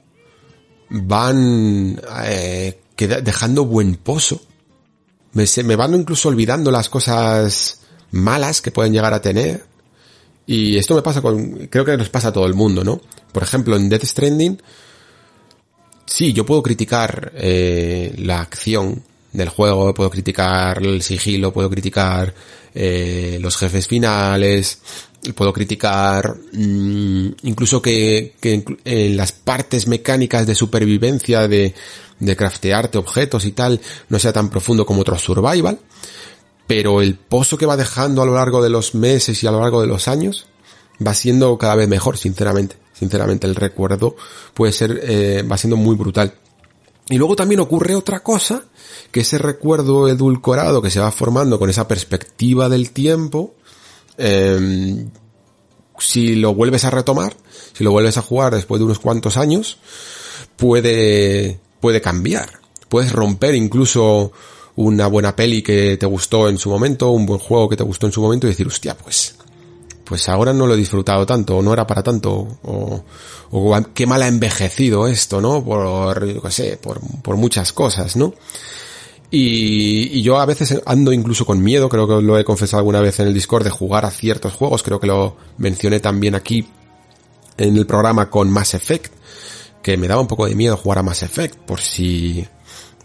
[0.90, 4.43] van eh, dejando buen pozo
[5.32, 7.80] me, se, me van incluso olvidando las cosas
[8.10, 9.64] malas que pueden llegar a tener.
[10.46, 13.00] Y esto me pasa con, creo que nos pasa a todo el mundo, ¿no?
[13.32, 14.60] Por ejemplo, en Death Stranding,
[16.04, 19.02] sí, yo puedo criticar eh, la acción
[19.32, 22.34] del juego, puedo criticar el sigilo, puedo criticar
[22.74, 24.78] eh, los jefes finales,
[25.34, 31.74] puedo criticar mm, incluso que, que, en las partes mecánicas de supervivencia de,
[32.23, 35.78] de craftearte objetos y tal no sea tan profundo como otros survival,
[36.66, 39.61] pero el pozo que va dejando a lo largo de los meses y a lo
[39.61, 40.47] largo de los años
[41.05, 42.77] va siendo cada vez mejor, sinceramente.
[42.93, 44.15] Sinceramente, el recuerdo
[44.55, 46.35] puede ser, eh, va siendo muy brutal.
[47.09, 48.62] Y luego también ocurre otra cosa,
[49.11, 53.55] que ese recuerdo edulcorado que se va formando con esa perspectiva del tiempo,
[54.16, 55.07] eh,
[55.99, 57.36] si lo vuelves a retomar,
[57.73, 59.78] si lo vuelves a jugar después de unos cuantos años,
[60.57, 62.48] puede, puede cambiar.
[62.88, 64.32] Puedes romper incluso
[64.76, 68.06] una buena peli que te gustó en su momento, un buen juego que te gustó
[68.06, 69.34] en su momento y decir, hostia, pues,
[70.04, 73.04] pues ahora no lo he disfrutado tanto, o no era para tanto, o,
[73.50, 75.62] o qué mal ha envejecido esto, ¿no?
[75.62, 78.32] Por, yo qué sé, por, por muchas cosas, ¿no?
[79.30, 83.00] Y, y, yo a veces ando incluso con miedo, creo que lo he confesado alguna
[83.00, 86.66] vez en el Discord, de jugar a ciertos juegos, creo que lo mencioné también aquí
[87.56, 89.12] en el programa con Mass Effect,
[89.82, 92.46] que me daba un poco de miedo jugar a Mass Effect, por si,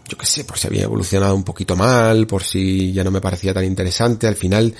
[0.08, 3.20] yo qué sé, por si había evolucionado un poquito mal, por si ya no me
[3.20, 4.74] parecía tan interesante, al final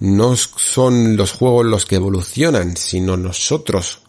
[0.00, 4.00] no son los juegos los que evolucionan, sino nosotros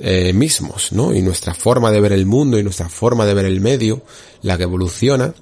[0.00, 1.14] eh, mismos, ¿no?
[1.14, 4.02] Y nuestra forma de ver el mundo y nuestra forma de ver el medio,
[4.42, 5.32] la que evoluciona,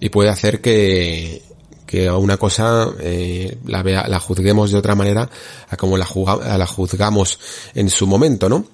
[0.00, 1.42] y puede hacer que,
[1.86, 5.30] que a una cosa eh, la, vea, la juzguemos de otra manera
[5.68, 7.38] a como la, juga, la juzgamos
[7.74, 8.64] en su momento, ¿no?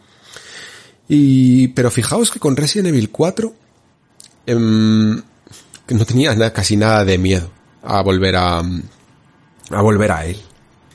[1.08, 3.54] Y, pero fijaos que con Resident Evil 4
[4.46, 7.50] eh, no tenía nada, casi nada de miedo
[7.82, 10.36] a volver a, a volver a él.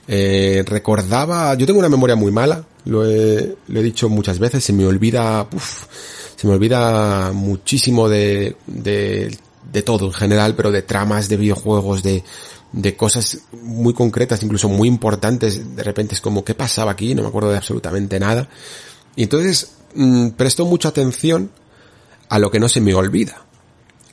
[0.07, 4.64] Eh, recordaba, yo tengo una memoria muy mala, lo he, lo he dicho muchas veces,
[4.64, 5.85] se me olvida, uf,
[6.35, 9.35] se me olvida muchísimo de, de
[9.72, 12.23] de todo en general, pero de tramas, de videojuegos, de,
[12.72, 15.76] de cosas muy concretas, incluso muy importantes.
[15.76, 17.15] De repente es como, ¿qué pasaba aquí?
[17.15, 18.48] No me acuerdo de absolutamente nada.
[19.15, 21.52] Y entonces mmm, presto mucha atención
[22.30, 23.45] a lo que no se me olvida.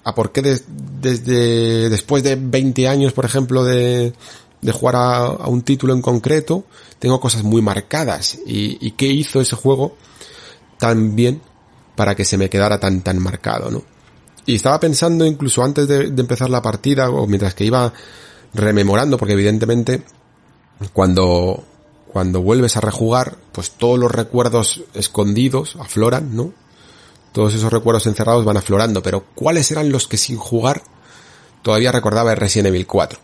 [0.04, 0.60] A por qué de,
[1.00, 4.12] desde después de 20 años, por ejemplo, de,
[4.60, 6.64] de jugar a, a, un título en concreto,
[6.98, 8.38] tengo cosas muy marcadas.
[8.46, 9.96] Y, y qué hizo ese juego
[10.78, 11.40] tan bien
[11.94, 13.82] para que se me quedara tan, tan marcado, ¿no?
[14.46, 17.92] Y estaba pensando incluso antes de, de, empezar la partida o mientras que iba
[18.54, 20.02] rememorando, porque evidentemente
[20.92, 21.62] cuando,
[22.12, 26.52] cuando vuelves a rejugar, pues todos los recuerdos escondidos afloran, ¿no?
[27.32, 30.82] Todos esos recuerdos encerrados van aflorando, pero ¿cuáles eran los que sin jugar
[31.62, 33.18] todavía recordaba Resident Evil 4?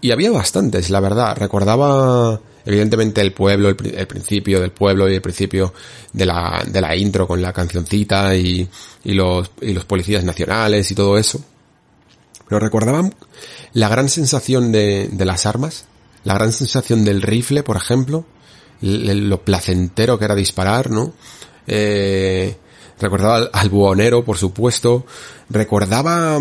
[0.00, 1.36] Y había bastantes, la verdad.
[1.36, 5.74] Recordaba evidentemente el pueblo, el, el, principio del pueblo y el principio
[6.12, 8.66] de la, de la intro con la cancioncita y,
[9.04, 11.44] y, los, y los policías nacionales y todo eso.
[12.48, 13.14] Pero recordaban
[13.74, 15.84] la gran sensación de, de las armas,
[16.24, 18.24] la gran sensación del rifle, por ejemplo,
[18.82, 21.12] lo placentero que era disparar, ¿no?
[21.66, 22.56] Eh,
[22.98, 25.04] recordaba al, buhonero, por supuesto.
[25.48, 26.38] Recordaba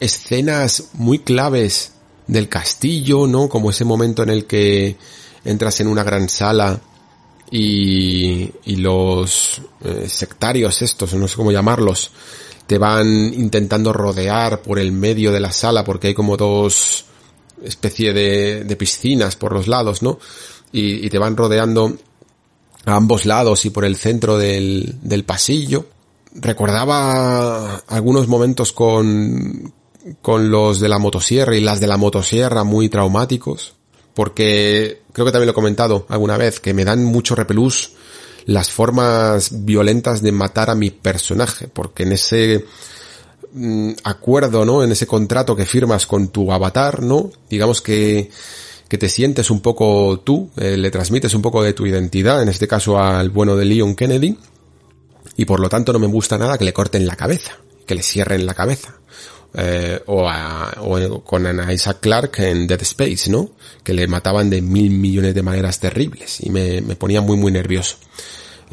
[0.00, 1.92] escenas muy claves
[2.26, 3.48] del castillo, ¿no?
[3.48, 4.96] Como ese momento en el que
[5.44, 6.80] entras en una gran sala
[7.50, 12.10] y, y los eh, sectarios estos, no sé cómo llamarlos,
[12.66, 17.04] te van intentando rodear por el medio de la sala porque hay como dos
[17.64, 20.18] especie de, de piscinas por los lados, ¿no?
[20.72, 21.96] Y, te van rodeando
[22.86, 25.86] a ambos lados y por el centro del, del pasillo.
[26.34, 29.72] Recordaba algunos momentos con,
[30.22, 33.74] con los de la motosierra y las de la motosierra muy traumáticos
[34.14, 37.92] porque creo que también lo he comentado alguna vez, que me dan mucho repelús
[38.44, 42.66] las formas violentas de matar a mi personaje, porque en ese
[43.52, 44.82] mm, acuerdo, ¿no?
[44.82, 47.30] En ese contrato que firmas con tu avatar, ¿no?
[47.48, 48.30] Digamos que,
[48.88, 52.48] que te sientes un poco tú, eh, le transmites un poco de tu identidad, en
[52.48, 54.36] este caso al bueno de Leon Kennedy,
[55.36, 57.52] y por lo tanto no me gusta nada que le corten la cabeza,
[57.86, 58.96] que le cierren la cabeza
[59.54, 63.50] eh, o, a, o con a Isaac Clarke en Dead Space, ¿no?
[63.82, 67.52] Que le mataban de mil millones de maneras terribles y me, me ponía muy muy
[67.52, 67.96] nervioso.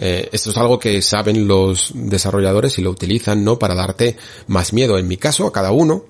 [0.01, 3.59] Eh, esto es algo que saben los desarrolladores y lo utilizan, ¿no?
[3.59, 4.15] Para darte
[4.47, 4.97] más miedo.
[4.97, 6.05] En mi caso, a cada uno,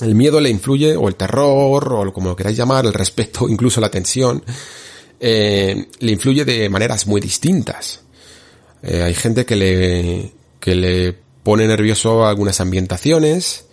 [0.00, 3.82] el miedo le influye, o el terror, o como lo queráis llamar, el respeto, incluso
[3.82, 4.42] la tensión,
[5.20, 8.00] eh, le influye de maneras muy distintas.
[8.82, 13.66] Eh, hay gente que le, que le pone nervioso algunas ambientaciones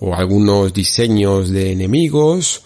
[0.00, 2.62] o algunos diseños de enemigos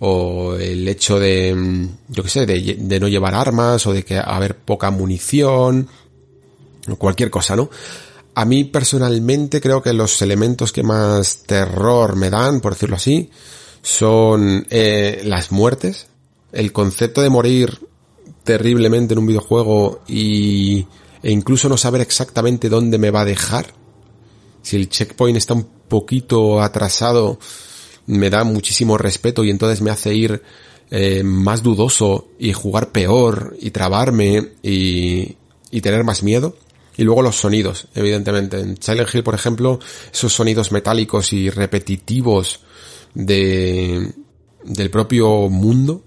[0.00, 4.18] o el hecho de, mm, yo qué sé, de, no llevar armas o de que
[4.18, 5.88] haber poca munición
[6.88, 7.70] o cualquier cosa, ¿no?
[8.34, 13.30] A mí personalmente creo que los elementos que más terror me dan, por decirlo así,
[13.82, 16.06] son eh, las muertes,
[16.52, 17.86] el concepto de morir
[18.44, 20.86] terriblemente en un videojuego y,
[21.22, 23.66] e incluso no saber exactamente dónde me va a dejar.
[24.62, 27.38] Si el checkpoint está un poquito atrasado,
[28.10, 30.42] me da muchísimo respeto y entonces me hace ir
[30.90, 35.36] eh, más dudoso y jugar peor y trabarme y,
[35.70, 36.56] y tener más miedo.
[36.96, 38.58] Y luego los sonidos, evidentemente.
[38.58, 39.78] En Silent Hill, por ejemplo,
[40.12, 42.60] esos sonidos metálicos y repetitivos
[43.14, 44.12] de,
[44.64, 46.04] del propio mundo,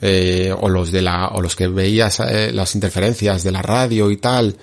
[0.00, 4.10] eh, o los de la, o los que veías eh, las interferencias de la radio
[4.10, 4.56] y tal,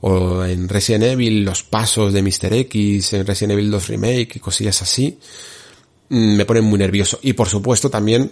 [0.00, 2.52] o en Resident Evil los pasos de Mr.
[2.54, 5.18] X, en Resident Evil 2 Remake y cosillas así,
[6.12, 7.18] me ponen muy nervioso.
[7.22, 8.30] Y por supuesto también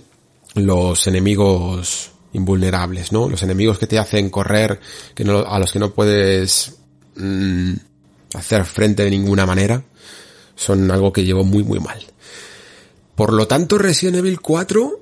[0.55, 3.29] los enemigos invulnerables, ¿no?
[3.29, 4.79] Los enemigos que te hacen correr,
[5.15, 6.75] que a los que no puedes
[7.17, 7.73] mm,
[8.35, 9.83] hacer frente de ninguna manera,
[10.55, 11.99] son algo que llevo muy muy mal.
[13.15, 15.01] Por lo tanto, Resident Evil 4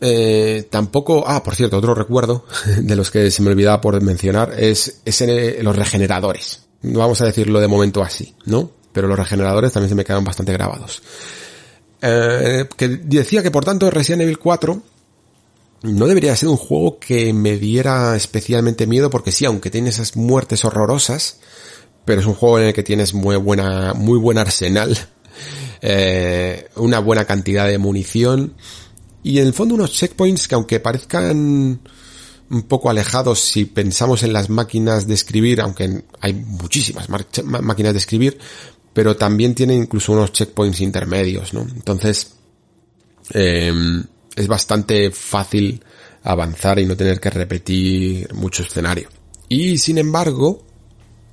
[0.00, 2.46] eh, tampoco, ah, por cierto, otro recuerdo
[2.78, 5.24] de los que se me olvidaba por mencionar es, es
[5.62, 6.62] los regeneradores.
[6.82, 8.70] Vamos a decirlo de momento así, ¿no?
[8.92, 11.02] Pero los regeneradores también se me quedan bastante grabados.
[12.06, 14.82] Eh, que decía que por tanto Resident Evil 4
[15.84, 20.14] no debería ser un juego que me diera especialmente miedo porque sí, aunque tiene esas
[20.14, 21.38] muertes horrorosas,
[22.04, 24.98] pero es un juego en el que tienes muy buena, muy buen arsenal,
[25.80, 28.52] eh, una buena cantidad de munición
[29.22, 31.80] y en el fondo unos checkpoints que aunque parezcan
[32.50, 37.98] un poco alejados si pensamos en las máquinas de escribir, aunque hay muchísimas máquinas de
[37.98, 38.38] escribir,
[38.94, 41.62] pero también tienen incluso unos checkpoints intermedios, ¿no?
[41.62, 42.32] Entonces,
[43.30, 44.02] em,
[44.34, 45.82] es bastante fácil
[46.22, 49.08] avanzar y no tener que repetir mucho escenario.
[49.48, 50.64] Y sin embargo,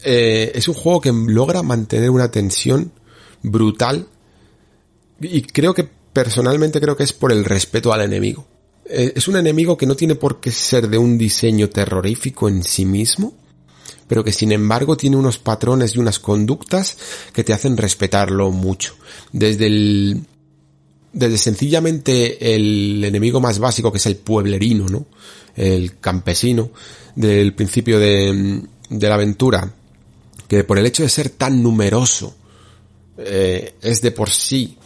[0.04, 2.92] eh, es un juego que logra mantener una tensión
[3.44, 4.08] brutal
[5.22, 8.46] y creo que personalmente creo que es por el respeto al enemigo.
[8.86, 12.64] Eh, es un enemigo que no tiene por qué ser de un diseño terrorífico en
[12.64, 13.34] sí mismo,
[14.08, 16.98] pero que sin embargo tiene unos patrones y unas conductas
[17.34, 18.96] que te hacen respetarlo mucho.
[19.32, 20.22] Desde el,
[21.14, 25.06] desde sencillamente el enemigo más básico que es el pueblerino, ¿no?
[25.56, 26.72] El campesino
[27.16, 29.74] del principio de, de la aventura,
[30.48, 32.36] que por el hecho de ser tan numeroso,
[33.18, 34.78] eh, es de por sí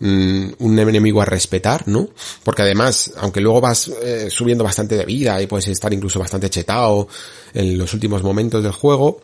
[0.00, 2.08] un enemigo a respetar, ¿no?
[2.42, 6.48] Porque además, aunque luego vas eh, subiendo bastante de vida y puedes estar incluso bastante
[6.48, 7.06] chetado
[7.52, 9.20] en los últimos momentos del juego,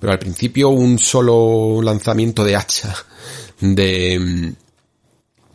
[0.00, 2.94] pero al principio un solo lanzamiento de hacha
[3.60, 4.52] de mm,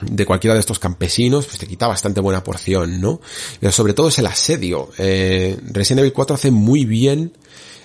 [0.02, 3.20] de cualquiera de estos campesinos, pues te quita bastante buena porción, ¿no?
[3.60, 4.90] Pero sobre todo es el asedio.
[4.98, 7.34] Eh, Resident Evil 4 hace muy bien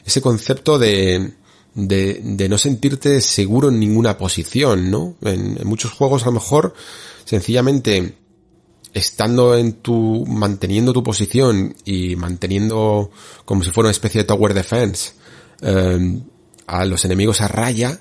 [0.04, 1.32] ese concepto de,
[1.74, 5.16] de, de no sentirte seguro en ninguna posición, ¿no?
[5.22, 6.74] En, muchos juegos a lo mejor
[7.24, 8.16] sencillamente
[8.92, 13.10] estando en tu, manteniendo tu posición y manteniendo
[13.44, 15.12] como si fuera una especie de tower defense
[15.62, 16.20] eh,
[16.66, 18.00] a los enemigos a raya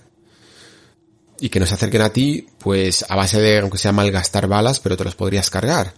[1.40, 4.80] y que no se acerquen a ti, pues a base de, aunque sea malgastar balas,
[4.80, 5.96] pero te los podrías cargar.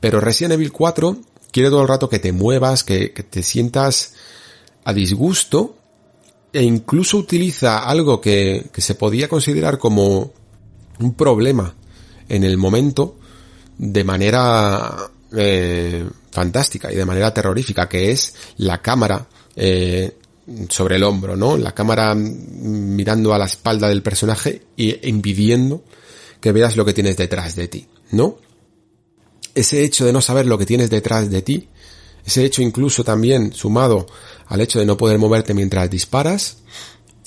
[0.00, 1.16] Pero Resident Evil 4
[1.50, 4.12] quiere todo el rato que te muevas, que, que te sientas
[4.84, 5.75] a disgusto
[6.52, 10.32] e incluso utiliza algo que, se podía considerar como
[10.98, 11.74] un problema
[12.28, 13.18] en el momento
[13.76, 20.16] de manera eh, fantástica y de manera terrorífica, que es la cámara eh,
[20.68, 21.56] sobre el hombro, ¿no?
[21.56, 25.84] La cámara mirando a la espalda del personaje y impidiendo
[26.40, 28.38] que veas lo que tienes detrás de ti, ¿no?
[29.54, 31.68] Ese hecho de no saber lo que tienes detrás de ti,
[32.24, 34.06] ese hecho incluso también sumado
[34.46, 36.58] al hecho de no poder moverte mientras disparas,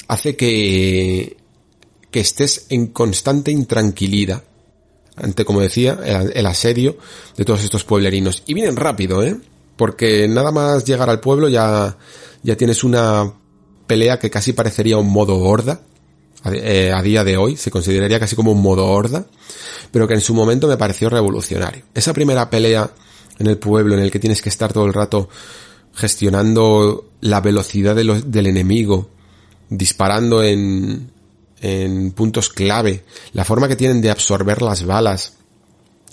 [0.08, 1.38] hace que,
[2.12, 4.44] que estés en constante intranquilidad
[5.22, 6.00] ante, como decía,
[6.34, 6.98] el, asedio
[7.36, 8.44] de todos estos pueblerinos.
[8.46, 9.36] Y vienen rápido, ¿eh?
[9.76, 11.98] Porque nada más llegar al pueblo ya,
[12.44, 13.34] ya tienes una
[13.88, 15.82] pelea que casi parecería un modo horda.
[16.46, 19.26] Eh, a, día de hoy se consideraría casi como un modo horda,
[19.92, 21.84] pero que en su momento me pareció revolucionario.
[21.94, 22.90] Esa primera pelea
[23.40, 25.30] en el pueblo en el que tienes que estar todo el rato
[26.00, 29.10] gestionando la velocidad del enemigo,
[29.70, 31.12] disparando en,
[31.62, 33.04] en puntos clave,
[33.34, 35.34] la forma que tienen de absorber las balas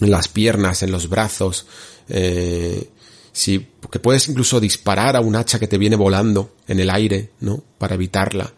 [0.00, 1.66] en las piernas, en los brazos,
[2.08, 2.90] eh,
[3.32, 7.30] si, que puedes incluso disparar a un hacha que te viene volando en el aire,
[7.40, 7.62] ¿no?
[7.78, 8.52] Para evitarla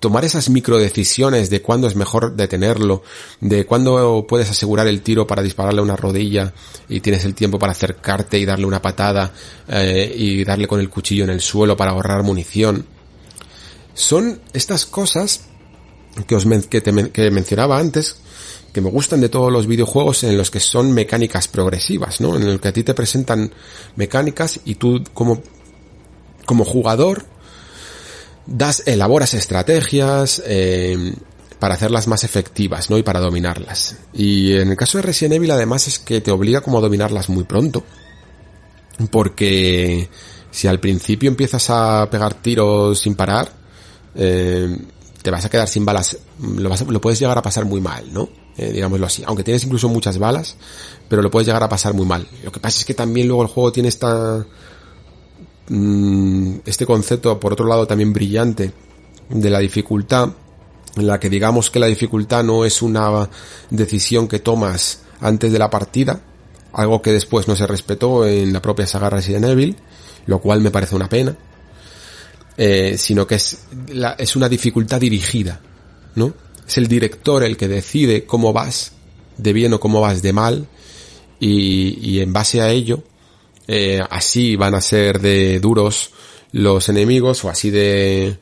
[0.00, 3.02] tomar esas micro decisiones de cuándo es mejor detenerlo,
[3.40, 6.52] de cuándo puedes asegurar el tiro para dispararle una rodilla
[6.88, 9.32] y tienes el tiempo para acercarte y darle una patada
[9.68, 12.86] eh, y darle con el cuchillo en el suelo para ahorrar munición.
[13.92, 15.42] Son estas cosas
[16.26, 18.16] que os que, te, que mencionaba antes
[18.72, 22.36] que me gustan de todos los videojuegos en los que son mecánicas progresivas, ¿no?
[22.36, 23.52] En el que a ti te presentan
[23.96, 25.42] mecánicas y tú como,
[26.46, 27.26] como jugador
[28.50, 31.14] das, elaboras estrategias, eh,
[31.60, 32.98] para hacerlas más efectivas, ¿no?
[32.98, 33.96] Y para dominarlas.
[34.12, 37.28] Y en el caso de Resident Evil además es que te obliga como a dominarlas
[37.28, 37.84] muy pronto.
[39.10, 40.08] Porque
[40.50, 43.52] si al principio empiezas a pegar tiros sin parar,
[44.14, 44.76] eh,
[45.22, 48.12] te vas a quedar sin balas, lo, vas lo puedes llegar a pasar muy mal,
[48.12, 48.30] ¿no?
[48.56, 49.22] Eh, digámoslo así.
[49.26, 50.56] Aunque tienes incluso muchas balas,
[51.08, 52.26] pero lo puedes llegar a pasar muy mal.
[52.42, 54.46] Lo que pasa es que también luego el juego tiene esta,
[55.70, 58.72] mm, este concepto, por otro lado, también brillante
[59.30, 60.30] de la dificultad,
[60.96, 63.28] en la que digamos que la dificultad no es una
[63.70, 66.20] decisión que tomas antes de la partida,
[66.72, 69.76] algo que después no se respetó en la propia saga Resident Evil,
[70.26, 71.36] lo cual me parece una pena,
[72.56, 75.60] eh, sino que es, la, es una dificultad dirigida,
[76.14, 76.34] ¿no?
[76.66, 78.92] Es el director el que decide cómo vas
[79.38, 80.66] de bien o cómo vas de mal
[81.38, 83.02] y, y en base a ello,
[83.72, 86.10] eh, así van a ser de duros
[86.50, 88.36] los enemigos o así de,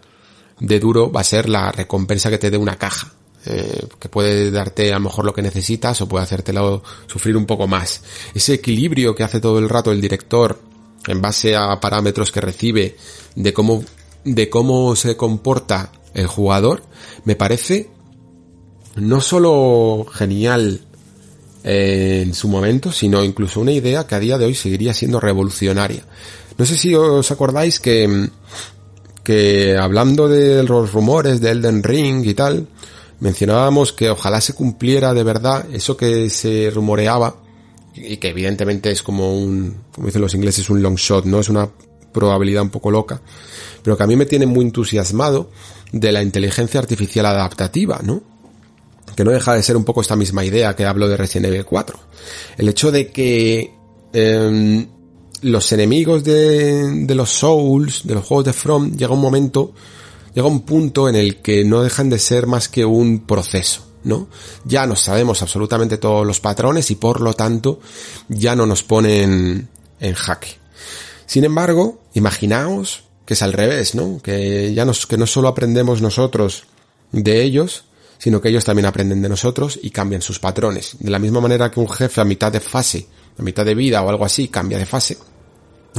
[0.59, 3.13] de duro va a ser la recompensa que te dé una caja.
[3.45, 7.45] Eh, que puede darte a lo mejor lo que necesitas o puede hacértelo sufrir un
[7.45, 8.03] poco más.
[8.35, 10.63] Ese equilibrio que hace todo el rato el director
[11.07, 12.97] en base a parámetros que recibe
[13.35, 13.85] de cómo,
[14.25, 16.85] de cómo se comporta el jugador,
[17.25, 17.91] me parece
[18.97, 20.88] no solo genial
[21.71, 26.03] en su momento, sino incluso una idea que a día de hoy seguiría siendo revolucionaria.
[26.57, 28.31] No sé si os acordáis que
[29.29, 32.67] que hablando de los rumores de Elden Ring y tal,
[33.21, 37.37] mencionábamos que ojalá se cumpliera de verdad eso que se rumoreaba
[37.95, 41.41] y que evidentemente es como un, como dicen los ingleses, un long shot, ¿no?
[41.41, 41.69] Es una
[42.11, 43.21] probabilidad un poco loca,
[43.83, 45.51] pero que a mí me tiene muy entusiasmado
[45.93, 48.23] de la inteligencia artificial adaptativa, ¿no?
[49.19, 51.65] Que no deja de ser un poco esta misma idea que hablo de Resident Evil
[51.65, 51.99] 4.
[52.57, 53.75] El hecho de que
[54.13, 54.87] eh,
[55.43, 59.73] los enemigos de, de los Souls, de los juegos de From, llega un momento,
[60.35, 64.29] llega un punto en el que no dejan de ser más que un proceso, ¿no?
[64.65, 67.81] Ya nos sabemos absolutamente todos los patrones y por lo tanto
[68.29, 69.69] ya no nos ponen
[69.99, 70.59] en jaque.
[71.27, 74.21] Sin embargo, imaginaos que es al revés, ¿no?
[74.23, 76.67] Que ya nos, que no solo aprendemos nosotros
[77.11, 77.83] de ellos,
[78.19, 80.97] sino que ellos también aprenden de nosotros y cambian sus patrones.
[80.99, 83.07] De la misma manera que un jefe a mitad de fase
[83.39, 85.17] a mitad de vida o algo así, cambia de fase,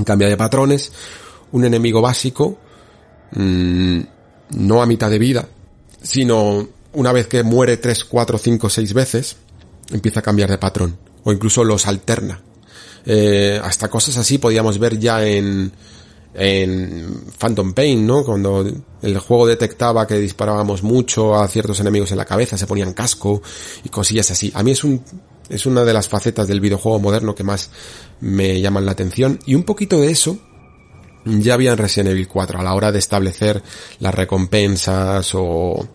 [0.06, 0.92] cambia de patrones,
[1.52, 2.58] un enemigo básico,
[3.32, 4.00] mmm,
[4.52, 5.48] no a mitad de vida,
[6.02, 9.38] sino una vez que muere 3, 4, 5, 6 veces,
[9.92, 12.42] empieza a cambiar de patrón, o incluso los alterna.
[13.06, 15.72] Eh, hasta cosas así podíamos ver ya en,
[16.34, 18.24] en Phantom Pain, ¿no?
[18.24, 18.66] Cuando
[19.02, 23.42] el juego detectaba que disparábamos mucho a ciertos enemigos en la cabeza, se ponían casco
[23.84, 24.52] y cosillas así.
[24.54, 25.04] A mí es un
[25.50, 27.72] es una de las facetas del videojuego moderno que más
[28.22, 29.40] me llaman la atención.
[29.46, 30.38] Y un poquito de eso
[31.26, 33.62] ya había en Resident Evil 4 a la hora de establecer
[34.00, 35.88] las recompensas o,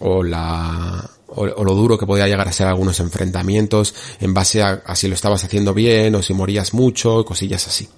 [0.00, 4.82] o la, o, lo duro que podía llegar a ser algunos enfrentamientos en base a,
[4.84, 7.88] a si lo estabas haciendo bien o si morías mucho, cosillas así.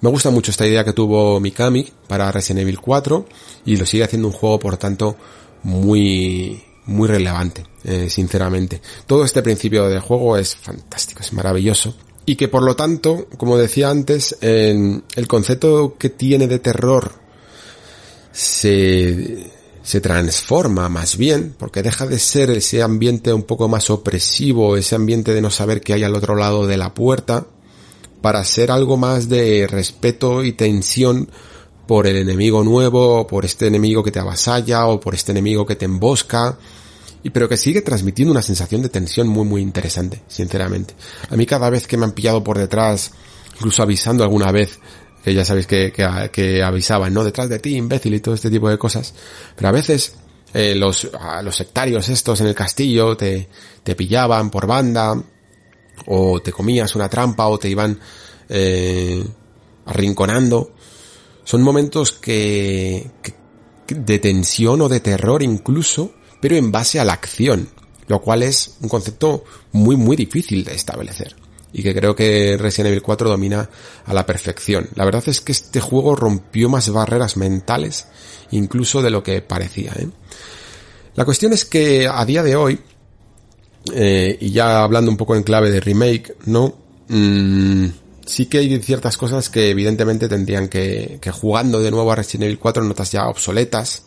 [0.00, 3.26] Me gusta mucho esta idea que tuvo Mikami para Resident Evil 4
[3.66, 5.16] y lo sigue haciendo un juego por tanto
[5.62, 8.80] muy muy relevante, eh, sinceramente.
[9.06, 11.94] Todo este principio del juego es fantástico, es maravilloso.
[12.26, 17.12] Y que por lo tanto, como decía antes, el concepto que tiene de terror
[18.32, 19.50] se,
[19.82, 24.94] se transforma más bien, porque deja de ser ese ambiente un poco más opresivo, ese
[24.94, 27.46] ambiente de no saber qué hay al otro lado de la puerta,
[28.20, 31.30] para ser algo más de respeto y tensión
[31.86, 35.76] por el enemigo nuevo, por este enemigo que te avasalla, o por este enemigo que
[35.76, 36.56] te embosca,
[37.22, 40.94] y pero que sigue transmitiendo una sensación de tensión muy muy interesante, sinceramente.
[41.28, 43.10] A mí cada vez que me han pillado por detrás,
[43.56, 44.78] incluso avisando alguna vez,
[45.24, 47.24] que ya sabéis que, que, avisaban, ¿no?
[47.24, 49.12] Detrás de ti, imbécil y todo este tipo de cosas.
[49.56, 50.14] Pero a veces
[50.54, 51.10] eh, los,
[51.42, 53.48] los sectarios estos en el castillo te,
[53.82, 55.20] te pillaban por banda,
[56.06, 57.98] o te comías una trampa, o te iban
[58.48, 59.24] eh,
[59.86, 60.72] arrinconando.
[61.44, 67.12] Son momentos que, que de tensión o de terror incluso pero en base a la
[67.12, 67.68] acción,
[68.08, 71.36] lo cual es un concepto muy muy difícil de establecer
[71.72, 73.70] y que creo que Resident Evil 4 domina
[74.04, 74.88] a la perfección.
[74.96, 78.08] La verdad es que este juego rompió más barreras mentales
[78.50, 79.92] incluso de lo que parecía.
[79.92, 80.08] ¿eh?
[81.14, 82.80] La cuestión es que a día de hoy,
[83.94, 86.74] eh, y ya hablando un poco en clave de remake, ¿no?
[87.08, 87.86] Mm,
[88.24, 92.44] sí que hay ciertas cosas que evidentemente tendrían que, que jugando de nuevo a Resident
[92.44, 94.04] Evil 4 notas ya obsoletas,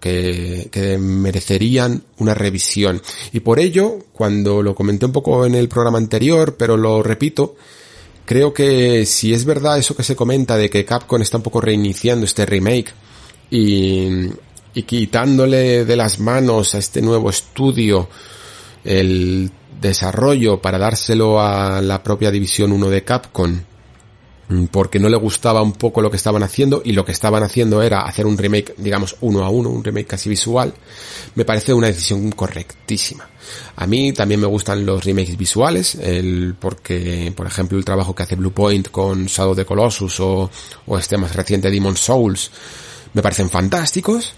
[0.00, 3.00] que, que merecerían una revisión.
[3.32, 7.56] Y por ello, cuando lo comenté un poco en el programa anterior, pero lo repito,
[8.24, 11.60] creo que si es verdad eso que se comenta de que Capcom está un poco
[11.60, 12.92] reiniciando este remake
[13.50, 14.08] y,
[14.74, 18.08] y quitándole de las manos a este nuevo estudio
[18.86, 19.50] el
[19.80, 23.60] desarrollo para dárselo a la propia División 1 de Capcom,
[24.48, 27.42] Mm, porque no le gustaba un poco lo que estaban haciendo y lo que estaban
[27.42, 30.72] haciendo era hacer un remake, digamos, uno a uno, un remake casi visual,
[31.34, 33.28] me parece una decisión correctísima.
[33.74, 38.22] A mí también me gustan los remakes visuales, el, porque, por ejemplo, el trabajo que
[38.22, 40.48] hace Bluepoint con Shadow of the Colossus o,
[40.86, 42.50] o este más reciente Demon Souls,
[43.14, 44.34] me parecen fantásticos,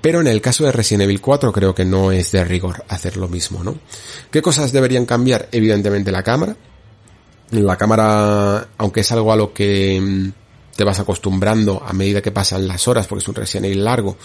[0.00, 3.16] pero en el caso de Resident Evil 4 creo que no es de rigor hacer
[3.16, 3.78] lo mismo, ¿no?
[4.30, 5.48] ¿Qué cosas deberían cambiar?
[5.50, 6.56] Evidentemente la cámara,
[7.50, 10.32] la cámara, aunque es algo a lo que mm,
[10.76, 14.16] te vas acostumbrando a medida que pasan las horas, porque es un Resident Evil largo,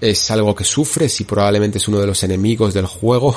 [0.00, 3.36] es algo que sufres y probablemente es uno de los enemigos del juego.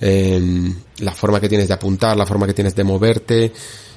[0.00, 3.52] la forma que tienes de apuntar, la forma que tienes de moverte,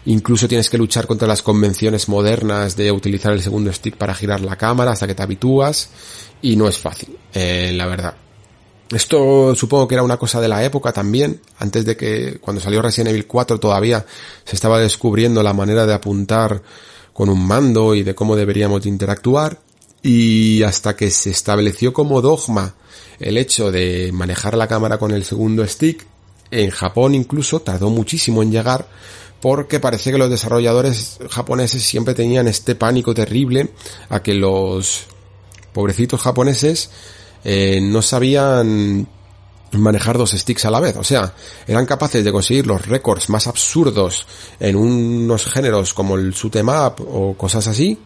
[0.05, 4.41] incluso tienes que luchar contra las convenciones modernas de utilizar el segundo stick para girar
[4.41, 5.89] la cámara hasta que te habitúas
[6.41, 8.15] y no es fácil, eh, la verdad.
[8.91, 12.81] Esto supongo que era una cosa de la época también, antes de que cuando salió
[12.81, 14.05] Resident Evil 4 todavía
[14.43, 16.61] se estaba descubriendo la manera de apuntar
[17.13, 19.59] con un mando y de cómo deberíamos interactuar
[20.03, 22.75] y hasta que se estableció como dogma
[23.19, 26.05] el hecho de manejar la cámara con el segundo stick,
[26.49, 28.87] en Japón incluso tardó muchísimo en llegar
[29.41, 33.69] porque parece que los desarrolladores japoneses siempre tenían este pánico terrible
[34.09, 35.05] a que los
[35.73, 36.91] pobrecitos japoneses
[37.43, 39.07] eh, no sabían
[39.71, 40.95] manejar dos sticks a la vez.
[40.97, 41.33] O sea,
[41.67, 44.27] eran capaces de conseguir los récords más absurdos
[44.59, 47.97] en unos géneros como el shoot em up o cosas así,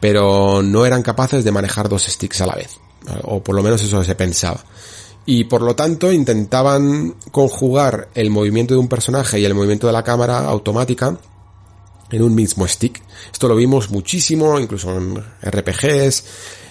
[0.00, 2.78] pero no eran capaces de manejar dos sticks a la vez.
[3.22, 4.64] O por lo menos eso se pensaba.
[5.26, 9.92] Y por lo tanto intentaban conjugar el movimiento de un personaje y el movimiento de
[9.92, 11.18] la cámara automática
[12.10, 13.02] en un mismo stick.
[13.32, 16.24] Esto lo vimos muchísimo, incluso en RPGs,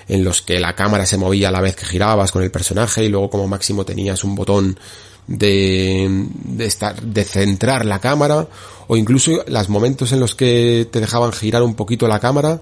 [0.07, 3.03] en los que la cámara se movía a la vez que girabas con el personaje
[3.03, 4.79] y luego como máximo tenías un botón
[5.27, 8.47] de, de estar, de centrar la cámara
[8.87, 12.61] o incluso los momentos en los que te dejaban girar un poquito la cámara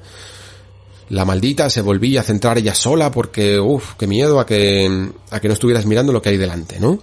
[1.10, 5.40] la maldita se volvía a centrar ella sola porque, uff, qué miedo a que, a
[5.40, 7.00] que no estuvieras mirando lo que hay delante, ¿no?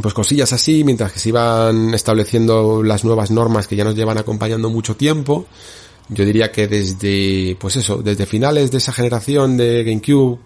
[0.00, 4.16] Pues cosillas así, mientras que se iban estableciendo las nuevas normas que ya nos llevan
[4.16, 5.46] acompañando mucho tiempo,
[6.08, 10.38] yo diría que desde, pues eso, desde finales de esa generación de GameCube,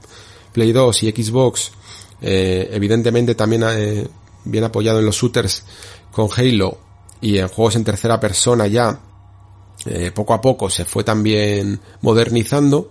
[0.52, 1.70] Play 2 y Xbox,
[2.20, 4.08] eh, evidentemente también eh,
[4.44, 5.62] bien apoyado en los shooters
[6.10, 6.78] con Halo
[7.20, 8.98] y en juegos en tercera persona ya,
[9.84, 12.90] eh, poco a poco se fue también modernizando,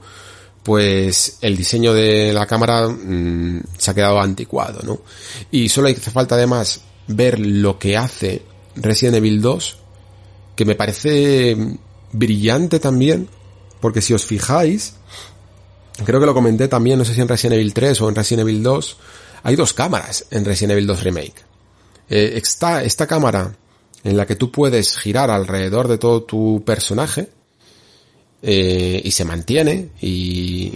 [0.63, 4.99] pues el diseño de la cámara mm, se ha quedado anticuado, ¿no?
[5.51, 8.43] Y solo hace falta además ver lo que hace
[8.75, 9.77] Resident Evil 2,
[10.55, 11.55] que me parece
[12.11, 13.27] brillante también,
[13.81, 14.95] porque si os fijáis,
[16.03, 18.47] creo que lo comenté también, no sé si en Resident Evil 3 o en Resident
[18.47, 18.97] Evil 2,
[19.43, 21.35] hay dos cámaras en Resident Evil 2 Remake.
[22.09, 23.55] Eh, está esta cámara
[24.05, 27.27] en la que tú puedes girar alrededor de todo tu personaje
[28.41, 30.71] eh, y se mantiene y,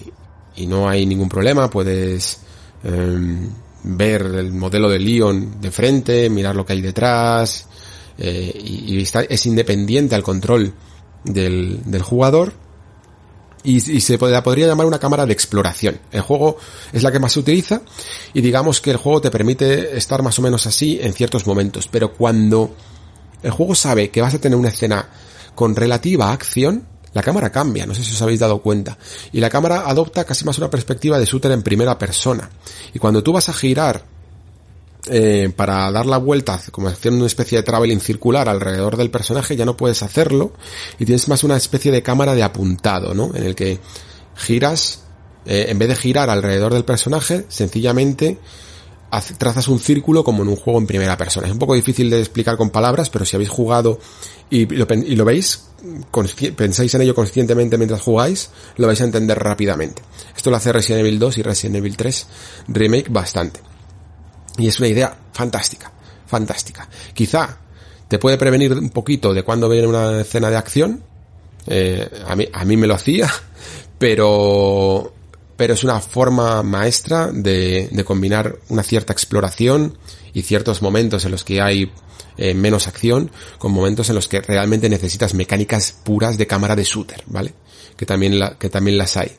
[0.56, 2.40] y, no hay ningún problema, puedes
[2.84, 3.48] em,
[3.84, 7.68] ver el modelo de Leon de frente, mirar lo que hay detrás
[8.18, 10.74] eh, y, y está, es independiente al control
[11.24, 12.52] del, del jugador
[13.64, 16.00] y, se la podría llamar una cámara de exploración.
[16.12, 16.58] El juego
[16.92, 17.82] es la que más se utiliza
[18.34, 21.88] y digamos que el juego te permite estar más o menos así en ciertos momentos,
[21.88, 22.74] pero cuando
[23.44, 25.08] el juego sabe que vas a tener una escena
[25.56, 28.98] con relativa acción, la cámara cambia, no sé si os habéis dado cuenta,
[29.32, 32.50] y la cámara adopta casi más una perspectiva de shooter en primera persona.
[32.94, 34.04] Y cuando tú vas a girar
[35.08, 39.56] eh, para dar la vuelta, como haciendo una especie de traveling circular alrededor del personaje,
[39.56, 40.54] ya no puedes hacerlo
[41.00, 43.34] y tienes más una especie de cámara de apuntado, ¿no?
[43.34, 43.80] En el que
[44.36, 45.02] giras,
[45.46, 48.38] eh, en vez de girar alrededor del personaje, sencillamente
[49.38, 51.48] trazas un círculo como en un juego en primera persona.
[51.48, 54.00] Es un poco difícil de explicar con palabras, pero si habéis jugado
[54.50, 55.66] y lo, veis,
[56.56, 60.02] pensáis en ello conscientemente mientras jugáis, lo vais a entender rápidamente.
[60.36, 62.28] Esto lo hace Resident Evil 2 y Resident Evil 3
[62.68, 63.62] Remake bastante.
[64.58, 65.92] Y es una idea fantástica,
[66.26, 66.90] fantástica.
[67.14, 67.58] Quizá
[68.08, 71.04] te puede prevenir un poquito de cuando viene una escena de acción.
[71.68, 73.30] Eh, a, mí, a mí me lo hacía,
[74.00, 75.14] pero,
[75.60, 79.98] pero es una forma maestra de, combinar una cierta exploración
[80.34, 81.92] y ciertos momentos en los que hay
[82.38, 86.86] eh, menos acción, con momentos en los que realmente necesitas mecánicas puras de cámara de
[86.86, 87.54] shooter, ¿vale?
[87.98, 89.34] Que también, que también las hay.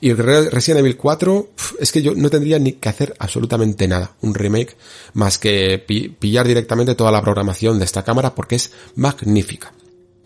[0.00, 1.48] Y Resident Evil 4,
[1.80, 4.76] es que yo no tendría ni que hacer absolutamente nada, un remake,
[5.14, 5.80] más que
[6.20, 9.72] pillar directamente toda la programación de esta cámara porque es magnífica.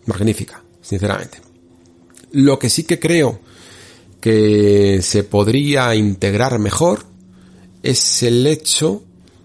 [0.05, 1.41] Magnífica, sinceramente.
[2.33, 3.48] Lo que sí que creo
[4.19, 7.05] que se podría integrar mejor
[7.83, 9.03] es el hecho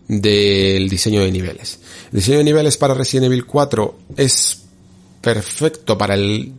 [0.08, 1.78] del diseño de niveles.
[2.12, 4.62] El diseño de niveles para Resident Evil 4 es
[5.20, 6.52] perfecto para el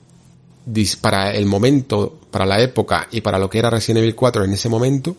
[0.99, 4.53] para el momento, para la época y para lo que era Resident Evil 4 en
[4.53, 5.15] ese momento,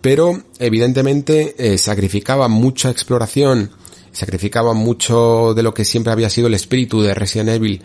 [0.00, 3.70] pero evidentemente eh, sacrificaba mucha exploración,
[4.12, 7.82] sacrificaba mucho de lo que siempre había sido el espíritu de Resident Evil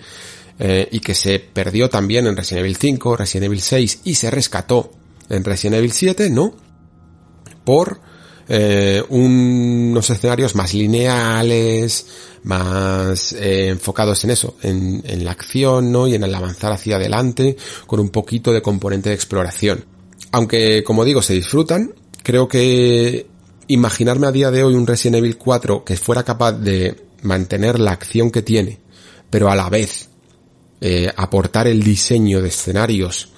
[0.59, 4.31] eh, y que se perdió también en Resident Evil 5, Resident Evil 6 y se
[4.31, 4.91] rescató
[5.29, 6.55] en Resident Evil 7, ¿no?
[7.63, 7.99] Por
[8.49, 12.07] eh, unos escenarios más lineales,
[12.43, 16.07] más eh, enfocados en eso, en, en, la acción, ¿no?
[16.07, 17.55] Y en el avanzar hacia adelante,
[17.85, 19.85] con un poquito de componente de exploración.
[20.31, 21.93] Aunque, como digo, se disfrutan,
[22.23, 23.27] creo que
[23.67, 27.91] imaginarme a día de hoy un Resident Evil 4 que fuera capaz de mantener la
[27.91, 28.79] acción que tiene,
[29.29, 30.09] pero a la vez
[30.79, 33.29] eh, aportar el diseño de escenarios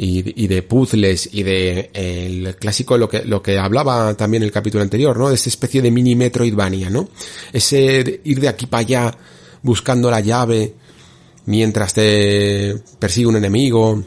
[0.00, 4.82] y, de puzzles y de el clásico lo que lo que hablaba también el capítulo
[4.82, 5.28] anterior, ¿no?
[5.28, 7.08] De esa especie de mini Metroidvania, ¿no?
[7.52, 9.18] Ese ir de aquí para allá
[9.62, 10.74] buscando la llave
[11.46, 14.04] mientras te persigue un enemigo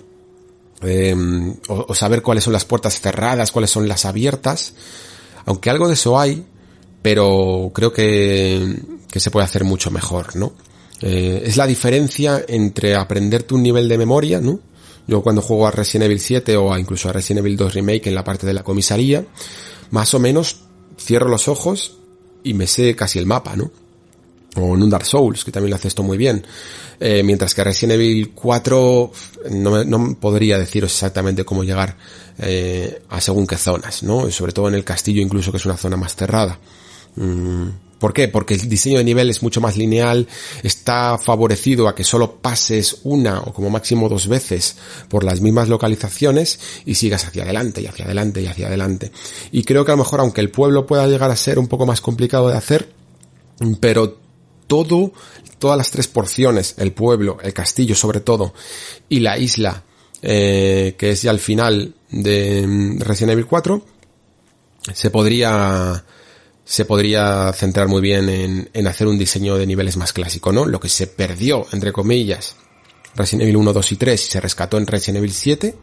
[0.81, 4.73] em, o, saber cuáles son las puertas cerradas, cuáles son las abiertas,
[5.45, 6.45] aunque algo de eso hay,
[7.01, 8.77] pero creo que
[9.11, 10.53] que se puede hacer mucho mejor, ¿no?
[11.01, 14.59] Eh, es la diferencia entre aprenderte un nivel de memoria, ¿no?
[15.07, 18.15] Yo cuando juego a Resident Evil 7 o incluso a Resident Evil 2 Remake en
[18.15, 19.25] la parte de la comisaría,
[19.89, 20.61] más o menos
[20.97, 21.97] cierro los ojos
[22.43, 23.71] y me sé casi el mapa, ¿no?
[24.57, 26.45] O en un Dark Souls, que también lo hace esto muy bien.
[26.99, 29.11] Eh, mientras que Resident Evil 4
[29.51, 31.97] no, no podría deciros exactamente cómo llegar
[32.37, 34.27] eh, a según qué zonas, ¿no?
[34.27, 36.59] Y sobre todo en el castillo incluso que es una zona más cerrada.
[37.15, 37.69] Mm.
[38.01, 38.27] ¿Por qué?
[38.27, 40.27] Porque el diseño de nivel es mucho más lineal,
[40.63, 44.75] está favorecido a que solo pases una o como máximo dos veces
[45.07, 49.11] por las mismas localizaciones y sigas hacia adelante y hacia adelante y hacia adelante.
[49.51, 51.85] Y creo que a lo mejor aunque el pueblo pueda llegar a ser un poco
[51.85, 52.91] más complicado de hacer,
[53.79, 54.17] pero
[54.65, 55.13] todo,
[55.59, 58.55] todas las tres porciones, el pueblo, el castillo sobre todo,
[59.09, 59.83] y la isla,
[60.23, 63.85] eh, que es ya el final de mm, Resident Evil 4,
[64.91, 66.03] se podría
[66.63, 70.65] se podría centrar muy bien en, en, hacer un diseño de niveles más clásico, ¿no?
[70.65, 72.55] Lo que se perdió, entre comillas,
[73.15, 75.75] Resident Evil 1, 2 y 3 y se rescató en Resident Evil 7,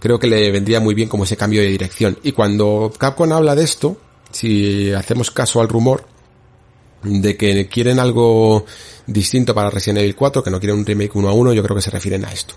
[0.00, 2.18] creo que le vendría muy bien como ese cambio de dirección.
[2.22, 3.96] Y cuando Capcom habla de esto,
[4.30, 6.04] si hacemos caso al rumor
[7.02, 8.64] de que quieren algo
[9.06, 11.76] distinto para Resident Evil 4, que no quieren un remake 1 a 1, yo creo
[11.76, 12.54] que se refieren a esto.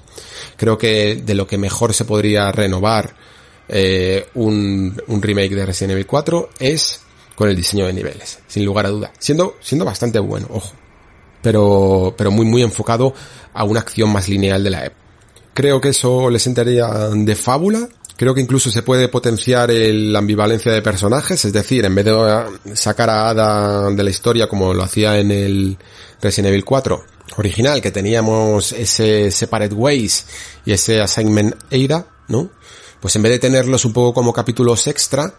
[0.58, 3.16] Creo que de lo que mejor se podría renovar
[3.68, 7.02] eh, un, un remake de Resident Evil 4 es
[7.36, 9.12] con el diseño de niveles, sin lugar a duda.
[9.20, 10.74] Siendo, siendo bastante bueno, ojo.
[11.42, 13.14] Pero, pero muy, muy enfocado
[13.54, 15.02] a una acción más lineal de la época.
[15.54, 17.90] Creo que eso les sentaría de fábula.
[18.16, 22.76] Creo que incluso se puede potenciar la ambivalencia de personajes, es decir, en vez de
[22.76, 25.78] sacar a Ada de la historia como lo hacía en el
[26.22, 27.04] Resident Evil 4
[27.38, 30.26] original, que teníamos ese Separate Ways
[30.66, 32.52] y ese Assignment Ada, ¿no?
[33.00, 35.34] Pues en vez de tenerlos un poco como capítulos extra,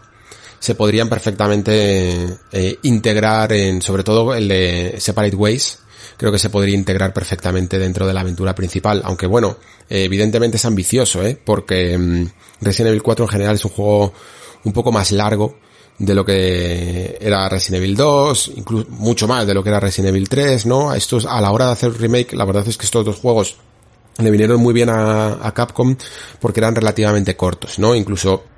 [0.63, 5.79] se podrían perfectamente eh, integrar en, sobre todo el de Separate Ways,
[6.15, 9.57] creo que se podría integrar perfectamente dentro de la aventura principal, aunque bueno,
[9.89, 11.37] evidentemente es ambicioso, ¿eh?
[11.43, 12.27] porque mm,
[12.61, 14.13] Resident Evil 4 en general es un juego
[14.63, 15.57] un poco más largo
[15.99, 20.15] de lo que era Resident Evil 2, incluso mucho más de lo que era Resident
[20.15, 20.93] Evil 3, ¿no?
[20.93, 23.57] Estos, a la hora de hacer remake, la verdad es que estos dos juegos
[24.17, 25.97] le vinieron muy bien a, a Capcom
[26.39, 27.93] porque eran relativamente cortos, ¿no?
[27.95, 28.52] Incluso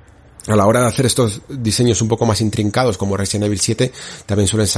[0.48, 3.92] a la hora de hacer estos diseños un poco más intrincados como Resident Evil 7
[4.26, 4.68] también suelen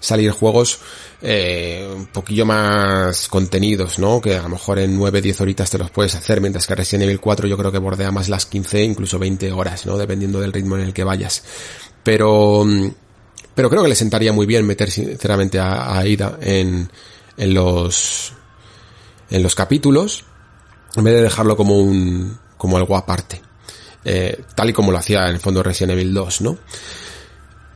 [0.00, 0.80] salir juegos
[1.20, 4.20] eh, un poquillo más contenidos, ¿no?
[4.20, 7.20] Que a lo mejor en 9-10 horitas te los puedes hacer, mientras que Resident Evil
[7.20, 9.96] 4 yo creo que bordea más las 15, incluso 20 horas, ¿no?
[9.96, 11.44] Dependiendo del ritmo en el que vayas.
[12.02, 12.66] Pero,
[13.54, 16.90] pero creo que le sentaría muy bien meter sinceramente a, a Ida en,
[17.36, 18.32] en los,
[19.30, 20.24] en los capítulos,
[20.96, 23.40] en vez de dejarlo como un, como algo aparte.
[24.04, 26.58] Eh, tal y como lo hacía en el fondo Resident Evil 2, ¿no?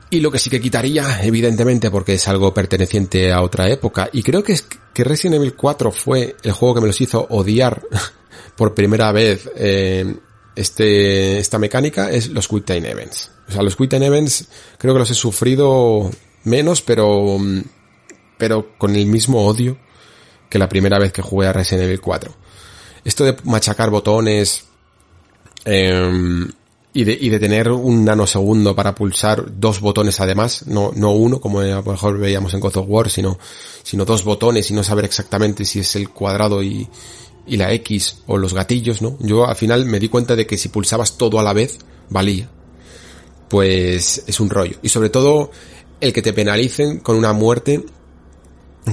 [0.08, 4.22] Y lo que sí que quitaría, evidentemente, porque es algo perteneciente a otra época, y
[4.22, 7.82] creo que es que Resident Evil 4 fue el juego que me los hizo odiar
[8.56, 10.16] por primera vez eh,
[10.54, 13.30] este, esta mecánica, es los Quick Time Events.
[13.48, 14.48] O sea, los Quick Time Events
[14.78, 16.10] creo que los he sufrido
[16.44, 17.38] menos, pero,
[18.38, 19.76] pero con el mismo odio
[20.48, 22.34] que la primera vez que jugué a Resident Evil 4.
[23.04, 24.64] Esto de machacar botones
[25.66, 26.50] em,
[26.94, 31.40] y, de, y de tener un nanosegundo para pulsar dos botones además, no, no uno
[31.40, 33.38] como a lo mejor veíamos en God of War, sino,
[33.82, 36.88] sino dos botones y no saber exactamente si es el cuadrado y,
[37.46, 39.16] y la X o los gatillos, ¿no?
[39.20, 41.78] Yo al final me di cuenta de que si pulsabas todo a la vez,
[42.08, 42.48] valía.
[43.48, 44.76] Pues es un rollo.
[44.82, 45.50] Y sobre todo
[46.00, 47.84] el que te penalicen con una muerte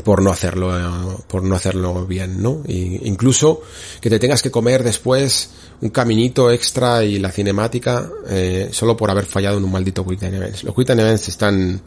[0.04, 3.62] por no hacerlo por no hacerlo bien no y incluso
[4.02, 5.52] que te tengas que comer después
[5.82, 10.24] un caminito extra y la cinemática eh, solo por haber fallado en un maldito Quick
[10.24, 10.64] Events.
[10.64, 11.82] Los Quick Events están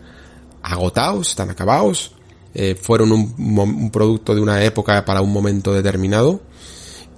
[0.62, 2.12] agotados están acabados
[2.54, 6.40] eh, fueron un, un, producto de una época para un momento determinado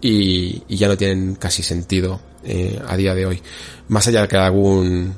[0.00, 3.42] y, y ya no tienen casi sentido eh, a día de hoy.
[3.88, 5.14] Más allá de que algún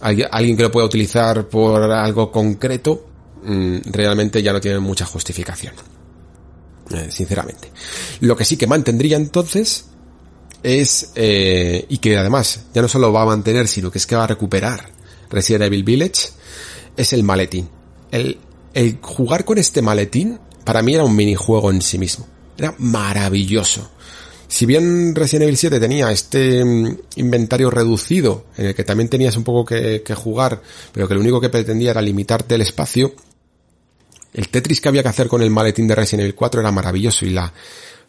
[0.00, 3.06] alguien que lo pueda utilizar por algo concreto
[3.84, 5.74] realmente ya no tienen mucha justificación.
[6.90, 7.72] Eh, sinceramente.
[8.20, 9.86] Lo que sí que mantendría entonces
[10.62, 14.14] es, eh, y que además ya no solo va a mantener, sino que es que
[14.14, 14.88] va a recuperar
[15.28, 16.28] Resident Evil Village,
[16.96, 17.68] es el maletín.
[18.12, 18.38] El,
[18.72, 22.26] el jugar con este maletín, para mí era un minijuego en sí mismo.
[22.56, 23.90] Era maravilloso.
[24.46, 29.36] Si bien Resident Evil 7 tenía este mm, inventario reducido, en el que también tenías
[29.36, 30.62] un poco que, que, jugar,
[30.92, 33.12] pero que lo único que pretendía era limitarte el espacio,
[34.36, 37.24] el Tetris que había que hacer con el maletín de Resident Evil 4 era maravilloso
[37.24, 37.50] y la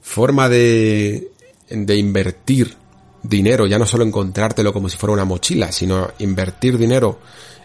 [0.02, 1.32] forma de,
[1.70, 2.76] de invertir
[3.24, 7.22] dinero, ya no solo encontrártelo como si fuera una mochila, sino invertir dinero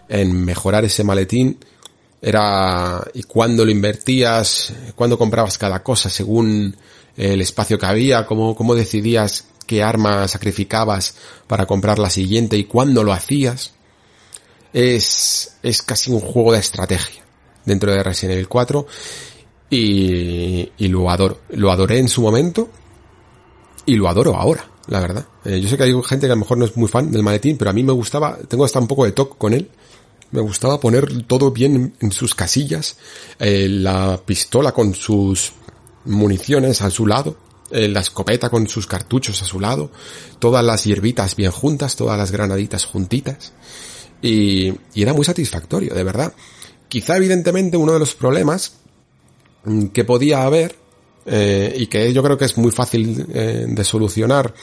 [0.07, 1.57] en mejorar ese maletín,
[2.21, 6.73] era y cuándo lo invertías, cuándo comprabas cada cosa según
[7.17, 11.15] el espacio que había, cómo, cómo decidías qué arma sacrificabas
[11.47, 13.73] para comprar la siguiente y cuándo lo hacías,
[14.71, 17.22] es, es casi un juego de estrategia
[17.65, 18.87] dentro de Resident Evil 4
[19.69, 21.41] y, y lo adoro.
[21.49, 22.69] Lo adoré en su momento
[23.85, 25.25] y lo adoro ahora, la verdad.
[25.45, 27.23] Eh, yo sé que hay gente que a lo mejor no es muy fan del
[27.23, 29.69] maletín, pero a mí me gustaba, tengo hasta un poco de toque con él.
[30.31, 32.97] Me gustaba poner todo bien en sus casillas,
[33.39, 35.53] eh, la pistola con sus
[36.05, 37.37] municiones a su lado,
[37.69, 39.91] eh, la escopeta con sus cartuchos a su lado,
[40.39, 43.53] todas las hierbitas bien juntas, todas las granaditas juntitas.
[44.23, 46.33] Y, y era muy satisfactorio, de verdad.
[46.93, 48.75] Quizá evidentemente uno de los problemas
[49.63, 50.75] mm, que podía haber
[51.25, 54.53] eh, y que yo creo que es muy fácil eh, de solucionar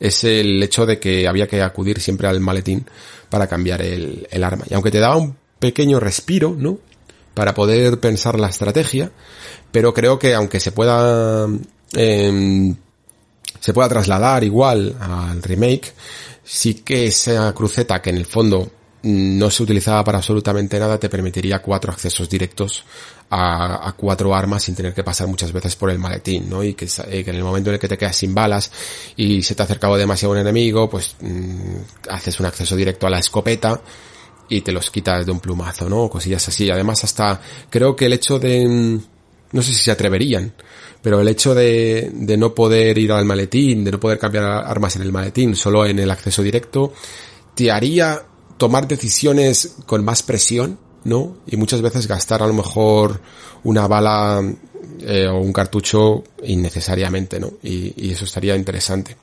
[0.00, 2.84] es el hecho de que había que acudir siempre al maletín
[3.30, 4.64] para cambiar el, arma.
[4.68, 6.80] Y aunque te daba un pequeño respiro, ¿no?
[7.34, 9.12] Para poder pensar la estrategia,
[9.70, 11.46] pero creo que aunque se pueda
[11.94, 12.74] eh,
[13.60, 15.94] se pueda trasladar igual al remake,
[16.42, 18.72] sí que esa cruceta que en el fondo
[19.06, 22.84] no se utilizaba para absolutamente nada, te permitiría cuatro accesos directos
[23.30, 26.64] a, a, cuatro armas sin tener que pasar muchas veces por el maletín, ¿no?
[26.64, 28.72] Y que, eh, que, en el momento en el que te quedas sin balas
[29.16, 31.76] y se te ha acercado demasiado un enemigo, pues mmm,
[32.10, 33.80] haces un acceso directo a la escopeta
[34.48, 36.08] y te los quitas de un plumazo, ¿no?
[36.08, 36.68] Cosillas así.
[36.68, 39.00] Además, hasta creo que el hecho de, mm,
[39.52, 40.52] no sé si se atreverían,
[41.00, 44.96] pero el hecho de, de no poder ir al maletín, de no poder cambiar armas
[44.96, 46.92] en el maletín, solo en el acceso directo,
[47.54, 48.20] te haría
[48.56, 51.36] tomar decisiones con más presión, ¿no?
[51.46, 53.20] Y muchas veces gastar a lo mejor
[53.64, 54.42] una bala
[55.00, 57.52] eh, o un cartucho innecesariamente, ¿no?
[57.62, 59.16] Y, eso estaría interesante.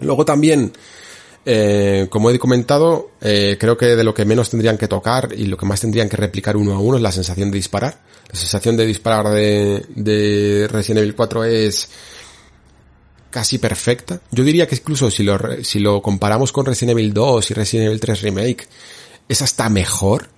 [0.00, 0.72] Luego también,
[1.44, 5.46] eh, como he comentado, eh, creo que de lo que menos tendrían que tocar y
[5.46, 8.00] lo que más tendrían que replicar uno a uno es la sensación de disparar.
[8.30, 11.88] La sensación de disparar de, de Resident Evil 4 es
[13.30, 14.20] casi perfecta.
[14.30, 17.86] Yo diría que incluso si lo, si lo comparamos con Resident Evil 2 y Resident
[17.88, 18.68] Evil 3 Remake,
[19.28, 20.28] es hasta mejor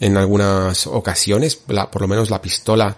[0.00, 1.60] en algunas ocasiones.
[1.68, 2.96] La, por lo menos la pistola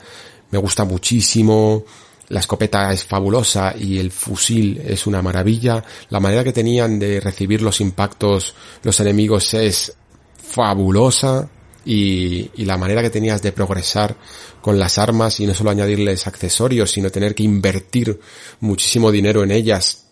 [0.51, 1.85] me gusta muchísimo.
[2.29, 5.85] La escopeta es fabulosa y el fusil es una maravilla.
[6.09, 9.93] La manera que tenían de recibir los impactos los enemigos es
[10.37, 11.49] fabulosa
[11.85, 14.17] y, y, la manera que tenías de progresar
[14.63, 18.19] con las armas y no solo añadirles accesorios, sino tener que invertir
[18.61, 20.07] muchísimo dinero en ellas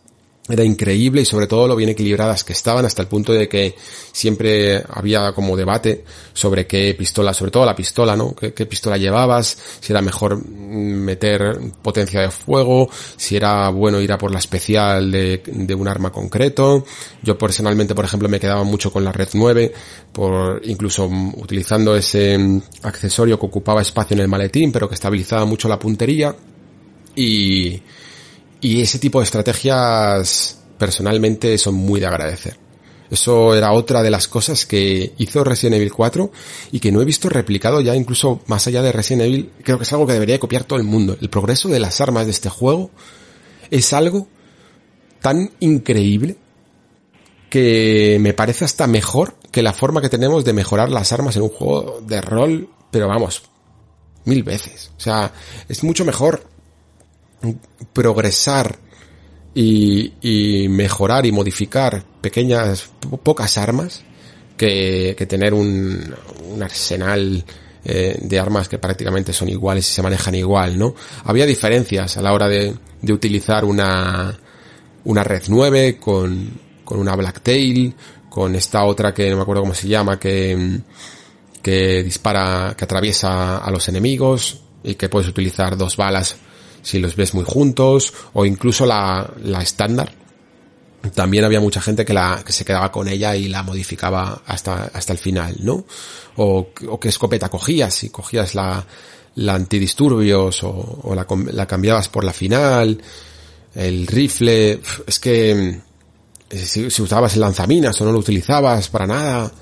[0.49, 3.75] era increíble y sobre todo lo bien equilibradas que estaban hasta el punto de que
[4.11, 8.35] siempre había como debate sobre qué pistola, sobre todo la pistola, ¿no?
[8.35, 9.57] ¿Qué, pistola llevabas?
[9.81, 15.11] Si era mejor meter potencia de fuego, si era bueno ir a por la especial
[15.11, 16.85] de, de un arma concreto.
[17.23, 19.73] Yo personalmente, por ejemplo, me quedaba mucho con la Red 9,
[20.13, 22.39] por incluso utilizando ese
[22.83, 26.35] accesorio que ocupaba espacio en el maletín, pero que estabilizaba mucho la puntería
[27.15, 27.83] y
[28.61, 32.57] y ese tipo de estrategias personalmente son muy de agradecer.
[33.11, 36.31] Eso era otra de las cosas que hizo Resident Evil 4
[36.71, 39.51] y que no he visto replicado ya incluso más allá de Resident Evil.
[39.65, 41.17] Creo que es algo que debería copiar todo el mundo.
[41.21, 42.91] El progreso de las armas de este juego
[43.71, 44.29] es algo
[45.21, 46.37] tan increíble
[47.51, 51.43] que me parece hasta mejor que la forma que tenemos de mejorar las armas en
[51.43, 53.43] un juego de rol, pero vamos,
[54.25, 54.93] mil veces.
[54.97, 55.33] O sea,
[55.69, 56.49] es mucho mejor
[57.93, 58.79] progresar
[59.55, 62.91] y, mejorar y modificar pequeñas,
[63.23, 64.03] pocas armas
[64.57, 66.15] que, tener un,
[66.63, 67.45] arsenal
[67.85, 70.95] eh, de armas que prácticamente son iguales y se manejan igual, ¿no?
[71.25, 72.75] Había diferencias a la hora de,
[73.11, 74.39] utilizar una,
[75.05, 76.51] una Red 9 con,
[76.85, 77.95] con una Blacktail,
[78.29, 80.81] con esta otra que no me acuerdo cómo se llama, que,
[81.63, 86.37] que dispara, que atraviesa a los enemigos y que puedes utilizar dos balas
[86.83, 90.13] si los ves muy juntos, o incluso la, la estándar.
[91.15, 94.91] También había mucha gente que la, que se quedaba con ella y la modificaba hasta,
[94.93, 95.85] hasta el final, ¿no?
[96.37, 98.85] O, o qué escopeta cogías, si cogías la,
[99.37, 103.03] la antidisturbios o, la, la cambiabas por la final,
[103.75, 105.81] el rifle, es que
[106.51, 109.53] si, si, usabas el lanzaminas o no lo utilizabas para nada,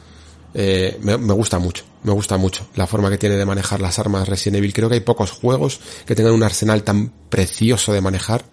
[0.55, 4.29] eh, me, gusta mucho, me gusta mucho la forma que tiene de manejar las armas
[4.29, 4.73] Resident Evil.
[4.73, 8.45] Creo que hay pocos juegos que tengan un arsenal tan precioso de manejar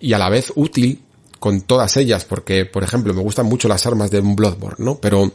[0.00, 1.02] y a la vez útil
[1.38, 5.00] con todas ellas, porque, por ejemplo, me gustan mucho las armas de un Bloodborne, ¿no?
[5.00, 5.32] Pero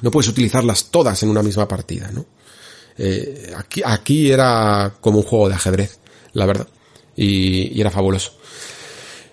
[0.00, 2.24] no puedes utilizarlas todas en una misma partida, ¿no?
[2.96, 5.98] Eh, aquí, aquí era como un juego de ajedrez,
[6.32, 6.68] la verdad,
[7.16, 8.32] y, y era fabuloso.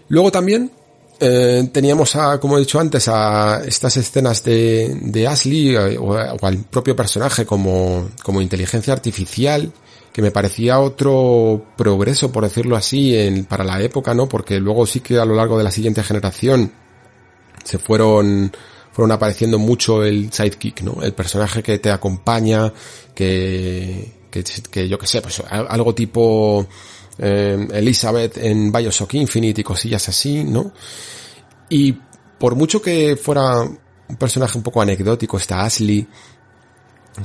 [0.09, 0.71] Luego también
[1.19, 6.15] eh, teníamos a, como he dicho antes, a estas escenas de, de Ashley eh, o,
[6.15, 9.71] al propio personaje como, como inteligencia artificial,
[10.13, 14.29] que me parecía otro progreso, por decirlo así, en, para la época, ¿no?
[14.29, 16.71] Porque luego sí que a lo largo de la siguiente generación
[17.63, 18.51] se fueron,
[18.91, 21.01] fueron apareciendo mucho el sidekick, ¿no?
[21.01, 22.71] El personaje que te acompaña,
[23.13, 26.67] que, que, yo que sé, pues algo tipo,
[27.19, 30.71] eh, Elizabeth en Bioshock Infinite y cosillas así, ¿no?
[31.69, 31.93] Y
[32.39, 36.07] por mucho que fuera un personaje un poco anecdótico, está Ashley,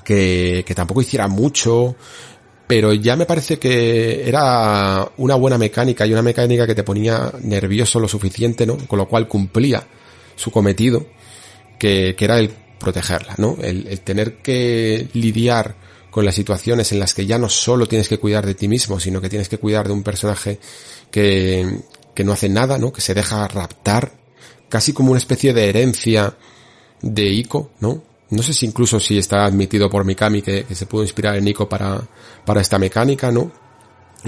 [0.05, 1.95] que, que tampoco hiciera mucho,
[2.67, 7.31] pero ya me parece que era una buena mecánica y una mecánica que te ponía
[7.43, 8.79] nervioso lo suficiente, ¿no?
[8.79, 9.87] Con lo cual cumplía
[10.35, 11.07] su cometido,
[11.79, 13.57] que, que era el protegerla, ¿no?
[13.61, 15.77] El, el tener que lidiar
[16.13, 19.01] con las situaciones en las que ya no solo tienes que cuidar de ti mismo,
[19.01, 20.61] sino que tienes que cuidar de un personaje
[21.11, 21.81] que,
[22.15, 22.93] que no hace nada, ¿no?
[22.93, 24.13] Que se deja raptar,
[24.69, 26.37] casi como una especie de herencia
[27.01, 28.03] de Ico, ¿no?
[28.29, 31.49] No sé si incluso si está admitido por Mikami que, que se pudo inspirar en
[31.49, 32.07] Ico para,
[32.45, 33.51] para esta mecánica, ¿no?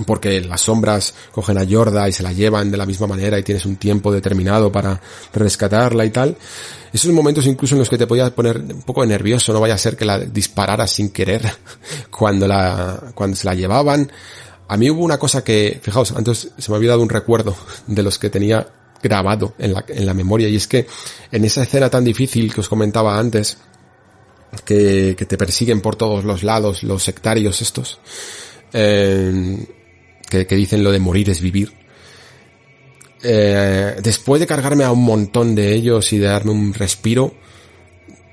[0.06, 3.42] Porque las sombras cogen a Yorda y se la llevan de la misma manera y
[3.42, 5.00] tienes un tiempo determinado para
[5.32, 6.36] rescatarla y tal.
[6.92, 9.78] Esos momentos incluso en los que te podías poner un poco nervioso, no vaya a
[9.78, 11.42] ser que la disparara sin querer
[12.10, 14.10] cuando la, cuando se la llevaban.
[14.66, 17.54] A mí hubo una cosa que, fijaos, antes se me había dado un recuerdo
[17.86, 18.66] de los que tenía
[19.02, 20.86] grabado en la, en la memoria y es que
[21.30, 23.58] en esa escena tan difícil que os comentaba antes,
[24.64, 27.98] que, que te persiguen por todos los lados los sectarios estos,
[28.72, 29.83] eh,
[30.28, 31.72] que, dicen lo de morir es vivir.
[33.22, 37.34] Eh, después de cargarme a un montón de ellos y de darme un respiro,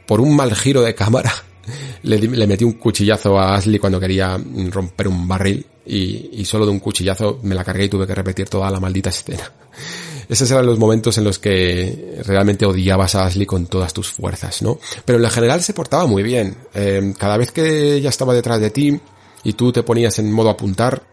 [0.05, 1.31] por un mal giro de cámara,
[2.03, 4.39] le, metí un cuchillazo a Ashley cuando quería
[4.69, 8.49] romper un barril y, solo de un cuchillazo me la cargué y tuve que repetir
[8.49, 9.51] toda la maldita escena.
[10.29, 14.61] Esos eran los momentos en los que realmente odiabas a Ashley con todas tus fuerzas,
[14.61, 14.79] ¿no?
[15.03, 16.55] Pero en general se portaba muy bien.
[16.73, 18.97] Eh, cada vez que ella estaba detrás de ti
[19.43, 21.03] y tú te ponías en modo apuntar,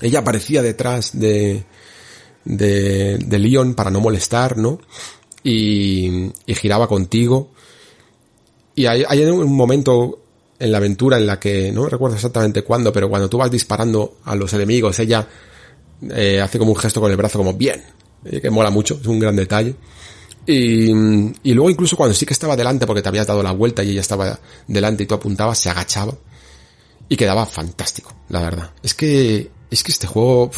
[0.00, 1.64] ella aparecía detrás de,
[2.44, 4.80] de, de Leon para no molestar, ¿no?
[5.42, 7.50] Y, y giraba contigo.
[8.74, 10.20] Y hay, hay, un momento
[10.58, 14.18] en la aventura en la que, no recuerdo exactamente cuándo, pero cuando tú vas disparando
[14.24, 15.26] a los enemigos, ella
[16.10, 17.82] eh, hace como un gesto con el brazo como bien,
[18.24, 19.74] eh, que mola mucho, es un gran detalle.
[20.46, 23.84] Y, y luego incluso cuando sí que estaba delante porque te habías dado la vuelta
[23.84, 26.14] y ella estaba delante y tú apuntabas, se agachaba
[27.08, 28.72] y quedaba fantástico, la verdad.
[28.82, 30.50] Es que es que este juego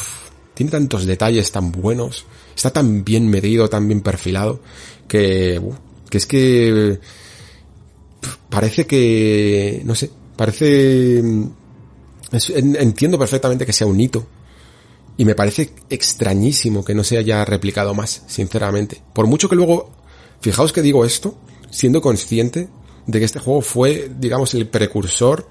[0.54, 4.60] tiene tantos detalles tan buenos, está tan bien medido, tan bien perfilado,
[5.08, 5.60] que,
[6.08, 7.00] que es que
[8.48, 11.56] parece que, no sé, parece, en,
[12.32, 14.26] entiendo perfectamente que sea un hito.
[15.16, 19.02] Y me parece extrañísimo que no se haya replicado más, sinceramente.
[19.12, 19.90] Por mucho que luego,
[20.40, 21.36] fijaos que digo esto,
[21.70, 22.68] siendo consciente
[23.06, 25.46] de que este juego fue, digamos, el precursor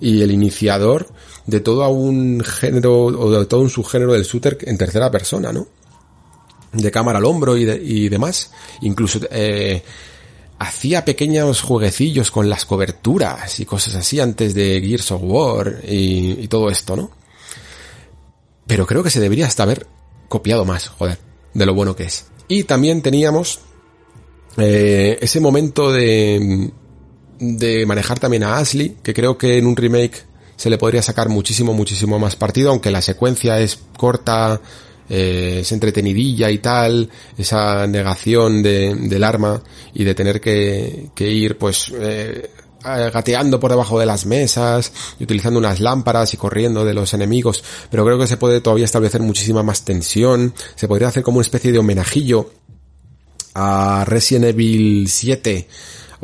[0.00, 1.08] y el iniciador
[1.46, 5.66] de todo un género o de todo un subgénero del shooter en tercera persona, ¿no?
[6.72, 8.50] De cámara al hombro y, y demás.
[8.80, 9.82] Incluso eh,
[10.58, 16.42] hacía pequeños jueguecillos con las coberturas y cosas así antes de Gears of War y,
[16.42, 17.10] y todo esto, ¿no?
[18.66, 19.86] Pero creo que se debería hasta haber
[20.28, 21.18] copiado más, joder,
[21.52, 22.26] de lo bueno que es.
[22.48, 23.60] Y también teníamos
[24.56, 26.70] eh, ese momento de,
[27.38, 30.24] de manejar también a Ashley, que creo que en un remake
[30.56, 34.60] se le podría sacar muchísimo, muchísimo más partido, aunque la secuencia es corta,
[35.08, 39.62] eh, es entretenidilla y tal, esa negación de, del arma
[39.92, 42.50] y de tener que, que ir pues eh,
[42.82, 47.64] gateando por debajo de las mesas y utilizando unas lámparas y corriendo de los enemigos,
[47.90, 51.42] pero creo que se puede todavía establecer muchísima más tensión, se podría hacer como una
[51.42, 52.50] especie de homenajillo
[53.54, 55.68] a Resident Evil 7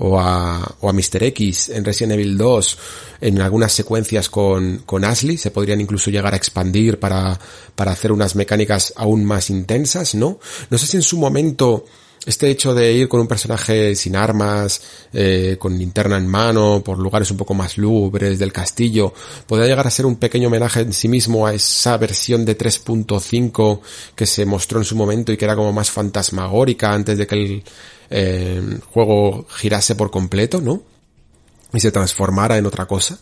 [0.03, 1.25] o a, o a Mr.
[1.25, 2.79] X en Resident Evil 2
[3.21, 7.39] en algunas secuencias con, con Ashley, se podrían incluso llegar a expandir para,
[7.75, 10.41] para hacer unas mecánicas aún más intensas, ¿no?
[10.71, 11.85] No sé si en su momento
[12.27, 14.83] este hecho de ir con un personaje sin armas,
[15.13, 19.15] eh, con linterna en mano, por lugares un poco más lúgubres del castillo,
[19.47, 23.81] podría llegar a ser un pequeño homenaje en sí mismo a esa versión de 3.5
[24.15, 27.35] que se mostró en su momento y que era como más fantasmagórica antes de que
[27.35, 27.65] el
[28.11, 30.83] eh, juego girase por completo, ¿no?
[31.73, 33.19] Y se transformara en otra cosa.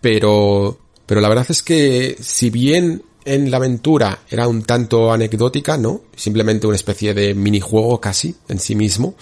[0.00, 5.76] Pero, pero la verdad es que si bien en la aventura era un tanto anecdótica,
[5.76, 6.02] ¿no?
[6.16, 9.14] Simplemente una especie de minijuego casi en sí mismo.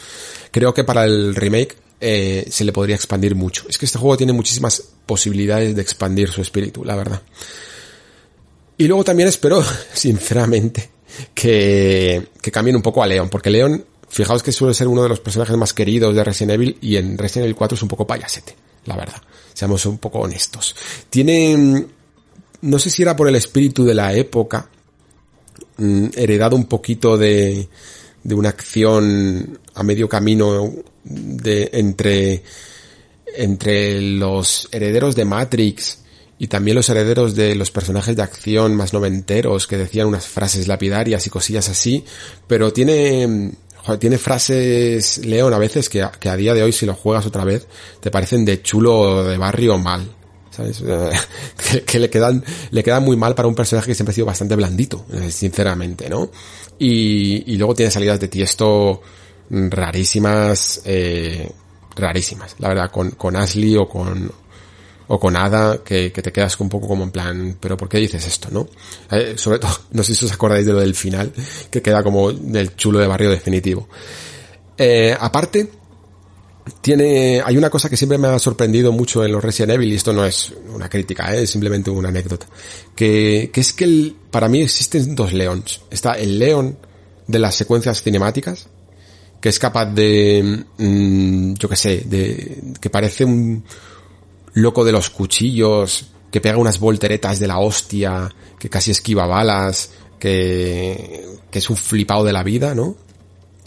[0.51, 3.64] Creo que para el remake eh, se le podría expandir mucho.
[3.68, 7.22] Es que este juego tiene muchísimas posibilidades de expandir su espíritu, la verdad.
[8.78, 9.62] Y luego también espero,
[9.93, 10.90] sinceramente,
[11.35, 15.10] que, que cambien un poco a Leon, porque Leon, fijaos que suele ser uno de
[15.10, 18.06] los personajes más queridos de Resident Evil y en Resident Evil 4 es un poco
[18.06, 18.56] payasete,
[18.86, 19.20] la verdad.
[19.52, 20.74] Seamos un poco honestos.
[21.10, 21.86] Tiene
[22.62, 24.69] no sé si era por el espíritu de la época,
[25.78, 27.69] mm, heredado un poquito de,
[28.23, 30.73] de una acción a medio camino
[31.05, 32.43] de, entre,
[33.37, 35.99] entre los herederos de Matrix
[36.39, 40.69] y también los herederos de los personajes de acción más noventeros que decían unas frases
[40.69, 42.05] lapidarias y cosillas así,
[42.47, 43.53] pero tiene,
[43.99, 47.27] tiene frases, León, a veces que a, que a día de hoy si lo juegas
[47.27, 47.66] otra vez
[48.01, 50.16] te parecen de chulo de barrio mal.
[51.87, 54.57] que, le quedan, le quedan muy mal para un personaje que siempre ha sido bastante
[54.57, 56.31] blandito, eh, sinceramente, ¿no?
[56.78, 59.03] Y, y luego tiene salidas de tiesto
[59.51, 61.51] rarísimas, eh,
[61.97, 64.31] rarísimas, la verdad, con, con Ashley o con,
[65.09, 67.99] o con Ada, que, que, te quedas un poco como en plan, pero ¿por qué
[67.99, 68.69] dices esto, no?
[69.11, 71.32] Eh, sobre todo, no sé si os acordáis de lo del final,
[71.70, 73.89] que queda como del chulo de barrio definitivo.
[74.78, 75.69] Eh, aparte,
[76.81, 79.97] tiene, hay una cosa que siempre me ha sorprendido mucho en los Resident Evil, y
[79.97, 81.43] esto no es una crítica, ¿eh?
[81.43, 82.47] es simplemente una anécdota,
[82.95, 85.81] que, que es que el, para mí existen dos leones.
[85.91, 86.78] Está el león
[87.27, 88.69] de las secuencias cinemáticas,
[89.41, 93.65] que es capaz de, mmm, yo que sé, de, que parece un
[94.55, 98.28] loco de los cuchillos, que pega unas volteretas de la hostia,
[98.59, 102.97] que casi esquiva balas, que, que es un flipado de la vida, ¿no?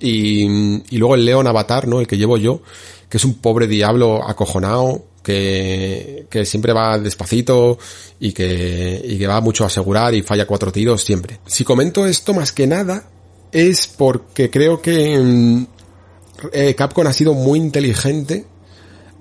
[0.06, 2.02] Y, luego el león avatar, ¿no?
[2.02, 2.62] El que llevo yo,
[3.10, 7.80] que es un pobre diablo acojonado, que, que siempre va despacito
[8.20, 11.40] y que, y que va mucho a asegurar y falla cuatro tiros siempre.
[11.46, 13.10] Si comento esto más que nada,
[13.54, 15.66] es porque creo que
[16.52, 18.46] eh, Capcom ha sido muy inteligente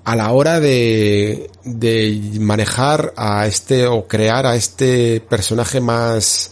[0.03, 6.51] a la hora de, de manejar a este o crear a este personaje más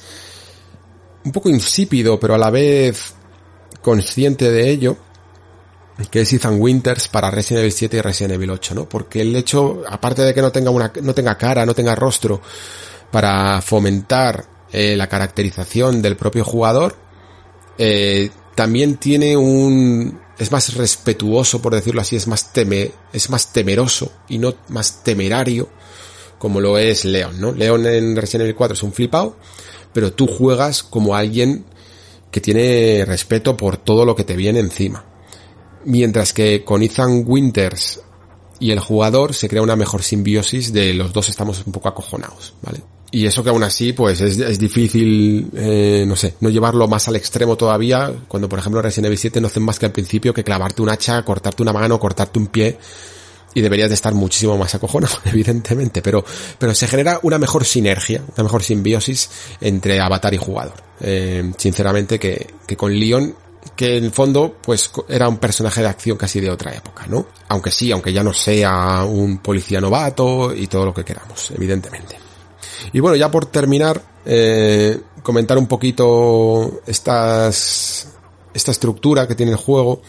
[1.26, 3.14] un poco insípido, pero a la vez
[3.82, 4.98] consciente de ello,
[6.10, 8.90] que es Ethan Winters para Resident Evil 7 y Resident Evil 8, ¿no?
[8.90, 12.42] Porque el hecho, aparte de que no tenga una, no tenga cara, no tenga rostro,
[13.12, 16.96] para fomentar eh, la caracterización del propio jugador,
[17.78, 23.52] eh, también tiene un, es más respetuoso, por decirlo así, es más teme, es más
[23.54, 25.70] temeroso y no más temerario,
[26.38, 27.52] como lo es Leon, ¿no?
[27.52, 29.36] Leon en Resident Evil 4 es un flipado,
[29.94, 31.66] pero tú juegas como alguien
[32.32, 35.06] que tiene respeto por todo lo que te viene encima.
[35.86, 38.02] Mientras que con Ethan Winters
[38.60, 42.54] y el jugador se crea una mejor simbiosis de los dos estamos un poco acojonados,
[42.62, 42.82] ¿vale?
[43.14, 47.10] Y eso que aún así, pues es, es difícil, eh, no sé, no llevarlo más
[47.10, 50.34] al extremo todavía, cuando por ejemplo Resident Evil 7 no hacen más que al principio
[50.34, 52.78] que clavarte un hacha, cortarte una mano, cortarte un pie,
[53.54, 56.24] y deberías de estar muchísimo más acojonado, evidentemente, pero,
[56.58, 59.30] pero se genera una mejor sinergia, una mejor simbiosis
[59.60, 60.76] entre avatar y jugador.
[61.00, 63.36] Eh, sinceramente que, que con Leon
[63.76, 67.28] que en el fondo pues era un personaje de acción casi de otra época, ¿no?
[67.48, 72.18] Aunque sí, aunque ya no sea un policía novato y todo lo que queramos, evidentemente.
[72.94, 78.08] Y bueno, ya por terminar, eh, comentar un poquito estas,
[78.54, 80.02] esta estructura que tiene el juego,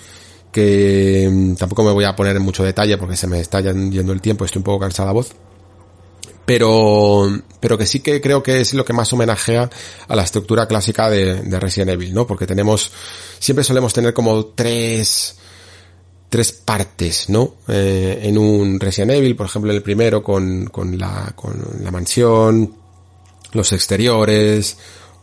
[0.52, 4.12] que mm, tampoco me voy a poner en mucho detalle porque se me está yendo
[4.12, 5.32] el tiempo, estoy un poco cansada la voz.
[6.44, 7.28] Pero,
[7.60, 9.70] pero que sí que creo que es lo que más homenajea
[10.08, 12.26] a la estructura clásica de, de Resident Evil, ¿no?
[12.26, 12.90] Porque tenemos,
[13.38, 15.36] siempre solemos tener como tres,
[16.28, 17.56] tres partes, ¿no?
[17.68, 21.90] Eh, en un Resident Evil, por ejemplo, en el primero con, con, la, con la
[21.92, 22.74] mansión,
[23.52, 24.76] los exteriores,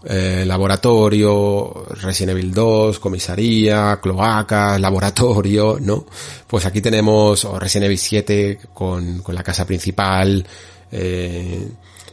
[0.06, 6.06] eh, laboratorio, Resident Evil 2, comisaría, cloaca, laboratorio, ¿no?
[6.48, 10.46] Pues aquí tenemos Resident Evil 7 con, con la casa principal,
[10.92, 11.68] eh,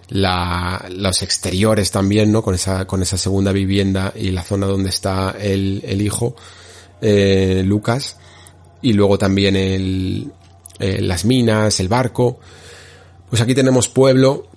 [0.08, 2.42] la, los exteriores también, ¿no?
[2.42, 6.34] Con esa, con esa segunda vivienda y la zona donde está el, el hijo,
[7.00, 8.16] eh, Lucas,
[8.82, 10.32] y luego también el,
[10.78, 12.40] las minas, el barco.
[13.30, 14.48] Pues aquí tenemos pueblo,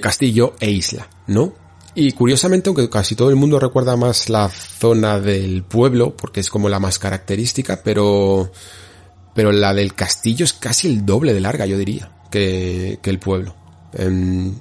[0.00, 1.61] castillo e isla, ¿no?
[1.94, 6.48] Y curiosamente, aunque casi todo el mundo recuerda más la zona del pueblo, porque es
[6.48, 8.50] como la más característica, pero,
[9.34, 13.18] pero la del castillo es casi el doble de larga, yo diría, que, que el
[13.18, 13.54] pueblo.
[13.92, 14.54] Em,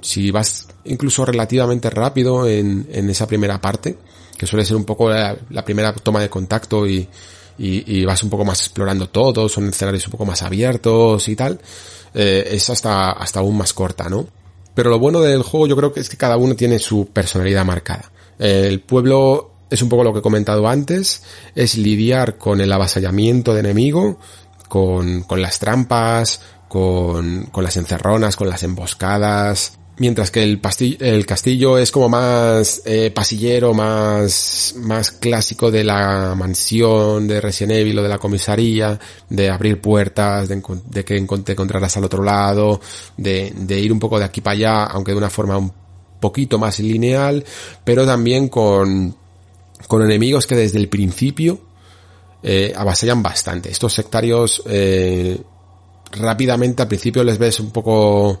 [0.00, 3.96] si vas incluso relativamente rápido en, en, esa primera parte,
[4.36, 7.08] que suele ser un poco la, primera toma de contacto y,
[7.58, 11.36] y, y, vas un poco más explorando todo, son escenarios un poco más abiertos y
[11.36, 11.60] tal,
[12.12, 14.26] eh, es hasta, hasta aún más corta, ¿no?
[14.74, 17.64] Pero lo bueno del juego yo creo que es que cada uno tiene su personalidad
[17.64, 18.10] marcada.
[18.38, 21.22] El pueblo es un poco lo que he comentado antes,
[21.54, 24.18] es lidiar con el avasallamiento de enemigo,
[24.68, 30.58] con, con las trampas, con, con las encerronas, con las emboscadas, Mientras que el,
[31.00, 37.72] el castillo es como más eh, pasillero, más, más clásico de la mansión de Resident
[37.72, 38.98] Evil o de la comisaría,
[39.28, 42.80] de abrir puertas, de, de que te encontrarás al otro lado,
[43.18, 45.72] de, de ir un poco de aquí para allá, aunque de una forma un
[46.20, 47.44] poquito más lineal,
[47.84, 49.14] pero también con,
[49.86, 51.60] con enemigos que desde el principio
[52.42, 53.70] eh, avasallan bastante.
[53.70, 55.38] Estos sectarios eh,
[56.12, 58.40] rápidamente al principio les ves un poco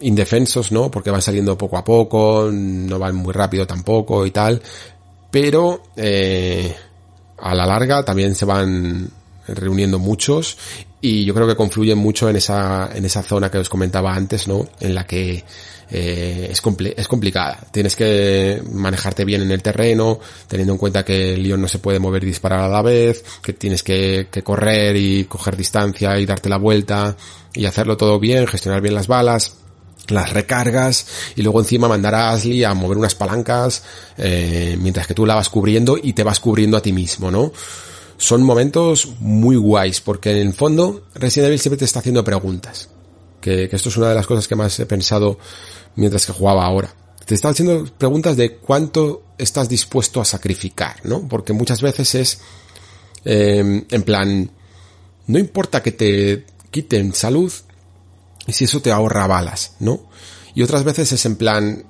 [0.00, 0.90] indefensos, ¿no?
[0.90, 4.60] Porque van saliendo poco a poco, no van muy rápido tampoco y tal.
[5.30, 6.74] Pero eh,
[7.38, 9.08] a la larga también se van
[9.48, 10.56] reuniendo muchos
[11.00, 14.46] y yo creo que confluyen mucho en esa, en esa zona que os comentaba antes,
[14.46, 14.68] ¿no?
[14.80, 15.44] En la que
[15.90, 16.62] eh, es,
[16.96, 17.58] es complicada.
[17.72, 21.80] Tienes que manejarte bien en el terreno, teniendo en cuenta que el León no se
[21.80, 26.18] puede mover y disparar a la vez, que tienes que, que correr y coger distancia
[26.18, 27.16] y darte la vuelta
[27.52, 29.61] y hacerlo todo bien, gestionar bien las balas
[30.08, 31.06] las recargas
[31.36, 33.82] y luego encima mandar a Ashley a mover unas palancas
[34.16, 37.52] eh, mientras que tú la vas cubriendo y te vas cubriendo a ti mismo, ¿no?
[38.16, 42.88] Son momentos muy guays porque en el fondo Resident Evil siempre te está haciendo preguntas.
[43.40, 45.38] Que, que esto es una de las cosas que más he pensado
[45.96, 46.94] mientras que jugaba ahora.
[47.26, 51.26] Te está haciendo preguntas de cuánto estás dispuesto a sacrificar, ¿no?
[51.26, 52.40] Porque muchas veces es
[53.24, 54.50] eh, en plan,
[55.26, 57.52] no importa que te quiten salud,
[58.46, 60.00] y si eso te ahorra balas, ¿no?
[60.54, 61.84] Y otras veces es en plan,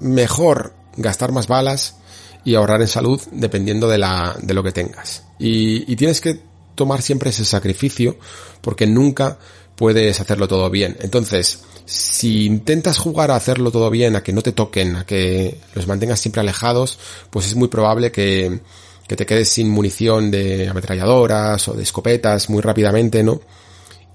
[0.00, 1.96] mejor gastar más balas
[2.44, 5.24] y ahorrar en salud dependiendo de la, de lo que tengas.
[5.38, 6.40] Y, y tienes que
[6.74, 8.16] tomar siempre ese sacrificio
[8.60, 9.38] porque nunca
[9.74, 10.96] puedes hacerlo todo bien.
[11.00, 15.58] Entonces, si intentas jugar a hacerlo todo bien, a que no te toquen, a que
[15.74, 16.98] los mantengas siempre alejados,
[17.30, 18.60] pues es muy probable que,
[19.06, 23.40] que te quedes sin munición de ametralladoras o de escopetas muy rápidamente, ¿no?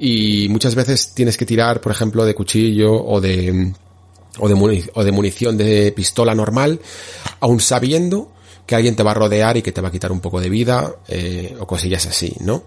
[0.04, 3.72] Y muchas veces tienes que tirar, por ejemplo, de cuchillo o de,
[4.40, 6.80] o de, o de munición de pistola normal,
[7.40, 8.32] aun sabiendo
[8.66, 10.50] que alguien te va a rodear y que te va a quitar un poco de
[10.50, 12.64] vida eh, o cosillas así, ¿no?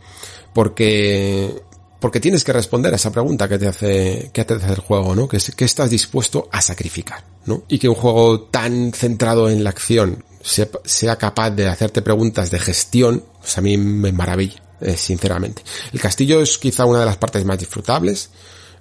[0.54, 1.60] Porque
[1.98, 5.16] porque tienes que responder a esa pregunta que te hace que te hace el juego,
[5.16, 5.26] ¿no?
[5.26, 7.64] Que, que estás dispuesto a sacrificar, ¿no?
[7.66, 12.52] Y que un juego tan centrado en la acción sea, sea capaz de hacerte preguntas
[12.52, 14.63] de gestión, pues a mí me maravilla.
[14.84, 15.62] Eh, sinceramente.
[15.94, 18.28] El castillo es quizá una de las partes más disfrutables,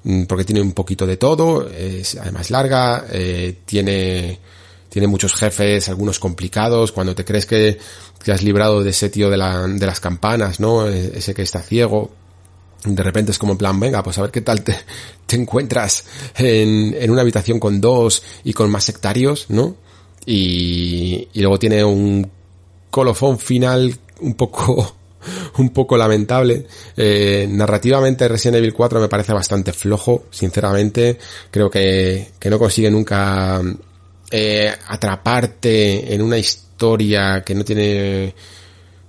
[0.04, 4.38] mm, porque tiene un poquito de todo, es además larga, eh, tiene,
[4.90, 7.78] tiene muchos jefes, algunos complicados, cuando te crees que,
[8.22, 10.90] que has librado de ese tío de, la, de las campanas, ¿no?
[10.90, 12.12] E, ese que está ciego,
[12.84, 14.76] de repente es como en plan, venga, pues a ver qué tal te,
[15.26, 16.04] te encuentras
[16.36, 19.78] en, en, una habitación con dos y con más sectarios, ¿no?
[20.26, 22.30] Y, y luego tiene un
[22.90, 24.98] colofón final un poco
[25.58, 26.66] un poco lamentable.
[26.96, 31.18] Eh, narrativamente Resident Evil 4 me parece bastante flojo, sinceramente.
[31.50, 33.62] Creo que, que no consigue nunca
[34.32, 38.34] eh, atraparte en una historia que no tiene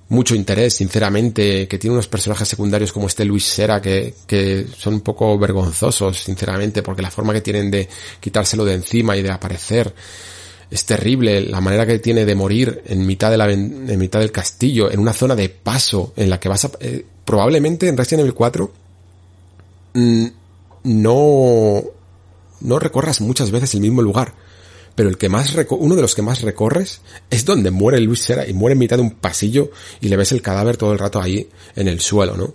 [0.08, 4.94] mucho interés, sinceramente, que tiene unos personajes secundarios como este Luis Sera que, que son
[4.94, 7.88] un poco vergonzosos, sinceramente, porque la forma que tienen de
[8.20, 9.92] quitárselo de encima y de aparecer
[10.74, 14.32] es terrible la manera que tiene de morir en mitad de la en mitad del
[14.32, 18.22] castillo, en una zona de paso en la que vas a eh, probablemente en Resident
[18.22, 18.72] Evil 4
[19.94, 20.26] mm,
[20.82, 21.84] no
[22.60, 24.34] no recorras muchas veces el mismo lugar,
[24.96, 28.44] pero el que más uno de los que más recorres es donde muere Luis Sera
[28.44, 29.70] y muere en mitad de un pasillo
[30.00, 32.54] y le ves el cadáver todo el rato ahí en el suelo, ¿no?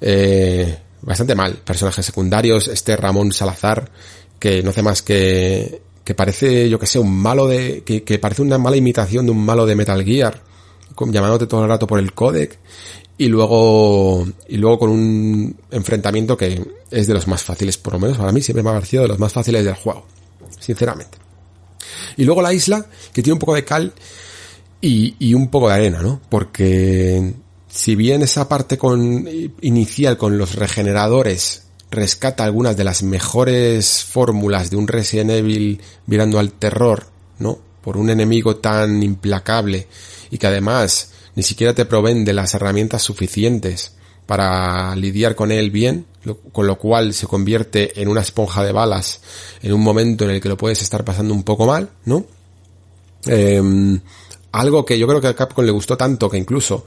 [0.00, 1.56] Eh, bastante mal.
[1.56, 3.90] Personajes secundarios, este Ramón Salazar,
[4.38, 8.42] que no hace más que, que parece, yo que sé, un malo de, que, parece
[8.42, 10.42] una mala imitación de un malo de Metal Gear,
[10.98, 12.58] llamándote todo el rato por el codec,
[13.18, 18.00] y luego, y luego con un enfrentamiento que es de los más fáciles, por lo
[18.00, 20.06] menos para mí siempre me ha parecido de los más fáciles del juego,
[20.58, 21.18] sinceramente.
[22.16, 23.92] Y luego la isla, que tiene un poco de cal
[24.80, 26.20] y, y un poco de arena, ¿no?
[26.28, 27.34] Porque
[27.68, 29.26] si bien esa parte con,
[29.62, 31.62] inicial con los regeneradores
[31.92, 37.06] rescata algunas de las mejores fórmulas de un Resident Evil mirando al terror,
[37.38, 37.58] ¿no?
[37.82, 39.86] Por un enemigo tan implacable
[40.30, 43.92] y que además ni siquiera te proveen de las herramientas suficientes
[44.26, 46.06] para lidiar con él bien,
[46.52, 49.20] con lo cual se convierte en una esponja de balas
[49.62, 52.24] en un momento en el que lo puedes estar pasando un poco mal, ¿no?
[53.26, 54.00] Em,
[54.52, 56.86] algo que yo creo que a Capcom le gustó tanto que incluso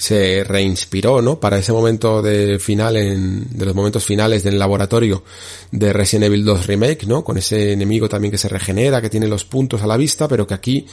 [0.00, 1.38] se reinspiró, ¿no?
[1.38, 5.22] Para ese momento de final, en, de los momentos finales del laboratorio
[5.72, 7.22] de Resident Evil 2 Remake, ¿no?
[7.22, 10.46] Con ese enemigo también que se regenera, que tiene los puntos a la vista, pero
[10.46, 10.86] que aquí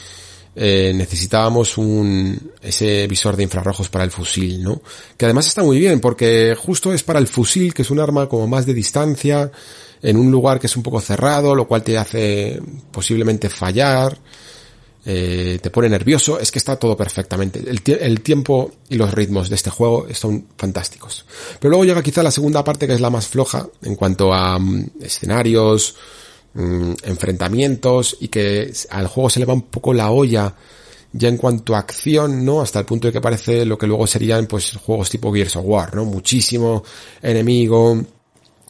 [0.57, 4.81] eh, necesitábamos un, ese visor de infrarrojos para el fusil, ¿no?
[5.15, 8.27] Que además está muy bien porque justo es para el fusil, que es un arma
[8.27, 9.49] como más de distancia,
[10.01, 12.59] en un lugar que es un poco cerrado, lo cual te hace
[12.91, 14.17] posiblemente fallar.
[15.05, 17.63] Eh, te pone nervioso, es que está todo perfectamente.
[17.65, 21.25] El, tiempo y los ritmos de este juego son fantásticos.
[21.59, 24.59] Pero luego llega quizá la segunda parte que es la más floja en cuanto a
[24.59, 25.95] mm, escenarios,
[26.53, 30.53] mm, enfrentamientos y que al juego se le va un poco la olla
[31.13, 32.61] ya en cuanto a acción, ¿no?
[32.61, 35.65] Hasta el punto de que parece lo que luego serían pues juegos tipo Gears of
[35.65, 36.03] War, ¿no?
[36.03, 36.83] Muchísimo
[37.21, 37.97] enemigo,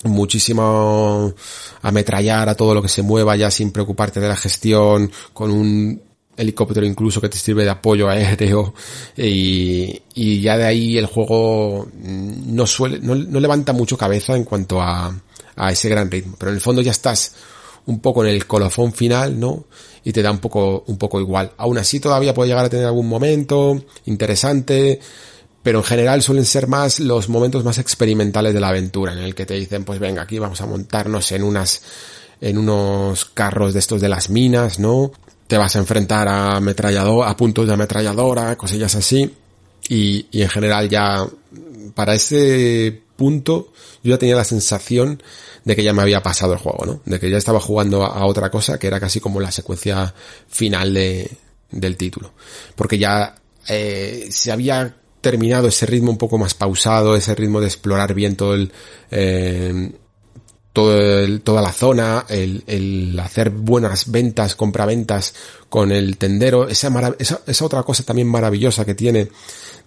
[0.04, 1.34] muchísimo
[1.82, 6.07] ametrallar a todo lo que se mueva ya sin preocuparte de la gestión, con un
[6.38, 8.74] helicóptero incluso que te sirve de apoyo aéreo
[9.18, 14.44] y, y ya de ahí el juego no suele, no, no, levanta mucho cabeza en
[14.44, 15.14] cuanto a,
[15.56, 17.36] a ese gran ritmo, pero en el fondo ya estás
[17.88, 19.66] un poco en el colofón final, ¿no?
[20.04, 21.52] Y te da un poco, un poco igual.
[21.58, 25.00] Aún así todavía puede llegar a tener algún momento interesante,
[25.64, 29.36] pero en general suelen ser más los momentos más experimentales de la aventura, en el
[29.36, 31.82] que te dicen, pues venga, aquí vamos a montarnos en unas,
[32.42, 35.12] en unos carros de estos de las minas, ¿no?
[35.48, 39.34] Te vas a enfrentar a ametrallador, a puntos de ametralladora, cosillas así.
[39.90, 41.26] Y, y en general ya,
[41.96, 43.72] para ese punto,
[44.04, 45.22] yo ya tenía la sensación
[45.64, 47.02] de que ya me había pasado el juego, ¿no?
[47.06, 50.14] De que ya estaba jugando a, otra cosa que era casi como la secuencia
[50.48, 51.30] final de,
[51.72, 52.32] del título.
[52.76, 53.36] Porque ya
[53.68, 58.36] eh, se había terminado ese ritmo un poco más pausado, ese ritmo de explorar bien
[58.38, 58.72] todo el,
[59.12, 59.92] eh,
[61.44, 65.34] toda la zona, el, el, hacer buenas ventas, compraventas
[65.70, 69.30] con el tendero, esa, esa, esa, otra cosa también maravillosa que tiene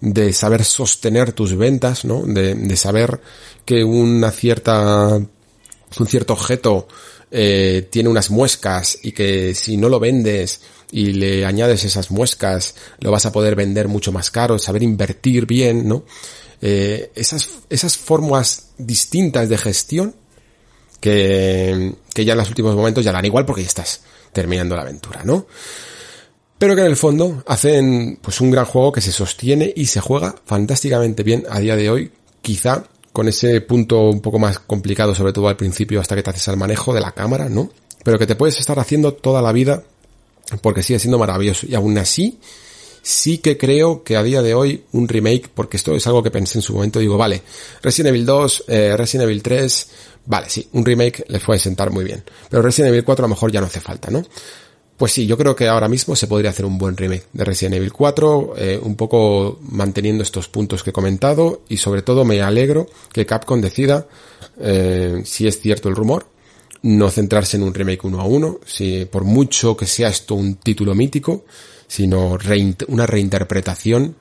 [0.00, 2.24] de saber sostener tus ventas, ¿no?
[2.24, 3.20] De, de saber
[3.64, 6.88] que una cierta, un cierto objeto
[7.30, 10.60] eh, tiene unas muescas y que si no lo vendes
[10.90, 15.46] y le añades esas muescas, lo vas a poder vender mucho más caro, saber invertir
[15.46, 16.04] bien, ¿no?
[16.60, 20.14] Eh, esas, esas formas distintas de gestión
[21.00, 24.02] que, que ya en los últimos momentos ya dan igual porque ya estás
[24.32, 25.46] terminando la aventura, ¿no?
[26.58, 30.00] Pero que en el fondo hacen pues un gran juego que se sostiene y se
[30.00, 32.12] juega fantásticamente bien a día de hoy,
[32.42, 36.30] quizá con ese punto un poco más complicado, sobre todo al principio hasta que te
[36.30, 37.70] haces al manejo de la cámara, ¿no?
[38.04, 39.82] Pero que te puedes estar haciendo toda la vida
[40.62, 41.66] porque sigue siendo maravilloso.
[41.66, 42.38] Y aún así,
[43.02, 46.30] sí que creo que a día de hoy un remake, porque esto es algo que
[46.30, 47.42] pensé en su momento, digo, vale,
[47.82, 49.88] Resident Evil 2, eh, Resident Evil 3,
[50.26, 52.22] Vale, sí, un remake les puede sentar muy bien.
[52.48, 54.22] Pero Resident Evil 4 a lo mejor ya no hace falta, ¿no?
[54.96, 57.76] Pues sí, yo creo que ahora mismo se podría hacer un buen remake de Resident
[57.76, 62.42] Evil 4, eh, un poco manteniendo estos puntos que he comentado y sobre todo me
[62.42, 64.06] alegro que Capcom decida,
[64.60, 66.26] eh, si es cierto el rumor,
[66.82, 70.56] no centrarse en un remake uno a uno, si por mucho que sea esto un
[70.56, 71.44] título mítico,
[71.90, 72.38] sino
[72.86, 74.14] una reinterpretación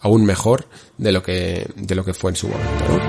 [0.00, 0.66] aún mejor
[0.98, 3.00] de lo que de lo que fue en su momento.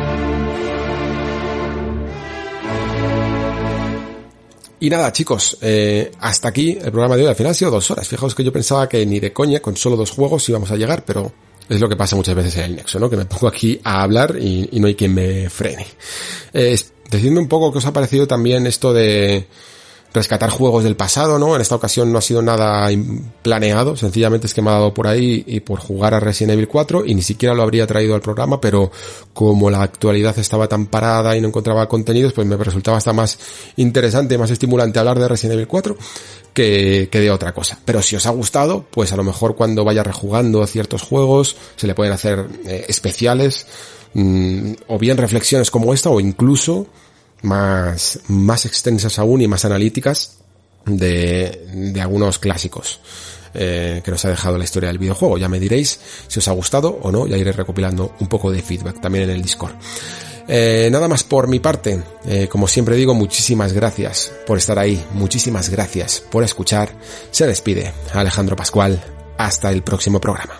[4.79, 7.27] Y nada, chicos, eh, hasta aquí el programa de hoy.
[7.27, 8.07] Al final ha sido dos horas.
[8.07, 11.03] Fijaos que yo pensaba que ni de coña, con solo dos juegos íbamos a llegar,
[11.05, 11.31] pero
[11.67, 13.09] es lo que pasa muchas veces en el Nexo, ¿no?
[13.09, 15.85] Que me pongo aquí a hablar y, no hay quien me frene.
[16.53, 16.79] Eh,
[17.11, 19.45] decidme un poco qué os ha parecido también esto de
[20.13, 21.55] rescatar juegos del pasado, ¿no?
[21.55, 22.89] En esta ocasión no ha sido nada
[23.41, 26.67] planeado, sencillamente es que me ha dado por ahí y por jugar a Resident Evil
[26.67, 28.91] 4 y ni siquiera lo habría traído al programa, pero
[29.33, 33.37] como la actualidad estaba tan parada y no encontraba contenidos, pues me resultaba hasta más
[33.75, 35.97] interesante, más estimulante hablar de Resident Evil 4
[36.53, 37.79] que, que de otra cosa.
[37.85, 41.87] Pero si os ha gustado, pues a lo mejor cuando vaya rejugando ciertos juegos se
[41.87, 43.67] le pueden hacer eh, especiales
[44.13, 46.87] mm, o bien reflexiones como esta o incluso
[47.41, 50.37] más, más extensas aún y más analíticas
[50.85, 52.99] de, de algunos clásicos
[53.53, 55.37] eh, que nos ha dejado la historia del videojuego.
[55.37, 58.61] Ya me diréis si os ha gustado o no, ya iré recopilando un poco de
[58.61, 59.73] feedback también en el Discord.
[60.47, 65.03] Eh, nada más por mi parte, eh, como siempre digo, muchísimas gracias por estar ahí,
[65.13, 66.89] muchísimas gracias por escuchar.
[67.29, 68.99] Se despide Alejandro Pascual,
[69.37, 70.59] hasta el próximo programa.